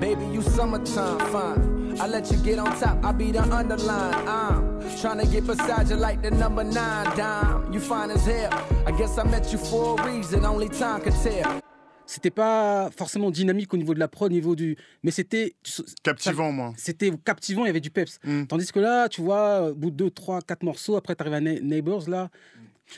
Baby, 0.00 0.24
you 0.32 0.42
summertime 0.42 1.18
fine. 1.32 1.96
I 2.00 2.06
let 2.06 2.30
you 2.30 2.38
get 2.38 2.58
on 2.58 2.66
top, 2.78 3.04
I 3.04 3.12
be 3.12 3.32
the 3.32 3.42
underline. 3.42 4.14
I'm 4.28 4.80
trying 5.00 5.18
to 5.18 5.26
get 5.26 5.44
beside 5.46 5.88
you 5.88 5.96
like 5.96 6.22
the 6.22 6.30
number 6.30 6.62
nine 6.62 7.16
dime. 7.16 7.72
You 7.72 7.80
fine 7.80 8.10
as 8.10 8.24
hell. 8.24 8.50
I 8.86 8.92
guess 8.92 9.18
I 9.18 9.24
met 9.24 9.50
you 9.52 9.58
for 9.58 9.98
a 10.00 10.06
reason, 10.06 10.44
only 10.44 10.68
time 10.68 11.00
could 11.00 11.14
tell. 11.22 11.60
c'était 12.06 12.30
pas 12.30 12.88
forcément 12.96 13.30
dynamique 13.30 13.74
au 13.74 13.76
niveau 13.76 13.92
de 13.92 13.98
la 13.98 14.08
prod, 14.08 14.30
au 14.30 14.34
niveau 14.34 14.54
du. 14.56 14.76
Mais 15.02 15.10
c'était. 15.10 15.54
Captivant, 16.02 16.52
moi. 16.52 16.72
C'était 16.76 17.10
captivant, 17.24 17.64
il 17.64 17.66
y 17.66 17.70
avait 17.70 17.80
du 17.80 17.90
peps. 17.90 18.18
Mm. 18.24 18.44
Tandis 18.46 18.72
que 18.72 18.80
là, 18.80 19.08
tu 19.08 19.20
vois, 19.20 19.70
au 19.70 19.74
bout 19.74 19.90
de 19.90 19.96
2, 19.96 20.10
3, 20.10 20.40
4 20.40 20.62
morceaux, 20.62 20.96
après, 20.96 21.14
tu 21.16 21.22
arrives 21.22 21.34
à 21.34 21.40
Ne- 21.40 21.58
Neighbors, 21.60 22.08
là. 22.08 22.30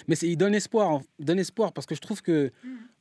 Mais 0.06 0.14
c'est- 0.14 0.28
il 0.28 0.36
donne 0.36 0.54
espoir, 0.54 0.90
hein. 0.90 1.00
il 1.18 1.24
donne 1.24 1.40
espoir 1.40 1.72
parce 1.72 1.86
que 1.86 1.96
je 1.96 2.00
trouve 2.00 2.22
que 2.22 2.52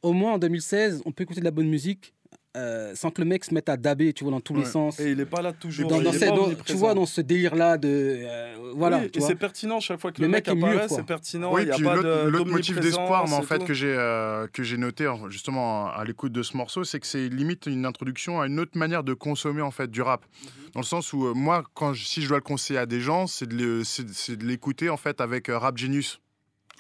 au 0.02 0.14
moins 0.14 0.34
en 0.34 0.38
2016, 0.40 1.04
on 1.06 1.12
peut 1.12 1.24
écouter 1.24 1.42
de 1.42 1.46
la 1.46 1.52
bonne 1.52 1.70
musique 1.70 2.14
euh, 2.58 2.94
sans 2.96 3.12
que 3.12 3.22
le 3.22 3.28
mec 3.28 3.46
se 3.46 3.54
mette 3.54 3.70
à 3.70 3.78
daber, 3.78 4.12
tu 4.14 4.24
vois, 4.24 4.32
dans 4.32 4.40
tous 4.42 4.56
les 4.56 4.66
sens. 4.66 5.00
Et 5.00 5.12
il 5.12 5.20
est 5.20 5.26
pas 5.26 5.42
là 5.42 5.54
toujours. 5.54 5.88
Dans, 5.90 6.02
dans 6.02 6.12
est 6.12 6.64
tu 6.66 6.74
vois, 6.74 6.94
dans 6.96 7.06
ce 7.06 7.22
délire-là 7.22 7.78
de. 7.78 7.88
euh, 7.90 8.56
voilà. 8.76 9.00
Oui, 9.00 9.12
et 9.14 9.20
c'est 9.22 9.36
pertinent 9.36 9.80
chaque 9.80 10.00
fois 10.00 10.12
que 10.12 10.20
Le 10.22 10.28
le, 10.28 10.32
mec 10.32 10.48
mec, 10.48 10.58
apparaît, 10.58 10.88
c'est 10.90 11.06
pertinent. 11.06 11.54
Oui, 11.54 11.62
il 11.64 11.68
y 11.68 11.72
a 11.72 11.76
puis 11.76 11.84
pas 11.84 11.96
l'autre 11.96 12.46
motif 12.52 12.80
d'espoir, 12.80 13.28
mais 13.28 13.34
en 13.36 13.42
fait 13.44 13.64
que 13.64 13.74
j'ai 13.74 13.94
euh, 13.96 14.48
que 14.48 14.64
j'ai 14.64 14.78
noté 14.78 15.08
en- 15.08 15.30
justement 15.30 15.88
à 15.92 16.04
l'écoute 16.06 16.32
de 16.32 16.42
ce 16.44 16.58
morceau, 16.58 16.84
c'est 16.84 17.00
que 17.00 17.08
c'est 17.08 17.30
limite 17.30 17.68
une 17.68 17.86
introduction 17.86 18.42
à 18.42 18.48
une 18.48 18.60
autre 18.60 18.78
manière 18.78 19.04
de 19.04 19.14
consommer 19.14 19.62
en 19.62 19.72
fait 19.72 19.90
du 19.92 20.02
rap. 20.02 20.26
Dans 20.74 20.80
le 20.82 20.86
sens 20.86 21.14
où 21.14 21.28
euh, 21.28 21.34
moi, 21.34 21.64
quand 21.76 21.94
je- 21.94 22.06
si 22.06 22.22
je 22.22 22.28
dois 22.30 22.38
le 22.38 22.44
conseiller 22.44 22.80
à 22.80 22.86
des 22.86 23.00
gens, 23.02 23.28
c'est 23.28 23.48
de 23.48 24.46
l'écouter 24.46 24.90
en 24.90 24.98
fait 24.98 25.22
avec 25.22 25.50
euh, 25.50 25.58
Rap 25.58 25.78
Genius 25.78 26.20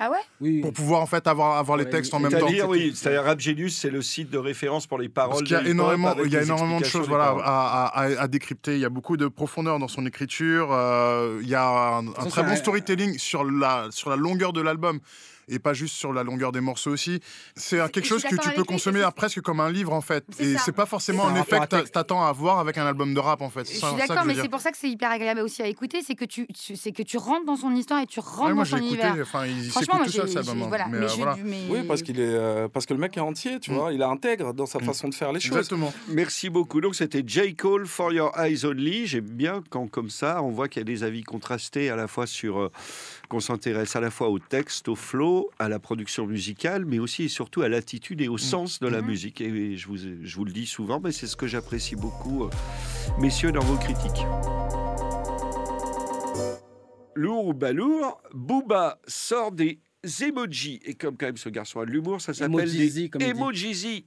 Ah 0.01 0.09
ouais 0.09 0.17
Oui. 0.39 0.61
pour 0.61 0.71
pouvoir 0.71 1.01
en 1.01 1.05
fait 1.05 1.27
avoir 1.27 1.57
avoir 1.57 1.77
les 1.77 1.83
Ouais, 1.83 1.89
textes 1.89 2.13
en 2.13 2.19
même 2.19 2.31
temps. 2.31 2.39
C'est-à-dire, 2.39 2.69
oui, 2.69 2.93
c'est-à-dire 2.95 3.23
Rap 3.23 3.39
Genius, 3.39 3.77
c'est 3.77 3.89
le 3.89 4.01
site 4.01 4.29
de 4.29 4.37
référence 4.37 4.87
pour 4.87 4.97
les 4.97 5.09
paroles. 5.09 5.39
Parce 5.39 5.49
y 5.51 5.55
a 5.55 5.67
énormément, 5.67 6.15
il 6.23 6.31
y 6.31 6.37
a 6.37 6.41
énormément 6.43 6.79
de 6.79 6.85
choses 6.85 7.07
voilà, 7.09 7.35
à, 7.43 7.85
à- 7.85 8.03
à- 8.05 8.21
à 8.21 8.27
décrypter. 8.29 8.75
Il 8.75 8.79
y 8.79 8.85
a 8.85 8.89
beaucoup 8.89 9.17
de 9.17 9.27
profondeur 9.27 9.77
dans 9.77 9.89
son 9.89 10.05
écriture. 10.05 10.69
euh, 10.71 11.39
il 11.41 11.49
y 11.49 11.55
a 11.55 11.67
un, 11.97 12.07
un 12.07 12.11
très 12.29 12.43
bon 12.43 12.55
storytelling 12.55 13.17
sur 13.17 13.43
la, 13.43 13.87
sur 13.91 14.09
la 14.09 14.15
longueur 14.15 14.53
de 14.53 14.61
l'album 14.61 14.99
et 15.49 15.59
pas 15.59 15.73
juste 15.73 15.95
sur 15.95 16.13
la 16.13 16.23
longueur 16.23 16.51
des 16.51 16.61
morceaux 16.61 16.91
aussi. 16.91 17.19
C'est 17.55 17.77
quelque 17.91 18.05
chose 18.07 18.23
que 18.23 18.35
tu 18.35 18.49
peux 18.51 18.63
consommer 18.63 19.03
presque 19.15 19.41
comme 19.41 19.59
un 19.59 19.71
livre 19.71 19.93
en 19.93 20.01
fait. 20.01 20.23
Et 20.39 20.55
c'est 20.57 20.71
pas 20.71 20.85
forcément 20.85 21.27
un 21.27 21.35
effet 21.35 21.59
que 21.59 21.87
t'attends 21.89 22.23
à 22.25 22.31
voir 22.31 22.59
avec 22.59 22.77
un 22.77 22.85
album 22.85 23.13
de 23.13 23.19
rap 23.19 23.41
en 23.41 23.49
fait. 23.49 23.61
Je 23.61 23.73
C'est 23.79 23.85
suis 23.85 23.95
d'accord, 23.97 24.25
mais 24.25 24.35
c'est 24.35 24.49
pour 24.49 24.61
ça 24.61 24.71
que 24.71 24.77
c'est 24.77 24.89
hyper 24.89 25.11
agréable 25.11 25.41
aussi 25.41 25.61
à 25.61 25.67
écouter, 25.67 26.01
c'est 26.05 26.15
que 26.15 26.25
tu, 26.25 26.47
tu- 26.47 26.75
c'est 26.75 26.91
que 26.91 27.03
tu 27.03 27.17
rentres 27.17 27.45
dans 27.45 27.55
son 27.55 27.71
histoire 27.75 28.01
et 28.01 28.05
tu 28.07 28.19
rentres 28.19 28.55
dans 28.55 28.65
son 28.65 28.77
univers. 28.77 29.15
enfin 29.21 29.45
il 29.45 29.69
Franchement, 29.69 29.95
moi, 29.97 30.05
tout 30.05 30.11
j'ai, 30.11 30.21
Oui, 31.69 31.83
parce 31.87 32.01
qu'il 32.01 32.19
est, 32.19 32.23
euh, 32.25 32.67
parce 32.67 32.85
que 32.85 32.93
le 32.93 32.99
mec 32.99 33.15
est 33.17 33.21
entier, 33.21 33.59
tu 33.59 33.71
Mm. 33.71 33.75
vois, 33.75 33.93
il 33.93 34.01
est 34.01 34.05
intègre 34.05 34.53
dans 34.53 34.65
sa 34.65 34.79
Mm. 34.79 34.83
façon 34.85 35.09
de 35.09 35.15
faire 35.15 35.31
les 35.31 35.39
choses. 35.39 35.57
Exactement. 35.57 35.93
Merci 36.09 36.49
beaucoup. 36.49 36.81
Donc 36.81 36.95
c'était 36.95 37.23
J. 37.25 37.55
Cole 37.55 37.87
for 37.87 38.11
Your 38.13 38.31
Eyes 38.39 38.65
Only. 38.65 39.05
J'aime 39.07 39.25
bien 39.25 39.63
quand 39.69 39.87
comme 39.89 40.09
ça, 40.09 40.41
on 40.43 40.49
voit 40.51 40.67
qu'il 40.67 40.79
y 40.81 40.83
a 40.83 40.85
des 40.85 41.03
avis 41.03 41.23
contrastés 41.23 41.89
à 41.89 41.95
la 41.95 42.07
fois 42.07 42.27
sur 42.27 42.59
euh, 42.59 42.71
qu'on 43.29 43.39
s'intéresse 43.39 43.95
à 43.95 43.99
la 44.01 44.09
fois 44.09 44.29
au 44.29 44.39
texte, 44.39 44.87
au 44.89 44.95
flow, 44.95 45.51
à 45.59 45.69
la 45.69 45.79
production 45.79 46.25
musicale, 46.25 46.83
mais 46.85 46.97
aussi 46.99 47.23
et 47.25 47.27
surtout 47.27 47.61
à 47.61 47.69
l'attitude 47.69 48.21
et 48.21 48.27
au 48.27 48.37
sens 48.39 48.79
de 48.79 48.87
la 48.87 49.01
Mhm. 49.01 49.07
musique. 49.07 49.39
Et 49.41 49.77
je 49.77 49.87
vous, 49.87 49.97
je 49.97 50.35
vous 50.35 50.45
le 50.45 50.51
dis 50.51 50.65
souvent, 50.65 50.99
mais 50.99 51.11
c'est 51.11 51.27
ce 51.27 51.35
que 51.35 51.45
j'apprécie 51.47 51.95
beaucoup, 51.95 52.45
euh, 52.45 52.49
messieurs, 53.19 53.51
dans 53.51 53.61
vos 53.63 53.77
critiques. 53.77 54.25
Lourd 57.15 57.47
ou 57.47 57.53
balourd, 57.53 58.21
Booba 58.33 58.97
sort 59.07 59.51
des 59.51 59.79
emojis. 60.21 60.79
Et 60.85 60.93
comme 60.95 61.17
quand 61.17 61.25
même 61.25 61.37
ce 61.37 61.49
garçon 61.49 61.81
a 61.81 61.85
de 61.85 61.91
l'humour, 61.91 62.21
ça 62.21 62.33
s'appelle 62.33 62.71
des 62.71 63.09
emojis. 63.29 64.05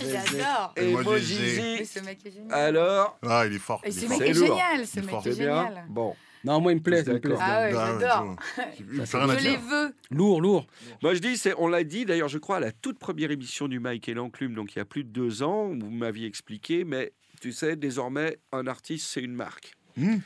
J'adore. 0.00 0.74
Emojizi. 0.76 1.60
Mais 1.78 1.84
ce 1.84 2.00
mec 2.00 2.18
est 2.24 2.30
génial. 2.32 2.52
Alors, 2.54 3.18
Ah, 3.26 3.44
il 3.46 3.54
est 3.54 3.58
fort. 3.58 3.80
Ce. 3.84 3.90
C'est 3.92 4.06
est 4.28 4.32
lourd. 4.34 4.46
génial, 4.48 4.86
ce 4.86 5.00
mec 5.00 5.08
fort. 5.10 5.26
est 5.26 5.32
génial. 5.32 5.86
Bon. 5.88 6.14
Non, 6.44 6.60
moi, 6.60 6.72
il 6.72 6.76
me 6.76 6.80
plaît. 6.82 7.02
il 7.06 7.12
me 7.12 7.18
plaît. 7.20 7.30
D'accord. 7.34 7.42
Ah 7.44 7.60
ouais, 7.62 7.72
Ah, 7.76 7.98
j'adore. 8.00 8.36
Je 9.38 9.44
les 9.44 9.56
veux. 9.56 9.94
Lourd, 10.10 10.40
lourd. 10.40 10.66
Moi, 11.02 11.14
je 11.14 11.20
dis, 11.20 11.36
c'est, 11.36 11.54
on 11.58 11.68
l'a 11.68 11.82
dit 11.84 12.04
d'ailleurs, 12.04 12.28
je 12.28 12.38
crois, 12.38 12.56
à 12.56 12.60
la 12.60 12.72
toute 12.72 12.98
première 12.98 13.30
émission 13.30 13.68
du 13.68 13.80
Mike 13.80 14.08
et 14.08 14.14
l'Enclume, 14.14 14.54
donc 14.54 14.74
il 14.74 14.78
y 14.78 14.82
a 14.82 14.84
plus 14.84 15.04
de 15.04 15.08
deux 15.10 15.42
ans, 15.42 15.66
où 15.70 15.78
vous 15.78 15.90
m'aviez 15.90 16.26
expliqué, 16.26 16.84
mais 16.84 17.12
tu 17.40 17.52
sais, 17.52 17.76
désormais, 17.76 18.38
un 18.52 18.66
artiste, 18.66 19.06
c'est 19.08 19.20
une 19.22 19.34
marque. 19.34 19.72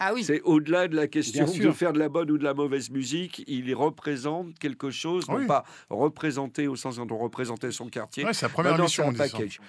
Ah 0.01 0.13
oui. 0.13 0.25
C'est 0.25 0.41
au-delà 0.43 0.89
de 0.89 0.97
la 0.97 1.07
question 1.07 1.45
de 1.47 1.71
faire 1.71 1.93
de 1.93 2.01
la 2.01 2.09
bonne 2.09 2.29
ou 2.33 2.39
de 2.39 2.43
la 2.43 2.55
mauvaise 2.55 2.91
musique, 2.91 3.45
il 3.47 3.73
représente 3.73 4.59
quelque 4.59 4.91
chose, 4.91 5.29
non 5.29 5.37
Oui. 5.37 5.47
pas 5.47 5.65
représenté 5.89 6.67
au 6.67 6.75
sens 6.75 6.97
dont 6.97 7.07
on 7.11 7.19
représentait 7.19 7.71
son 7.71 7.89
quartier. 7.89 8.25
Ouais, 8.25 8.33
c'est 8.35 8.47
la 8.47 8.49
première 8.51 8.73
Maintenant, 8.73 8.85
émission, 8.87 9.05
c'est 9.05 9.09
on 9.09 9.11
un 9.11 9.25
dit 9.25 9.31
ça. 9.31 9.37
package. 9.39 9.61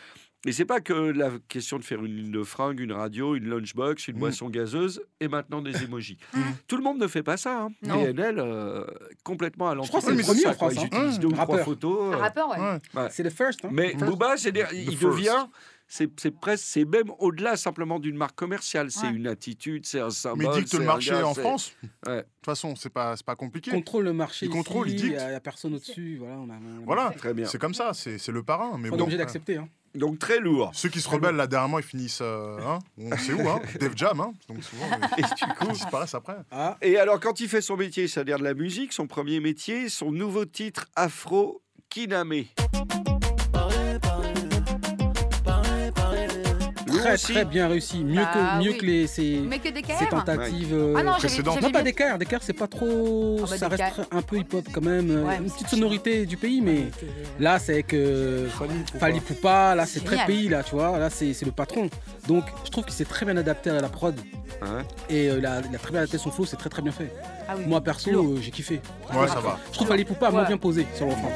Et 0.47 0.51
c'est 0.53 0.65
pas 0.65 0.81
que 0.81 0.93
la 0.93 1.29
question 1.49 1.77
de 1.77 1.83
faire 1.83 2.03
une 2.03 2.15
ligne 2.15 2.31
de 2.31 2.41
fringues, 2.43 2.79
une 2.79 2.93
radio, 2.93 3.35
une 3.35 3.47
lunchbox, 3.47 4.07
une 4.07 4.15
Mm. 4.15 4.19
boisson 4.19 4.49
gazeuse 4.49 5.01
et 5.19 5.27
maintenant 5.27 5.61
des 5.61 5.83
émojis. 5.83 6.17
Tout 6.67 6.77
le 6.77 6.83
monde 6.83 6.97
ne 6.99 7.07
fait 7.07 7.21
pas 7.21 7.37
ça. 7.37 7.61
Hein. 7.63 7.69
Non. 7.83 8.03
PNL, 8.03 8.39
euh, 8.39 8.85
complètement 9.23 9.69
à 9.69 9.75
l'entreprise. 9.75 9.89
crois 10.03 10.15
que 10.15 10.23
c'est 10.23 10.33
le 10.33 10.39
premier 10.39 10.47
en 10.47 10.53
France, 10.53 10.73
Ils 10.81 10.85
utilisent 10.87 11.19
deux 11.19 11.27
ou 11.27 11.31
trois 11.33 11.45
Rappeur. 11.45 11.65
photos. 11.65 12.13
Euh, 12.15 12.17
rappeur, 12.17 12.49
ouais. 12.49 12.79
Ouais. 12.95 13.07
C'est 13.11 13.21
le 13.23 13.29
first. 13.29 13.63
Hein. 13.65 13.69
mais 13.71 13.89
First. 13.89 14.05
Booba, 14.05 14.37
c'est 14.37 14.51
des- 14.51 14.65
il 14.73 14.97
first. 14.97 15.03
devient, 15.03 15.45
c'est 15.87 16.07
presque, 16.31 16.63
c'est 16.65 16.85
même 16.85 17.11
au-delà 17.19 17.55
simplement 17.55 17.99
d'une 17.99 18.15
marque 18.17 18.35
commerciale. 18.35 18.89
C'est 18.89 19.07
Ouais. 19.07 19.13
une 19.13 19.27
attitude, 19.27 19.85
c'est 19.85 19.99
un 19.99 20.09
symbole. 20.09 20.39
Mais 20.39 20.45
il 20.57 20.63
dicte 20.63 20.73
le 20.73 20.85
marché 20.85 21.11
gars, 21.11 21.27
en 21.27 21.35
France. 21.35 21.73
Ouais. 22.07 22.15
De 22.17 22.21
toute 22.21 22.45
façon, 22.45 22.75
c'est 22.75 22.89
pas, 22.89 23.15
c'est 23.15 23.25
pas 23.25 23.35
compliqué. 23.35 23.69
contrôle 23.69 24.05
le 24.05 24.13
marché. 24.13 24.47
Il 24.47 24.49
contrôle, 24.51 24.89
il 24.89 24.95
dicte. 24.95 25.07
Il 25.19 25.27
n'y 25.27 25.35
a, 25.35 25.39
personne 25.39 25.75
au-dessus. 25.75 26.15
Voilà, 26.17 26.37
on 26.37 26.49
a, 26.49 26.53
on 26.53 26.81
a- 26.81 26.85
Voilà, 26.85 27.13
Très 27.15 27.35
bien. 27.35 27.45
c'est 27.45 27.59
comme 27.59 27.75
ça, 27.75 27.91
c'est 27.93 28.17
c'est 28.17 28.31
le 28.31 28.41
parrain. 28.41 28.77
Mais 28.79 28.89
On 28.89 28.93
est 28.95 28.97
bon, 28.97 29.03
obligé 29.03 29.17
d'accepter. 29.19 29.57
Hein. 29.57 29.67
Donc 29.93 30.19
très 30.19 30.39
lourd. 30.39 30.71
Ceux 30.73 30.89
qui 30.89 31.01
se 31.01 31.09
rebellent 31.09 31.35
là 31.35 31.47
dernièrement, 31.47 31.79
ils 31.79 31.83
finissent. 31.85 32.19
euh, 32.21 32.57
hein, 32.65 32.79
on 32.97 33.17
sait 33.17 33.33
où, 33.33 33.47
hein 33.49 33.59
Def 33.79 33.91
Jam, 33.95 34.19
hein 34.21 34.33
Donc 34.47 34.63
souvent, 34.63 34.85
Et 35.17 35.21
ils, 35.21 35.23
du 35.23 35.53
coup, 35.55 35.65
ils 35.67 35.73
disparaissent 35.73 36.15
après. 36.15 36.37
Ah, 36.51 36.77
Et 36.81 36.97
alors, 36.97 37.19
quand 37.19 37.39
il 37.41 37.49
fait 37.49 37.61
son 37.61 37.75
métier, 37.75 38.07
c'est-à-dire 38.07 38.39
de 38.39 38.43
la 38.43 38.53
musique, 38.53 38.93
son 38.93 39.07
premier 39.07 39.39
métier, 39.39 39.89
son 39.89 40.11
nouveau 40.11 40.45
titre 40.45 40.87
Afro 40.95 41.61
Kiname. 41.89 42.43
Très 47.01 47.13
aussi. 47.13 47.33
très 47.33 47.45
bien 47.45 47.67
réussi, 47.67 48.03
mieux 48.03 48.15
Bah 48.21 48.31
que 48.33 48.63
mieux 48.63 48.71
oui. 48.71 48.77
que 48.77 48.85
les 48.85 49.07
ses, 49.07 49.41
Mais 49.47 49.59
que 49.59 49.69
des 49.69 49.81
ses 49.83 50.05
tentatives. 50.07 50.73
euh, 50.73 50.95
Ah 50.97 51.03
non, 51.03 51.11
précédentes. 51.13 51.55
j'avais 51.55 51.65
non, 51.67 51.71
pas 51.71 51.81
d'écart, 51.83 52.17
d'écart 52.17 52.41
c'est 52.43 52.53
pas 52.53 52.67
trop. 52.67 53.37
Ah 53.43 53.47
bah, 53.49 53.57
ça 53.57 53.67
reste 53.67 53.83
un 54.11 54.21
peu 54.21 54.37
hip-hop 54.37 54.65
quand 54.73 54.81
même. 54.83 55.09
euh, 55.11 55.23
Ouais, 55.25 55.37
une 55.37 55.49
petite 55.51 55.67
sonorité 55.69 56.25
du 56.25 56.37
pays, 56.37 56.61
mais 56.61 56.85
là 57.39 57.59
c'est 57.59 57.73
avec 57.73 57.93
euh, 57.93 58.47
Fali 58.99 59.19
Poupa, 59.19 59.75
là 59.75 59.85
c'est 59.85 60.03
très 60.03 60.25
pays, 60.25 60.47
là 60.49 60.63
tu 60.63 60.75
vois, 60.75 60.97
là 60.99 61.09
c'est 61.09 61.33
c'est 61.33 61.45
le 61.45 61.51
patron. 61.51 61.89
Donc 62.27 62.43
je 62.65 62.69
trouve 62.71 62.85
qu'il 62.85 62.93
s'est 62.93 63.05
très 63.05 63.25
bien 63.25 63.37
adapté 63.37 63.69
à 63.69 63.81
la 63.81 63.89
prod 63.89 64.15
Ouais. 64.61 64.67
et 65.09 65.27
euh, 65.29 65.37
il, 65.39 65.45
a, 65.45 65.59
il 65.67 65.75
a 65.75 65.79
très 65.79 65.89
bien 65.91 66.01
adapté 66.01 66.19
son 66.19 66.29
flow, 66.29 66.45
c'est 66.45 66.55
très 66.57 66.69
très 66.69 66.83
bien 66.83 66.91
fait. 66.91 67.11
Ah 67.47 67.53
oui. 67.57 67.63
Moi 67.65 67.81
perso, 67.81 68.11
euh, 68.11 68.37
j'ai 68.41 68.51
kiffé. 68.51 68.79
Ouais, 69.11 69.27
ça 69.27 69.39
va. 69.39 69.57
Je 69.69 69.73
trouve 69.75 69.87
Fali 69.87 70.05
Poupa 70.05 70.27
a 70.27 70.31
moins 70.31 70.41
Ouais. 70.41 70.47
bien 70.47 70.57
posé 70.57 70.85
sur 70.95 71.07
le 71.07 71.13
refrain. 71.13 71.29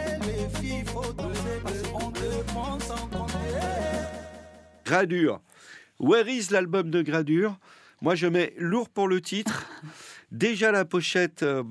Gradure. 4.85 5.41
Where 5.99 6.27
is 6.27 6.51
l'album 6.51 6.91
de 6.91 7.01
Gradure? 7.01 7.57
Moi, 8.01 8.15
je 8.15 8.27
mets 8.27 8.53
lourd 8.57 8.89
pour 8.89 9.07
le 9.07 9.21
titre. 9.21 9.65
Déjà, 10.31 10.71
la 10.71 10.85
pochette, 10.85 11.43
euh, 11.43 11.63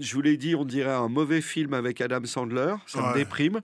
je 0.00 0.14
vous 0.14 0.20
l'ai 0.20 0.36
dit, 0.36 0.54
on 0.54 0.64
dirait 0.64 0.90
un 0.92 1.08
mauvais 1.08 1.40
film 1.40 1.72
avec 1.74 2.00
Adam 2.00 2.24
Sandler. 2.24 2.74
Ça 2.86 3.00
me 3.00 3.14
déprime. 3.14 3.60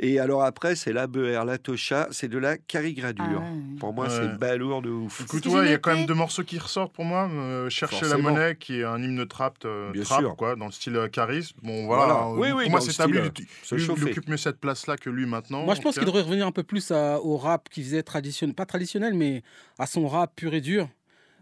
Et 0.00 0.18
alors 0.18 0.42
après, 0.42 0.74
c'est 0.76 0.92
la 0.92 1.06
Beer, 1.06 1.44
la 1.44 1.56
Tosha, 1.58 2.08
c'est 2.10 2.28
de 2.28 2.38
la 2.38 2.58
carigradure. 2.58 3.42
Ah. 3.42 3.78
Pour 3.80 3.92
moi, 3.94 4.06
Ouais. 4.06 4.10
c'est 4.10 4.38
balourd 4.38 4.82
de 4.82 4.90
ouf. 4.90 5.22
Écoute, 5.22 5.46
ouais, 5.46 5.66
il 5.66 5.70
y 5.70 5.74
a 5.74 5.78
quand 5.78 5.94
même 5.94 6.06
deux 6.06 6.14
morceaux 6.14 6.42
qui 6.44 6.58
ressortent 6.58 6.92
pour 6.92 7.04
moi. 7.04 7.28
Euh, 7.32 7.70
Chercher 7.70 8.06
la 8.08 8.18
monnaie, 8.18 8.56
qui 8.56 8.80
est 8.80 8.84
un 8.84 9.02
hymne 9.02 9.26
trap, 9.26 9.56
euh, 9.64 9.92
trap 10.02 10.24
quoi, 10.36 10.56
dans 10.56 10.66
le 10.66 10.72
style 10.72 10.96
euh, 10.96 11.08
charisme. 11.08 11.56
Bon, 11.62 11.86
voilà. 11.86 12.04
Voilà. 12.14 12.26
euh, 12.28 12.34
Oui, 12.36 12.48
oui, 12.54 12.62
pour 12.64 12.70
moi, 12.72 12.80
c'est 12.80 12.92
style, 12.92 13.30
Il 13.72 13.78
chauffer. 13.78 14.04
occupe 14.10 14.28
mieux 14.28 14.36
cette 14.36 14.58
place-là 14.60 14.96
que 14.96 15.10
lui 15.10 15.26
maintenant. 15.26 15.64
Moi 15.64 15.74
je 15.74 15.80
en 15.80 15.82
pense 15.84 15.94
qu'il 15.96 16.04
devrait 16.04 16.22
revenir 16.22 16.46
un 16.46 16.52
peu 16.52 16.62
plus 16.62 16.90
à- 16.90 17.20
au 17.20 17.36
rap 17.36 17.68
qui 17.68 17.82
faisait 17.82 18.02
traditionnel, 18.02 18.54
pas 18.54 18.66
traditionnel, 18.66 19.14
mais 19.14 19.42
à 19.78 19.86
son 19.86 20.06
rap 20.08 20.32
pur 20.36 20.52
et 20.54 20.60
dur. 20.60 20.88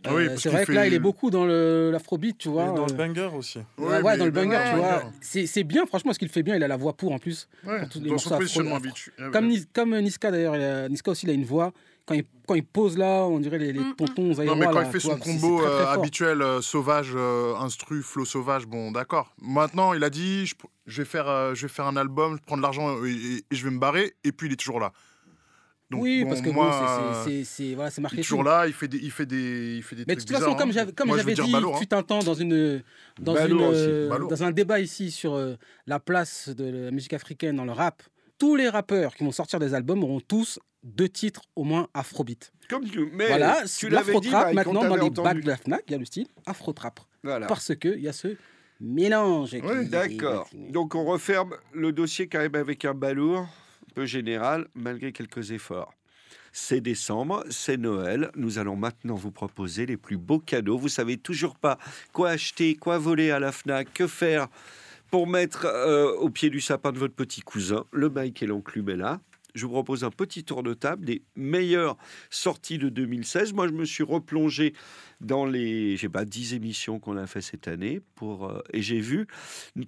Ah 0.06 0.14
oui, 0.14 0.26
Euh, 0.28 0.36
c'est 0.36 0.48
vrai 0.50 0.66
que 0.66 0.72
là 0.72 0.86
il 0.86 0.94
est 0.94 0.98
beaucoup 0.98 1.30
dans 1.30 1.44
l'afrobeat, 1.46 2.36
tu 2.38 2.48
vois. 2.48 2.64
Et 2.64 2.74
dans 2.74 2.86
le 2.86 2.92
euh, 2.92 2.96
banger 2.96 3.30
aussi. 3.36 3.58
Ouais, 3.58 3.64
Ouais, 3.78 4.02
ouais, 4.02 4.02
mais 4.12 4.16
dans 4.18 4.24
le 4.26 4.30
banger, 4.30 4.56
ouais, 4.56 4.70
tu 4.70 4.76
vois. 4.76 5.12
C'est 5.20 5.64
bien, 5.64 5.86
franchement, 5.86 6.12
ce 6.12 6.18
qu'il 6.18 6.28
fait 6.28 6.42
bien. 6.42 6.56
Il 6.56 6.62
a 6.62 6.68
la 6.68 6.76
voix 6.76 6.92
pour 6.92 7.12
en 7.12 7.18
plus. 7.18 7.48
Ouais, 7.66 7.80
pour 7.80 7.88
tous 7.88 8.00
les 8.00 8.10
dans 8.10 8.18
son 8.18 8.36
positionnement 8.36 8.76
afro- 8.76 8.84
habituel. 8.86 9.30
Comme, 9.32 9.48
Nis- 9.48 9.66
comme 9.72 9.98
Niska 9.98 10.30
d'ailleurs, 10.30 10.88
Niska 10.90 11.10
aussi, 11.10 11.26
il 11.26 11.30
a 11.30 11.32
une 11.32 11.44
voix. 11.44 11.72
Quand 12.06 12.14
il, 12.14 12.24
quand 12.46 12.54
il 12.54 12.64
pose 12.64 12.98
là, 12.98 13.24
on 13.24 13.38
dirait 13.38 13.56
les, 13.56 13.72
les 13.72 13.80
Mm, 13.80 13.88
mm. 13.88 13.94
tontons 13.96 14.44
Non, 14.44 14.56
mais 14.56 14.66
quand 14.66 14.72
là, 14.72 14.82
il 14.86 14.92
fait 14.92 15.00
son 15.00 15.08
vois, 15.16 15.18
combo 15.18 15.58
très, 15.62 15.70
très 15.70 15.82
euh, 15.84 15.86
habituel, 15.94 16.42
euh, 16.42 16.60
sauvage, 16.60 17.12
euh, 17.14 17.54
instru, 17.56 18.02
flow 18.02 18.26
sauvage, 18.26 18.66
bon, 18.66 18.92
d'accord. 18.92 19.32
Maintenant, 19.40 19.94
il 19.94 20.04
a 20.04 20.10
dit, 20.10 20.44
je, 20.44 20.54
je 20.86 21.00
vais 21.00 21.08
faire, 21.08 21.26
euh, 21.30 21.54
je 21.54 21.62
vais 21.62 21.72
faire 21.72 21.86
un 21.86 21.96
album, 21.96 22.38
prendre 22.40 22.60
l'argent 22.62 23.02
et, 23.06 23.10
et- 23.10 23.36
et 23.50 23.54
je 23.56 23.64
vais 23.64 23.70
me 23.70 23.78
barrer. 23.78 24.12
Et 24.22 24.32
puis, 24.32 24.48
il 24.48 24.52
est 24.52 24.56
toujours 24.56 24.80
là. 24.80 24.92
Donc, 25.90 26.02
oui, 26.02 26.22
bon, 26.22 26.30
parce 26.30 26.40
que 26.40 26.48
moi, 26.50 27.22
c'est- 27.24 27.74
voilà, 27.74 27.90
c'est 27.90 27.96
il 27.96 28.00
est 28.00 28.02
marqué. 28.02 28.22
toujours 28.22 28.42
là, 28.42 28.66
il 28.66 28.72
fait 28.72 28.88
des, 28.88 28.98
il 28.98 29.10
fait 29.10 29.26
des, 29.26 29.76
il 29.76 29.82
fait 29.82 29.94
des 29.96 30.04
Mais 30.08 30.14
de 30.16 30.20
toute 30.20 30.30
façon, 30.30 30.54
comme 30.54 30.70
hein. 30.70 31.16
j'avais 31.16 31.34
dit, 31.34 31.52
balourd, 31.52 31.76
hein. 31.76 31.78
fut 31.78 31.92
un 31.94 32.02
temps 32.02 32.20
dans 32.22 32.34
une 32.34 32.82
dans 33.20 33.36
une 33.46 33.60
euh, 33.60 34.08
dans 34.28 34.42
un 34.44 34.50
débat 34.50 34.80
ici 34.80 35.10
sur 35.10 35.34
euh, 35.34 35.56
la 35.86 36.00
place 36.00 36.48
de 36.48 36.64
la 36.86 36.90
musique 36.90 37.12
africaine 37.12 37.56
dans 37.56 37.64
le 37.64 37.72
rap. 37.72 38.02
Tous 38.38 38.56
les 38.56 38.68
rappeurs 38.68 39.14
qui 39.14 39.24
vont 39.24 39.30
sortir 39.30 39.58
des 39.58 39.74
albums 39.74 40.02
auront 40.02 40.20
tous 40.20 40.58
deux 40.82 41.08
titres 41.08 41.42
au 41.54 41.64
moins 41.64 41.86
afrobeat. 41.94 42.52
Comme 42.68 42.84
tu, 42.88 43.08
mais 43.12 43.28
voilà, 43.28 43.62
tu 43.78 43.88
l'avais 43.88 44.18
dit, 44.20 44.30
maintenant 44.30 44.84
dans 44.88 44.96
les 44.96 45.10
bacs 45.10 45.40
de 45.40 45.46
la 45.46 45.56
Fnac, 45.56 45.82
il 45.88 45.92
y 45.92 45.94
a 45.94 45.98
le 45.98 46.04
style 46.04 46.26
afro-trap 46.46 46.98
Voilà. 47.22 47.46
parce 47.46 47.74
que 47.74 47.88
il 47.88 48.02
y 48.02 48.08
a 48.08 48.12
ce 48.12 48.36
mélange. 48.80 49.50
Oui, 49.62 49.88
D'accord. 49.88 50.48
Donc 50.52 50.94
on 50.94 51.04
referme 51.04 51.54
le 51.72 51.92
dossier 51.92 52.26
quand 52.26 52.38
même 52.40 52.54
avec 52.54 52.84
un 52.84 52.94
balourd 52.94 53.46
peu 53.94 54.06
général, 54.06 54.66
malgré 54.74 55.12
quelques 55.12 55.52
efforts. 55.52 55.94
C'est 56.52 56.80
décembre, 56.80 57.44
c'est 57.50 57.76
Noël. 57.76 58.30
Nous 58.36 58.58
allons 58.58 58.76
maintenant 58.76 59.16
vous 59.16 59.32
proposer 59.32 59.86
les 59.86 59.96
plus 59.96 60.16
beaux 60.16 60.38
cadeaux. 60.38 60.78
Vous 60.78 60.88
savez 60.88 61.16
toujours 61.16 61.56
pas 61.56 61.78
quoi 62.12 62.30
acheter, 62.30 62.76
quoi 62.76 62.98
voler 62.98 63.32
à 63.32 63.40
la 63.40 63.50
Fnac, 63.50 63.92
que 63.92 64.06
faire 64.06 64.46
pour 65.10 65.26
mettre 65.26 65.66
euh, 65.66 66.12
au 66.14 66.30
pied 66.30 66.50
du 66.50 66.60
sapin 66.60 66.92
de 66.92 66.98
votre 66.98 67.14
petit 67.14 67.40
cousin. 67.40 67.84
Le 67.90 68.08
Mike 68.08 68.42
et 68.42 68.46
l'enclume 68.46 68.90
là. 68.90 69.20
Je 69.54 69.66
vous 69.66 69.72
propose 69.72 70.04
un 70.04 70.10
petit 70.10 70.44
tour 70.44 70.62
de 70.62 70.74
table 70.74 71.04
des 71.04 71.22
meilleures 71.36 71.96
sorties 72.28 72.78
de 72.78 72.88
2016. 72.88 73.52
Moi, 73.52 73.68
je 73.68 73.72
me 73.72 73.84
suis 73.84 74.02
replongé 74.02 74.74
dans 75.20 75.46
les, 75.46 75.96
j'ai 75.96 76.08
pas 76.08 76.24
10 76.24 76.54
émissions 76.54 76.98
qu'on 76.98 77.16
a 77.16 77.26
fait 77.26 77.40
cette 77.40 77.68
année 77.68 78.00
pour 78.16 78.46
euh, 78.46 78.60
et 78.72 78.82
j'ai 78.82 79.00
vu 79.00 79.26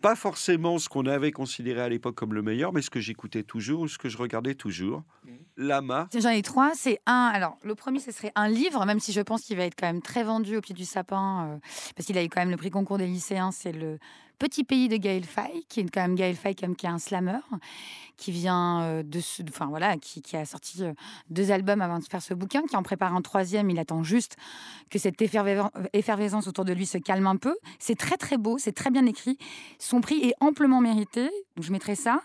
pas 0.01 0.15
forcément 0.15 0.79
ce 0.79 0.89
qu'on 0.89 1.07
avait 1.07 1.33
considéré 1.33 1.81
à 1.81 1.89
l'époque 1.89 2.15
comme 2.15 2.33
le 2.33 2.43
meilleur, 2.43 2.73
mais 2.73 2.83
ce 2.83 2.91
que 2.91 3.01
j'écoutais 3.01 3.43
toujours 3.43 3.81
ou 3.81 3.89
ce 3.89 3.99
que 3.99 4.09
je 4.09 4.19
regardais 4.19 4.55
toujours. 4.55 5.03
Lama. 5.57 6.09
J'en 6.17 6.31
ai 6.31 6.43
trois. 6.43 6.73
C'est 6.75 7.01
un. 7.07 7.31
Alors, 7.35 7.59
le 7.63 7.75
premier, 7.75 7.99
ce 7.99 8.13
serait 8.13 8.33
un 8.35 8.49
livre, 8.49 8.85
même 8.85 9.01
si 9.01 9.13
je 9.13 9.21
pense 9.21 9.43
qu'il 9.43 9.57
va 9.57 9.65
être 9.65 9.75
quand 9.77 9.87
même 9.87 10.03
très 10.03 10.23
vendu 10.23 10.57
au 10.57 10.61
pied 10.61 10.75
du 10.75 10.85
sapin, 10.85 11.49
euh, 11.49 11.59
parce 11.97 12.07
qu'il 12.07 12.19
a 12.19 12.25
eu 12.25 12.29
quand 12.29 12.41
même 12.41 12.51
le 12.51 12.57
prix 12.57 12.71
concours 12.71 12.99
des 12.99 13.07
lycéens. 13.07 13.51
C'est 13.53 13.73
le 13.73 13.99
Petit 14.39 14.65
pays 14.65 14.89
de 14.89 14.97
Gaël 14.97 15.25
Faye, 15.25 15.65
qui 15.69 15.81
est 15.81 15.91
quand 15.91 16.03
même 16.03 16.15
Gaël 16.15 16.37
quand 16.43 16.63
même, 16.63 16.77
qui 16.77 16.87
est 16.87 16.91
un 16.91 16.99
slammer, 16.99 17.39
qui 18.19 18.33
vient 18.33 18.83
euh, 18.83 19.03
de, 19.03 19.21
enfin 19.49 19.67
voilà, 19.67 19.97
qui, 19.97 20.21
qui 20.21 20.37
a 20.37 20.45
sorti 20.45 20.83
euh, 20.83 20.93
deux 21.31 21.51
albums 21.51 21.81
avant 21.81 21.99
de 21.99 22.05
faire 22.05 22.23
ce 22.23 22.35
bouquin, 22.35 22.63
qui 22.63 22.77
en 22.77 22.83
prépare 22.83 23.15
un 23.15 23.23
troisième. 23.23 23.71
Il 23.71 23.79
attend 23.79 24.03
juste 24.03 24.37
que 24.91 24.99
cette 24.99 25.21
effervescence, 25.23 25.71
effervescence 25.93 26.47
autour 26.49 26.65
de 26.65 26.73
lui 26.73 26.87
se 26.87 26.99
calme 26.99 27.27
un 27.27 27.37
peu. 27.37 27.57
C'est 27.79 27.97
très 27.97 28.17
très 28.17 28.37
beau, 28.37 28.59
c'est 28.59 28.73
très 28.73 28.91
bien 28.91 29.07
écrit. 29.07 29.39
Son 29.79 30.01
prix 30.01 30.19
est 30.21 30.35
amplement 30.41 30.81
mérité, 30.81 31.31
donc 31.57 31.65
je 31.65 31.73
mettrai 31.73 31.95
ça. 31.95 32.21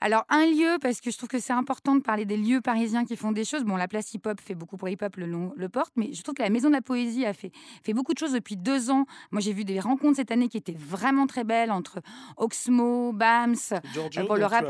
Alors, 0.00 0.24
un 0.30 0.46
lieu, 0.46 0.78
parce 0.80 1.00
que 1.00 1.10
je 1.10 1.16
trouve 1.16 1.28
que 1.28 1.38
c'est 1.38 1.52
important 1.52 1.94
de 1.94 2.00
parler 2.00 2.24
des 2.24 2.36
lieux 2.36 2.60
parisiens 2.60 3.04
qui 3.04 3.16
font 3.16 3.32
des 3.32 3.44
choses. 3.44 3.62
Bon, 3.64 3.76
la 3.76 3.88
place 3.88 4.12
hip-hop 4.12 4.40
fait 4.40 4.54
beaucoup 4.54 4.76
pour 4.76 4.88
hip-hop, 4.88 5.16
le, 5.16 5.26
long- 5.26 5.52
le 5.56 5.68
porte, 5.68 5.92
mais 5.96 6.12
je 6.12 6.22
trouve 6.22 6.34
que 6.34 6.42
la 6.42 6.50
Maison 6.50 6.68
de 6.68 6.74
la 6.74 6.82
Poésie 6.82 7.26
a 7.26 7.32
fait, 7.32 7.52
fait 7.82 7.92
beaucoup 7.92 8.12
de 8.12 8.18
choses 8.18 8.32
depuis 8.32 8.56
deux 8.56 8.90
ans. 8.90 9.06
Moi, 9.30 9.40
j'ai 9.40 9.52
vu 9.52 9.64
des 9.64 9.78
rencontres 9.78 10.16
cette 10.16 10.32
année 10.32 10.48
qui 10.48 10.56
étaient 10.56 10.76
vraiment 10.78 11.26
très 11.26 11.43
belles 11.44 11.70
entre 11.70 12.00
Oxmo, 12.36 13.12
Bams, 13.12 13.54
Giorgio, 13.92 14.22
Euh, 14.22 14.26
pour 14.26 14.36
le 14.36 14.44
rap. 14.44 14.64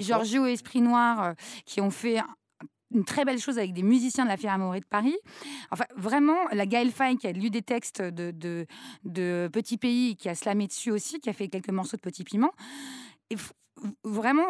Giorgio 0.00 0.46
et 0.46 0.52
Esprit 0.52 0.80
Noir, 0.80 1.22
euh, 1.22 1.32
qui 1.64 1.80
ont 1.80 1.90
fait 1.90 2.18
un- 2.18 2.26
une 2.94 3.04
très 3.04 3.26
belle 3.26 3.38
chose 3.38 3.58
avec 3.58 3.74
des 3.74 3.82
musiciens 3.82 4.24
de 4.24 4.30
la 4.30 4.38
Philharmonie 4.38 4.80
de 4.80 4.86
Paris. 4.86 5.14
Enfin, 5.70 5.84
vraiment, 5.94 6.38
la 6.52 6.64
Gaëlle 6.64 6.90
Faye 6.90 7.18
qui 7.18 7.26
a 7.26 7.32
lu 7.32 7.50
des 7.50 7.60
textes 7.60 8.00
de, 8.00 8.30
de, 8.30 8.66
de 9.04 9.50
Petit 9.52 9.76
Pays, 9.76 10.16
qui 10.16 10.30
a 10.30 10.34
slamé 10.34 10.66
dessus 10.66 10.90
aussi, 10.90 11.20
qui 11.20 11.28
a 11.28 11.34
fait 11.34 11.48
quelques 11.48 11.68
morceaux 11.70 11.98
de 11.98 12.02
Petit 12.02 12.24
Piment. 12.24 12.50
Et 13.28 13.36
vraiment, 14.04 14.46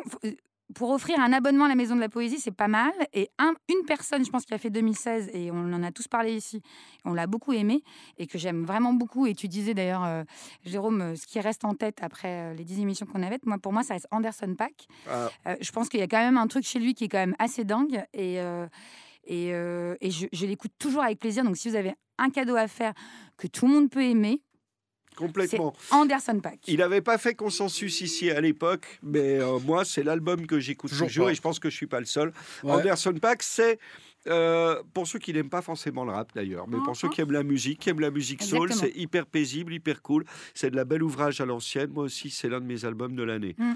pour 0.74 0.90
offrir 0.90 1.18
un 1.20 1.32
abonnement 1.32 1.64
à 1.64 1.68
la 1.68 1.74
Maison 1.74 1.94
de 1.96 2.00
la 2.00 2.08
Poésie, 2.08 2.38
c'est 2.38 2.50
pas 2.54 2.68
mal. 2.68 2.92
Et 3.14 3.30
un- 3.38 3.54
une 3.68 3.84
personne, 3.86 4.24
je 4.24 4.30
pense, 4.30 4.44
qui 4.44 4.52
a 4.54 4.58
fait 4.58 4.70
2016, 4.70 5.30
et 5.32 5.50
on 5.50 5.72
en 5.72 5.82
a 5.82 5.90
tous 5.92 6.08
parlé 6.08 6.34
ici, 6.34 6.60
on 7.04 7.14
l'a 7.14 7.26
beaucoup 7.26 7.52
aimé, 7.54 7.82
et 8.18 8.26
que 8.26 8.36
j'aime 8.38 8.64
vraiment 8.64 8.92
beaucoup. 8.92 9.26
Et 9.26 9.34
tu 9.34 9.48
disais 9.48 9.72
d'ailleurs, 9.74 10.04
euh, 10.04 10.24
Jérôme, 10.64 11.00
euh, 11.00 11.16
ce 11.16 11.26
qui 11.26 11.40
reste 11.40 11.64
en 11.64 11.74
tête 11.74 11.98
après 12.02 12.52
euh, 12.52 12.54
les 12.54 12.64
10 12.64 12.80
émissions 12.80 13.06
qu'on 13.06 13.22
avait, 13.22 13.38
moi, 13.46 13.58
pour 13.58 13.72
moi, 13.72 13.82
ça 13.82 13.94
reste 13.94 14.08
Anderson 14.10 14.54
Pack. 14.56 14.86
Ah, 15.08 15.28
Euh, 15.46 15.56
je 15.60 15.72
pense 15.72 15.88
qu'il 15.88 16.00
y 16.00 16.02
a 16.02 16.06
quand 16.08 16.18
même 16.18 16.36
un 16.36 16.46
truc 16.46 16.64
chez 16.64 16.78
lui 16.78 16.94
qui 16.94 17.04
est 17.04 17.08
quand 17.08 17.18
même 17.18 17.36
assez 17.38 17.64
dingue 17.64 18.04
et, 18.12 18.36
et, 19.24 19.46
et 19.48 20.10
je, 20.10 20.26
je 20.32 20.46
l'écoute 20.46 20.72
toujours 20.78 21.02
avec 21.02 21.18
plaisir. 21.18 21.44
Donc 21.44 21.56
si 21.56 21.68
vous 21.68 21.76
avez 21.76 21.94
un 22.18 22.30
cadeau 22.30 22.56
à 22.56 22.66
faire 22.68 22.92
que 23.36 23.46
tout 23.46 23.66
le 23.66 23.72
monde 23.72 23.90
peut 23.90 24.02
aimer, 24.02 24.42
complètement. 25.18 25.74
Anderson 25.90 26.40
Pack. 26.40 26.60
Il 26.66 26.78
n'avait 26.78 27.00
pas 27.02 27.18
fait 27.18 27.34
consensus 27.34 28.00
ici 28.00 28.30
à 28.30 28.40
l'époque, 28.40 28.86
mais 29.02 29.38
euh, 29.40 29.58
moi, 29.60 29.84
c'est 29.84 30.02
l'album 30.02 30.46
que 30.46 30.60
j'écoute 30.60 30.90
Toujours 30.90 31.26
pas. 31.26 31.32
et 31.32 31.34
je 31.34 31.40
pense 31.40 31.58
que 31.58 31.68
je 31.70 31.76
suis 31.76 31.86
pas 31.86 32.00
le 32.00 32.06
seul. 32.06 32.32
Ouais. 32.62 32.72
Anderson 32.72 33.14
Paak, 33.20 33.42
c'est 33.42 33.78
euh, 34.26 34.82
pour 34.92 35.06
ceux 35.06 35.18
qui 35.18 35.32
n'aiment 35.32 35.48
pas 35.48 35.62
forcément 35.62 36.04
le 36.04 36.12
rap 36.12 36.30
d'ailleurs, 36.34 36.68
mais 36.68 36.76
pour 36.78 36.88
Mhm. 36.88 36.94
ceux 36.94 37.08
qui 37.08 37.20
aiment 37.20 37.32
la 37.32 37.42
musique, 37.42 37.78
qui 37.80 37.88
aiment 37.90 38.00
la 38.00 38.10
musique 38.10 38.42
soul, 38.42 38.72
c'est 38.72 38.92
hyper 38.94 39.26
paisible, 39.26 39.72
hyper 39.72 40.02
cool. 40.02 40.24
C'est 40.54 40.70
de 40.70 40.76
la 40.76 40.84
belle 40.84 41.02
ouvrage 41.02 41.40
à 41.40 41.46
l'ancienne. 41.46 41.90
Moi 41.90 42.04
aussi, 42.04 42.28
c'est 42.30 42.48
l'un 42.48 42.60
de 42.60 42.66
mes 42.66 42.84
albums 42.84 43.14
de 43.16 43.22
l'année. 43.22 43.54
Mhm. 43.58 43.74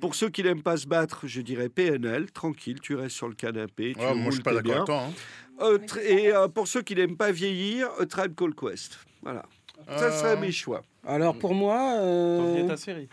Pour 0.00 0.14
ceux 0.14 0.28
qui 0.28 0.44
n'aiment 0.44 0.62
pas 0.62 0.76
se 0.76 0.86
battre, 0.86 1.26
je 1.26 1.40
dirais 1.40 1.68
PNL, 1.68 2.30
tranquille, 2.30 2.78
tu 2.80 2.94
restes 2.94 3.16
sur 3.16 3.26
le 3.28 3.34
canapé, 3.34 3.94
tu 3.98 4.00
Ouais, 4.04 4.14
moi, 4.14 4.26
je 4.30 4.34
suis 4.36 4.42
pas 4.44 4.54
d'accord 4.62 4.88
hein. 4.90 5.12
Euh, 5.60 5.78
et 6.06 6.32
euh, 6.32 6.46
pour 6.46 6.68
ceux 6.68 6.82
qui 6.82 6.94
n'aiment 6.94 7.16
pas 7.16 7.32
vieillir, 7.32 7.88
A 7.98 8.06
Tribe 8.06 8.34
Called 8.36 8.54
Quest. 8.54 8.98
Voilà. 9.22 9.44
Ça 9.86 10.04
Euh, 10.04 10.10
serait 10.18 10.36
mes 10.36 10.52
choix. 10.52 10.82
Alors 11.06 11.36
pour 11.38 11.54
moi, 11.54 11.94
euh, 11.98 12.66
ta 12.68 12.76
série. 12.76 13.08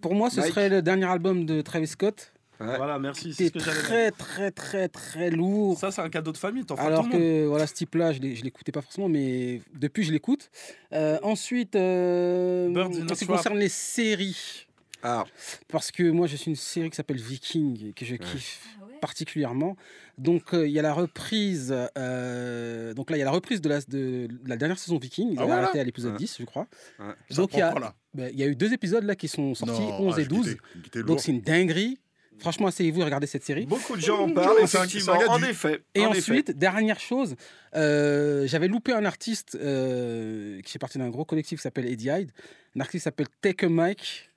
pour 0.00 0.14
moi, 0.14 0.30
ce 0.30 0.40
Mike. 0.40 0.50
serait 0.50 0.68
le 0.68 0.80
dernier 0.82 1.06
album 1.06 1.44
de 1.44 1.60
Travis 1.60 1.86
Scott. 1.88 2.32
Ouais. 2.60 2.76
Voilà, 2.76 2.98
merci. 2.98 3.32
C'est 3.34 3.50
très 3.50 4.10
très 4.10 4.50
très 4.50 4.88
très 4.88 5.30
lourd. 5.30 5.78
Ça, 5.78 5.92
c'est 5.92 6.00
un 6.00 6.08
cadeau 6.08 6.32
de 6.32 6.36
famille. 6.38 6.64
T'en 6.64 6.74
Alors 6.74 7.04
tout 7.04 7.10
le 7.10 7.12
monde. 7.12 7.22
que 7.22 7.46
voilà, 7.46 7.66
ce 7.68 7.74
type-là, 7.74 8.12
je 8.12 8.18
je 8.18 8.42
l'écoutais 8.42 8.72
pas 8.72 8.80
forcément, 8.82 9.08
mais 9.08 9.60
depuis 9.74 10.02
je 10.02 10.10
l'écoute. 10.10 10.50
Euh, 10.92 11.18
ensuite, 11.22 11.76
euh, 11.76 12.74
en 12.74 13.14
ce 13.14 13.14
qui 13.20 13.26
concerne 13.26 13.58
les 13.58 13.68
séries, 13.68 14.66
Ah, 15.04 15.24
parce 15.68 15.92
que 15.92 16.10
moi 16.10 16.26
je 16.26 16.34
suis 16.36 16.50
une 16.50 16.56
série 16.56 16.90
qui 16.90 16.96
s'appelle 16.96 17.18
Viking 17.20 17.92
que 17.94 18.04
je 18.04 18.16
kiffe 18.16 18.66
Ah 18.80 18.86
ouais 18.86 18.87
particulièrement. 18.98 19.76
Donc 20.18 20.52
euh, 20.54 20.66
il 20.66 20.72
y 20.72 20.78
a 20.78 20.82
la 20.82 20.92
reprise, 20.92 21.74
euh, 21.96 22.92
donc 22.94 23.10
là 23.10 23.16
il 23.16 23.20
y 23.20 23.22
a 23.22 23.26
la 23.26 23.30
reprise 23.30 23.60
de 23.60 23.68
la, 23.68 23.80
de, 23.80 24.26
de 24.26 24.48
la 24.48 24.56
dernière 24.56 24.78
saison 24.78 24.98
Viking. 24.98 25.28
Ils 25.32 25.38
Ah 25.38 25.42
avaient 25.42 25.46
voilà. 25.52 25.62
arrêté 25.64 25.80
à 25.80 25.84
l'épisode 25.84 26.12
Ouais. 26.12 26.18
10, 26.18 26.36
je 26.40 26.44
crois. 26.44 26.66
Ouais. 26.98 27.06
Donc 27.34 27.50
il 27.54 27.58
y, 27.58 27.62
a, 27.62 27.74
ben, 28.14 28.30
il 28.32 28.38
y 28.38 28.42
a 28.42 28.46
eu 28.46 28.56
deux 28.56 28.72
épisodes 28.72 29.04
là 29.04 29.14
qui 29.16 29.28
sont 29.28 29.54
sortis, 29.54 29.80
Non, 29.80 30.00
11 30.00 30.14
ah, 30.16 30.20
et 30.20 30.24
je 30.24 30.28
12. 30.28 30.46
quittais- 30.48 30.60
je 30.76 30.80
quittais 30.82 30.98
lourd. 31.00 31.06
Donc 31.08 31.20
c'est 31.20 31.32
une 31.32 31.40
dinguerie. 31.40 31.98
Franchement, 32.40 32.68
asseyez-vous 32.68 33.00
et 33.00 33.04
regardez 33.04 33.26
cette 33.26 33.42
série. 33.42 33.66
Beaucoup 33.66 33.96
de 33.96 34.00
gens 34.00 34.20
en 34.20 34.30
parlent, 34.32 34.56
C'est 34.68 34.78
un- 34.78 34.84
effectivement. 34.84 35.14
En 35.28 35.42
effet. 35.42 35.82
Et 35.96 36.06
en 36.06 36.10
ensuite, 36.10 36.50
effet. 36.50 36.54
dernière 36.58 37.00
chose, 37.00 37.34
euh, 37.74 38.46
j'avais 38.46 38.68
loupé 38.68 38.92
un 38.92 39.04
artiste 39.04 39.56
euh, 39.60 40.60
qui 40.62 40.70
fait 40.70 40.78
partie 40.78 40.98
d'un 40.98 41.08
gros 41.10 41.24
collectif 41.24 41.58
qui 41.58 41.62
s'appelle 41.64 41.86
Eddie 41.86 42.10
Hyde. 42.10 42.30
Un 42.76 42.80
artiste 42.80 43.00
qui 43.00 43.04
s'appelle 43.04 43.26
Take 43.40 43.66
a 43.66 43.68
Mic. 43.68 44.27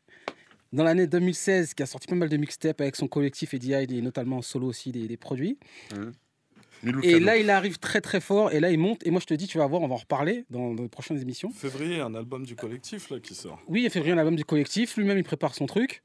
Dans 0.73 0.83
l'année 0.83 1.07
2016, 1.07 1.73
qui 1.73 1.83
a 1.83 1.85
sorti 1.85 2.07
pas 2.07 2.15
mal 2.15 2.29
de 2.29 2.37
mixtapes 2.37 2.79
avec 2.81 2.95
son 2.95 3.07
collectif 3.07 3.53
Eddie 3.53 3.71
Hyde 3.73 3.91
et 3.91 4.01
notamment 4.01 4.37
en 4.37 4.41
solo 4.41 4.67
aussi 4.67 4.91
des, 4.91 5.07
des 5.07 5.17
produits. 5.17 5.57
Milou 6.83 6.99
Et 7.03 7.19
là, 7.19 7.37
il 7.37 7.49
arrive 7.49 7.77
très 7.77 8.01
très 8.01 8.19
fort. 8.21 8.51
Et 8.53 8.59
là, 8.59 8.71
il 8.71 8.79
monte. 8.79 9.05
Et 9.05 9.11
moi, 9.11 9.19
je 9.21 9.25
te 9.27 9.33
dis, 9.33 9.47
tu 9.47 9.57
vas 9.59 9.67
voir, 9.67 9.81
on 9.81 9.87
va 9.87 9.93
en 9.95 9.97
reparler 9.97 10.45
dans, 10.49 10.73
dans 10.73 10.81
les 10.83 10.89
prochaines 10.89 11.19
émissions. 11.21 11.51
Février, 11.51 11.99
un 11.99 12.15
album 12.15 12.45
du 12.45 12.55
collectif 12.55 13.09
là 13.11 13.19
qui 13.19 13.35
sort. 13.35 13.61
Oui, 13.67 13.83
il 13.83 13.89
février, 13.91 14.13
un 14.13 14.17
album 14.17 14.35
du 14.35 14.45
collectif. 14.45 14.97
Lui-même, 14.97 15.17
il 15.17 15.23
prépare 15.23 15.53
son 15.53 15.67
truc. 15.67 16.01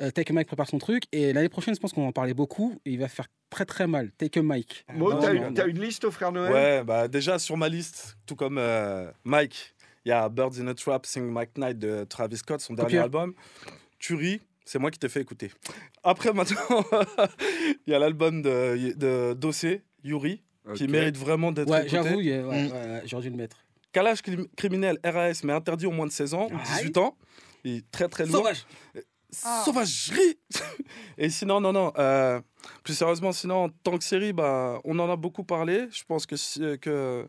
Euh, 0.00 0.10
Take 0.10 0.32
a 0.32 0.36
Mic 0.36 0.46
prépare 0.46 0.68
son 0.68 0.78
truc. 0.78 1.04
Et 1.12 1.32
l'année 1.32 1.48
prochaine, 1.48 1.74
je 1.74 1.80
pense 1.80 1.92
qu'on 1.92 2.02
va 2.02 2.08
en 2.08 2.12
parler 2.12 2.32
beaucoup. 2.34 2.78
Et 2.86 2.92
il 2.92 2.98
va 2.98 3.08
faire 3.08 3.26
très 3.50 3.64
très 3.66 3.86
mal. 3.86 4.10
Take 4.12 4.38
a 4.40 4.42
Mic. 4.42 4.86
Mo, 4.94 5.12
Non, 5.12 5.20
t'as 5.54 5.66
une- 5.66 5.80
liste 5.82 6.04
au 6.04 6.10
frère 6.10 6.32
Noël? 6.32 6.52
Ouais, 6.52 6.84
bah 6.84 7.08
déjà 7.08 7.38
sur 7.38 7.56
ma 7.56 7.68
liste, 7.68 8.16
tout 8.24 8.36
comme 8.36 8.56
euh, 8.58 9.10
Mike, 9.24 9.74
il 10.06 10.10
y 10.10 10.12
a 10.12 10.28
Birds 10.28 10.60
in 10.60 10.66
a 10.68 10.74
Trap, 10.74 11.04
Sing 11.06 11.24
Mike 11.30 11.58
Night 11.58 11.78
de 11.78 12.04
Travis 12.04 12.36
Scott, 12.38 12.60
son 12.60 12.74
dernier 12.74 13.00
Ok. 13.00 13.34
Album. 13.96 14.18
Tuerie, 14.18 14.40
c'est 14.64 14.78
moi 14.78 14.90
qui 14.90 14.98
t'ai 14.98 15.08
fait 15.08 15.20
écouter. 15.20 15.50
Après, 16.02 16.32
maintenant, 16.32 16.58
il 17.86 17.90
y 17.92 17.94
a 17.94 17.98
l'album 17.98 18.42
de, 18.42 18.94
de 18.96 19.34
Dossé, 19.34 19.82
Yuri, 20.04 20.42
qui 20.74 20.88
mérite 20.88 21.16
vraiment 21.16 21.52
d'être 21.52 21.70
Ouais, 21.70 21.80
écouté. 21.86 21.96
j'avoue, 21.96 22.16
ouais, 22.18 22.40
Mm. 22.42 22.72
ouais, 22.72 23.02
j'aurais 23.06 23.22
dû 23.22 23.30
le 23.30 23.36
mettre. 23.36 23.56
Calage 23.92 24.20
crim- 24.22 24.48
criminel, 24.56 24.98
RAS, 25.04 25.40
mais 25.44 25.52
interdit 25.52 25.86
au 25.86 25.90
moins 25.90 26.06
de 26.06 26.12
16 26.12 26.34
ans, 26.34 26.48
ou 26.52 26.56
18 26.76 26.98
ans. 26.98 27.16
Il 27.64 27.76
est 27.76 27.90
très 27.90 28.08
très 28.08 28.24
lourd. 28.26 28.36
Sauvage. 28.36 28.66
Ah. 29.44 29.62
Sauvagerie 29.64 30.38
Et 31.18 31.30
sinon, 31.30 31.60
non, 31.60 31.72
non. 31.72 31.92
euh, 31.98 32.40
plus 32.84 32.94
sérieusement, 32.94 33.32
sinon, 33.32 33.64
en 33.64 33.68
tant 33.70 33.96
que 33.98 34.04
série, 34.04 34.32
bah, 34.32 34.80
on 34.84 34.98
en 34.98 35.10
a 35.10 35.16
beaucoup 35.16 35.44
parlé. 35.44 35.88
Je 35.90 36.04
pense 36.04 36.26
que, 36.26 36.36
si- 36.36 36.60
que 36.80 37.26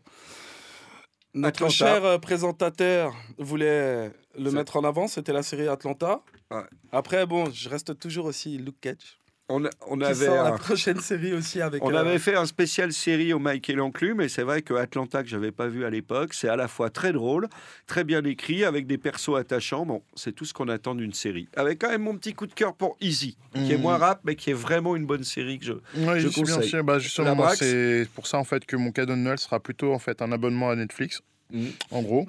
notre 1.34 1.64
Atlanta. 1.64 1.72
cher 1.74 2.04
euh, 2.04 2.18
présentateur 2.18 3.14
voulait 3.38 4.12
le 4.38 4.50
mettre 4.50 4.76
en 4.76 4.84
avant. 4.84 5.06
C'était 5.08 5.32
la 5.32 5.42
série 5.42 5.68
Atlanta. 5.68 6.22
Ouais. 6.50 6.62
Après, 6.92 7.26
bon, 7.26 7.50
je 7.52 7.68
reste 7.68 7.98
toujours 7.98 8.26
aussi 8.26 8.58
Luke 8.58 8.80
Cage. 8.80 9.18
On, 9.50 9.64
a- 9.64 9.70
on 9.86 9.96
Qui 9.96 10.04
avait 10.04 10.26
sort 10.26 10.40
un- 10.40 10.50
la 10.50 10.58
prochaine 10.58 11.00
série 11.00 11.32
aussi 11.32 11.62
avec. 11.62 11.82
On 11.82 11.94
euh, 11.94 11.98
avait 11.98 12.18
fait 12.18 12.34
un 12.36 12.44
spécial 12.44 12.92
série 12.92 13.32
au 13.32 13.38
Mike 13.38 13.70
et 13.70 13.72
l'enclume, 13.72 14.20
et 14.20 14.28
c'est 14.28 14.42
vrai 14.42 14.60
que 14.60 14.74
Atlanta, 14.74 15.22
que 15.22 15.28
j'avais 15.30 15.52
pas 15.52 15.68
vu 15.68 15.86
à 15.86 15.90
l'époque, 15.90 16.34
c'est 16.34 16.50
à 16.50 16.56
la 16.56 16.68
fois 16.68 16.90
très 16.90 17.12
drôle, 17.12 17.48
très 17.86 18.04
bien 18.04 18.22
écrit, 18.24 18.64
avec 18.64 18.86
des 18.86 18.98
persos 18.98 19.36
attachants. 19.38 19.86
Bon, 19.86 20.02
c'est 20.14 20.32
tout 20.34 20.44
ce 20.44 20.52
qu'on 20.52 20.68
attend 20.68 20.94
d'une 20.94 21.14
série. 21.14 21.48
Avec 21.56 21.78
quand 21.80 21.88
même 21.88 22.02
mon 22.02 22.14
petit 22.18 22.34
coup 22.34 22.46
de 22.46 22.52
cœur 22.52 22.74
pour 22.74 22.98
Easy, 23.00 23.38
qui 23.54 23.72
est 23.72 23.76
Mhm. 23.76 23.82
moins 23.82 23.96
rap, 23.96 24.20
mais 24.24 24.34
qui 24.36 24.50
est 24.50 24.54
vraiment 24.54 24.96
une 24.96 25.06
bonne 25.06 25.24
série 25.24 25.58
que 25.58 25.64
je. 25.64 25.72
Ouais, 25.72 26.20
Je 26.20 26.28
suis 26.28 26.42
bien 26.42 26.56
conseille. 26.56 26.68
sûr. 26.68 26.84
Bah, 26.84 26.98
justement, 26.98 27.48
c'est 27.54 28.06
pour 28.14 28.26
ça 28.26 28.36
en 28.36 28.44
fait 28.44 28.66
que 28.66 28.76
mon 28.76 28.92
cadeau 28.92 29.14
de 29.14 29.18
Noël 29.20 29.38
sera 29.38 29.60
plutôt 29.60 29.94
en 29.94 29.98
fait 29.98 30.20
un 30.20 30.30
abonnement 30.30 30.68
à 30.68 30.76
Netflix. 30.76 31.22
Mhm. 31.50 31.72
En 31.90 32.02
gros. 32.02 32.26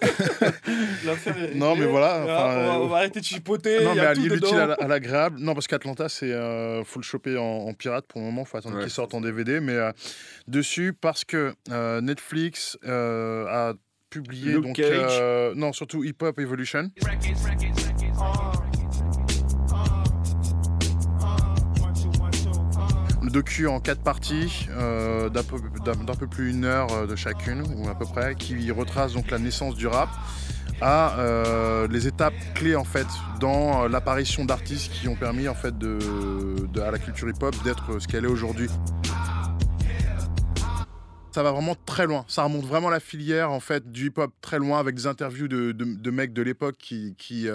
est 0.02 1.54
Non, 1.56 1.74
mais 1.76 1.86
voilà, 1.86 2.14
Ah, 2.14 2.20
on, 2.22 2.26
va, 2.26 2.54
euh, 2.54 2.78
on 2.82 2.86
va 2.86 2.96
arrêter 2.98 3.20
de 3.20 3.24
chipoter. 3.24 3.82
non, 3.84 3.92
il 3.92 3.96
y 3.96 4.00
mais 4.00 4.06
a 4.06 4.10
à 4.10 4.14
tout 4.14 4.20
l'utile 4.22 4.56
à 4.58 4.66
la- 4.66 4.74
à 4.74 4.86
l'agréable. 4.88 5.38
Non, 5.40 5.54
parce 5.54 5.66
qu'Atlanta, 5.66 6.08
c'est 6.08 6.32
euh, 6.32 6.84
faut 6.84 7.00
le 7.00 7.04
choper 7.04 7.36
en, 7.36 7.42
en 7.42 7.74
pirate 7.74 8.06
pour 8.06 8.20
le 8.20 8.26
moment. 8.26 8.44
Faut 8.44 8.56
attendre 8.58 8.76
Ouais. 8.76 8.82
qu'il 8.82 8.90
sorte 8.92 9.12
en 9.14 9.20
DVD. 9.20 9.60
Mais 9.60 9.72
euh, 9.74 9.90
dessus, 10.46 10.92
parce 10.98 11.24
que 11.24 11.52
euh, 11.70 12.00
Netflix 12.00 12.78
euh, 12.86 13.46
a 13.48 13.74
publié 14.08 14.52
Luke 14.52 14.62
donc 14.64 14.76
Cage. 14.76 14.88
euh, 14.92 15.52
non 15.56 15.72
surtout 15.72 16.02
Hip 16.04 16.16
Hop 16.22 16.38
Evolution. 16.38 16.90
Le 23.30 23.34
docu 23.34 23.68
en 23.68 23.78
quatre 23.78 24.02
parties, 24.02 24.66
euh, 24.70 25.28
d'un 25.28 25.44
peu, 25.44 26.26
plus 26.26 26.50
une 26.50 26.64
heure 26.64 26.92
euh, 26.92 27.06
de 27.06 27.14
chacune, 27.14 27.62
ou 27.76 27.88
à 27.88 27.94
peu 27.94 28.04
près, 28.04 28.34
qui 28.34 28.72
retrace 28.72 29.12
donc 29.12 29.30
la 29.30 29.38
naissance 29.38 29.76
du 29.76 29.86
rap 29.86 30.08
à 30.80 31.16
euh, 31.20 31.86
les 31.86 32.08
étapes 32.08 32.34
clés 32.56 32.74
en 32.74 32.82
fait 32.82 33.06
dans 33.38 33.86
l'apparition 33.86 34.44
d'artistes 34.44 34.90
qui 34.90 35.06
ont 35.06 35.14
permis 35.14 35.46
en 35.46 35.54
fait 35.54 35.78
de, 35.78 36.00
à 36.82 36.90
la 36.90 36.98
culture 36.98 37.28
hip-hop 37.28 37.54
d'être 37.62 38.00
ce 38.00 38.08
qu'elle 38.08 38.24
est 38.24 38.28
aujourd'hui. 38.28 38.68
Ça 41.30 41.44
va 41.44 41.52
vraiment 41.52 41.76
très 41.86 42.06
loin. 42.06 42.24
Ça 42.26 42.42
remonte 42.42 42.64
vraiment 42.64 42.90
la 42.90 42.98
filière 42.98 43.52
en 43.52 43.60
fait 43.60 43.92
du 43.92 44.08
hip-hop 44.08 44.32
très 44.40 44.58
loin 44.58 44.80
avec 44.80 44.96
des 44.96 45.06
interviews 45.06 45.46
de, 45.46 46.10
mecs 46.10 46.32
de 46.32 46.42
l'époque 46.42 46.74
qui, 46.80 47.14
qui, 47.16 47.46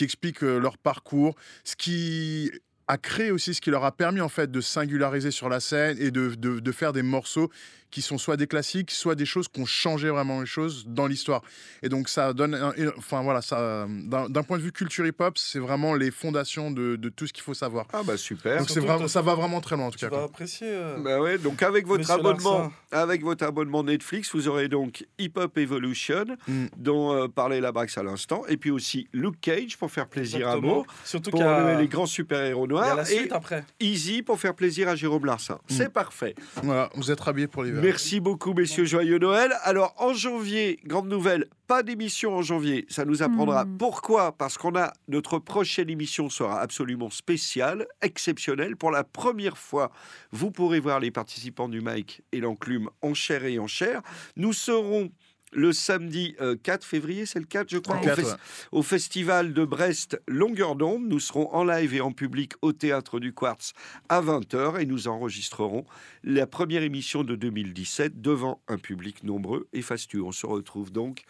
expliquent 0.00 0.40
leur 0.40 0.76
parcours, 0.76 1.36
ce 1.62 1.76
qui 1.76 2.50
a 2.88 2.98
créé 2.98 3.30
aussi 3.30 3.54
ce 3.54 3.60
qui 3.60 3.70
leur 3.70 3.84
a 3.84 3.92
permis 3.92 4.20
en 4.20 4.28
fait 4.28 4.50
de 4.50 4.60
singulariser 4.60 5.30
sur 5.30 5.48
la 5.48 5.60
scène 5.60 5.96
et 5.98 6.10
de, 6.10 6.34
de- 6.34 6.60
de 6.60 6.72
faire 6.72 6.92
des 6.92 7.02
morceaux 7.02 7.50
qui 7.94 8.02
sont 8.02 8.18
soit 8.18 8.36
des 8.36 8.48
classiques, 8.48 8.90
soit 8.90 9.14
des 9.14 9.24
choses 9.24 9.46
qui 9.46 9.60
ont 9.60 9.66
changé 9.66 10.10
vraiment 10.10 10.40
les 10.40 10.46
choses 10.46 10.84
dans 10.88 11.06
l'histoire. 11.06 11.42
Et 11.84 11.88
donc 11.88 12.08
ça 12.08 12.32
donne, 12.32 12.54
un- 12.54 12.72
et- 12.76 12.88
enfin 12.98 13.22
voilà, 13.22 13.40
ça, 13.40 13.86
d'un 13.88 14.42
point 14.42 14.58
de 14.58 14.62
vue 14.64 14.72
culture 14.72 15.06
hip-hop, 15.06 15.38
c'est 15.38 15.60
vraiment 15.60 15.94
les 15.94 16.10
fondations 16.10 16.72
de, 16.72 16.96
de 16.96 17.08
tout 17.08 17.28
ce 17.28 17.32
qu'il 17.32 17.44
faut 17.44 17.54
savoir. 17.54 17.86
Ah 17.92 18.02
bah 18.04 18.16
super. 18.16 18.58
Donc 18.58 18.68
c'est 18.68 18.80
vraiment, 18.80 19.06
ça 19.06 19.22
va 19.22 19.36
vraiment 19.36 19.60
très 19.60 19.76
loin 19.76 19.86
en 19.86 19.90
tout 19.92 19.98
Tu 19.98 20.04
cas. 20.06 20.10
vas 20.10 20.16
quoi. 20.16 20.24
apprécier. 20.26 20.66
euh, 20.70 20.98
Bah 20.98 21.20
ouais, 21.20 21.38
donc 21.38 21.62
avec 21.62 21.86
votre 21.86 22.00
Monsieur 22.00 22.14
abonnement, 22.14 22.72
avec 22.90 23.22
votre 23.22 23.44
abonnement 23.44 23.84
Netflix, 23.84 24.34
vous 24.34 24.48
aurez 24.48 24.66
donc 24.68 25.06
Hip 25.20 25.32
Hop 25.36 25.56
Evolution, 25.56 26.24
Mm. 26.48 26.66
dont 26.76 27.12
euh, 27.12 27.28
parlait 27.28 27.60
la 27.60 27.70
Brax 27.70 27.96
à 27.96 28.02
l'instant, 28.02 28.42
et 28.48 28.56
puis 28.56 28.70
aussi 28.72 29.06
Luke 29.12 29.40
Cage 29.40 29.76
pour 29.78 29.90
faire 29.90 30.08
plaisir 30.08 30.48
à. 30.48 30.56
Mo, 30.56 30.84
Surtout 31.04 31.30
pour 31.30 31.42
a, 31.42 31.80
les 31.80 31.86
grands 31.86 32.06
y 32.06 32.22
a 32.64 32.66
noirs, 32.66 33.10
et 33.10 33.30
après. 33.30 33.64
Easy 33.78 34.22
pour 34.22 34.40
faire 34.40 34.54
plaisir 34.54 34.88
à 34.88 34.96
Jérôme 34.96 35.26
Larsin. 35.26 35.58
C'est 35.68 35.92
parfait. 35.92 36.34
Voilà, 36.62 36.90
vous 36.96 37.10
êtes 37.12 37.20
habillés 37.28 37.46
pour 37.46 37.62
l'hiver. 37.62 37.80
Merci 37.84 38.18
beaucoup, 38.18 38.54
messieurs. 38.54 38.86
Joyeux 38.86 39.18
Noël. 39.18 39.52
Alors, 39.62 39.94
en 39.98 40.14
janvier, 40.14 40.80
grande 40.86 41.06
nouvelle, 41.08 41.44
pas 41.66 41.82
d'émission 41.82 42.34
en 42.34 42.40
janvier. 42.40 42.86
Ça 42.88 43.04
nous 43.04 43.22
apprendra 43.22 43.66
Hmm. 43.66 43.76
pourquoi. 43.76 44.32
Parce 44.32 44.56
qu'on 44.56 44.74
a 44.74 44.94
notre 45.08 45.38
prochaine 45.38 45.90
émission 45.90 46.30
sera 46.30 46.60
absolument 46.60 47.10
spéciale, 47.10 47.86
exceptionnelle. 48.00 48.76
Pour 48.76 48.90
la 48.90 49.04
première 49.04 49.58
fois, 49.58 49.90
vous 50.32 50.50
pourrez 50.50 50.80
voir 50.80 50.98
les 50.98 51.10
participants 51.10 51.68
du 51.68 51.82
Mike 51.82 52.22
et 52.32 52.40
l'enclume 52.40 52.88
en 53.02 53.12
chair 53.12 53.44
et 53.44 53.58
en 53.58 53.66
chair. 53.66 54.00
Nous 54.36 54.54
serons 54.54 55.10
le 55.54 55.72
samedi 55.72 56.34
euh, 56.40 56.56
4 56.62 56.84
février, 56.84 57.26
c'est 57.26 57.38
le 57.38 57.44
4 57.46 57.68
je 57.70 57.78
crois, 57.78 57.96
Ouais. 57.96 58.02
au, 58.02 58.04
Quatre, 58.04 58.20
fes- 58.20 58.32
ouais. 58.32 58.38
au 58.72 58.82
festival 58.82 59.52
de 59.52 59.64
Brest 59.64 60.20
Longueur 60.28 60.74
d'onde. 60.76 61.04
Nous 61.06 61.20
serons 61.20 61.52
en 61.54 61.64
live 61.64 61.94
et 61.94 62.00
en 62.00 62.12
public 62.12 62.52
au 62.62 62.72
théâtre 62.72 63.20
du 63.20 63.32
Quartz 63.32 63.72
à 64.08 64.20
20h 64.20 64.80
et 64.80 64.86
nous 64.86 65.08
enregistrerons 65.08 65.84
la 66.22 66.46
première 66.46 66.82
émission 66.82 67.24
de 67.24 67.36
2017 67.36 68.20
devant 68.20 68.60
un 68.68 68.78
public 68.78 69.22
nombreux 69.24 69.68
et 69.72 69.82
fastueux. 69.82 70.22
On 70.22 70.32
se 70.32 70.46
retrouve 70.46 70.90
donc 70.92 71.22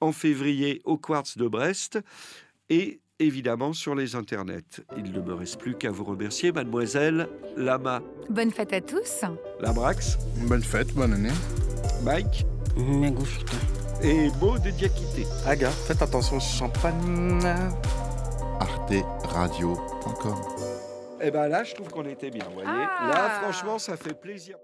en 0.00 0.12
février 0.12 0.80
au 0.84 0.98
Quartz 0.98 1.36
de 1.38 1.46
Brest 1.48 1.98
et 2.70 3.00
évidemment 3.18 3.72
sur 3.72 3.94
les 3.94 4.16
internets. 4.16 4.80
Il 4.96 5.12
ne 5.12 5.20
me 5.20 5.32
reste 5.34 5.60
plus 5.60 5.76
qu'à 5.76 5.90
vous 5.92 6.02
remercier, 6.04 6.50
mademoiselle 6.50 7.28
Lama 7.56 8.02
Bonne 8.28 8.50
fête 8.50 8.72
à 8.72 8.80
tous. 8.80 9.22
Labrax, 9.60 10.18
Bonne 10.48 10.62
fête, 10.64 10.92
bonne 10.94 11.12
année. 11.12 11.30
Mike 12.02 12.44
Putain. 12.74 13.56
et 14.02 14.30
Maud 14.40 14.62
de 14.62 14.70
Diakité. 14.70 15.26
Aga, 15.46 15.70
faites 15.70 16.00
attention 16.02 16.36
au 16.36 16.40
champagne. 16.40 17.40
arteradio.com 18.60 20.34
Eh 21.20 21.30
ben 21.30 21.48
là, 21.48 21.64
je 21.64 21.74
trouve 21.74 21.88
qu'on 21.88 22.06
était 22.06 22.30
bien, 22.30 22.44
vous 22.48 22.54
voyez. 22.62 22.68
Ah. 22.70 23.08
Là, 23.08 23.30
franchement, 23.42 23.78
ça 23.78 23.96
fait 23.96 24.14
plaisir. 24.14 24.56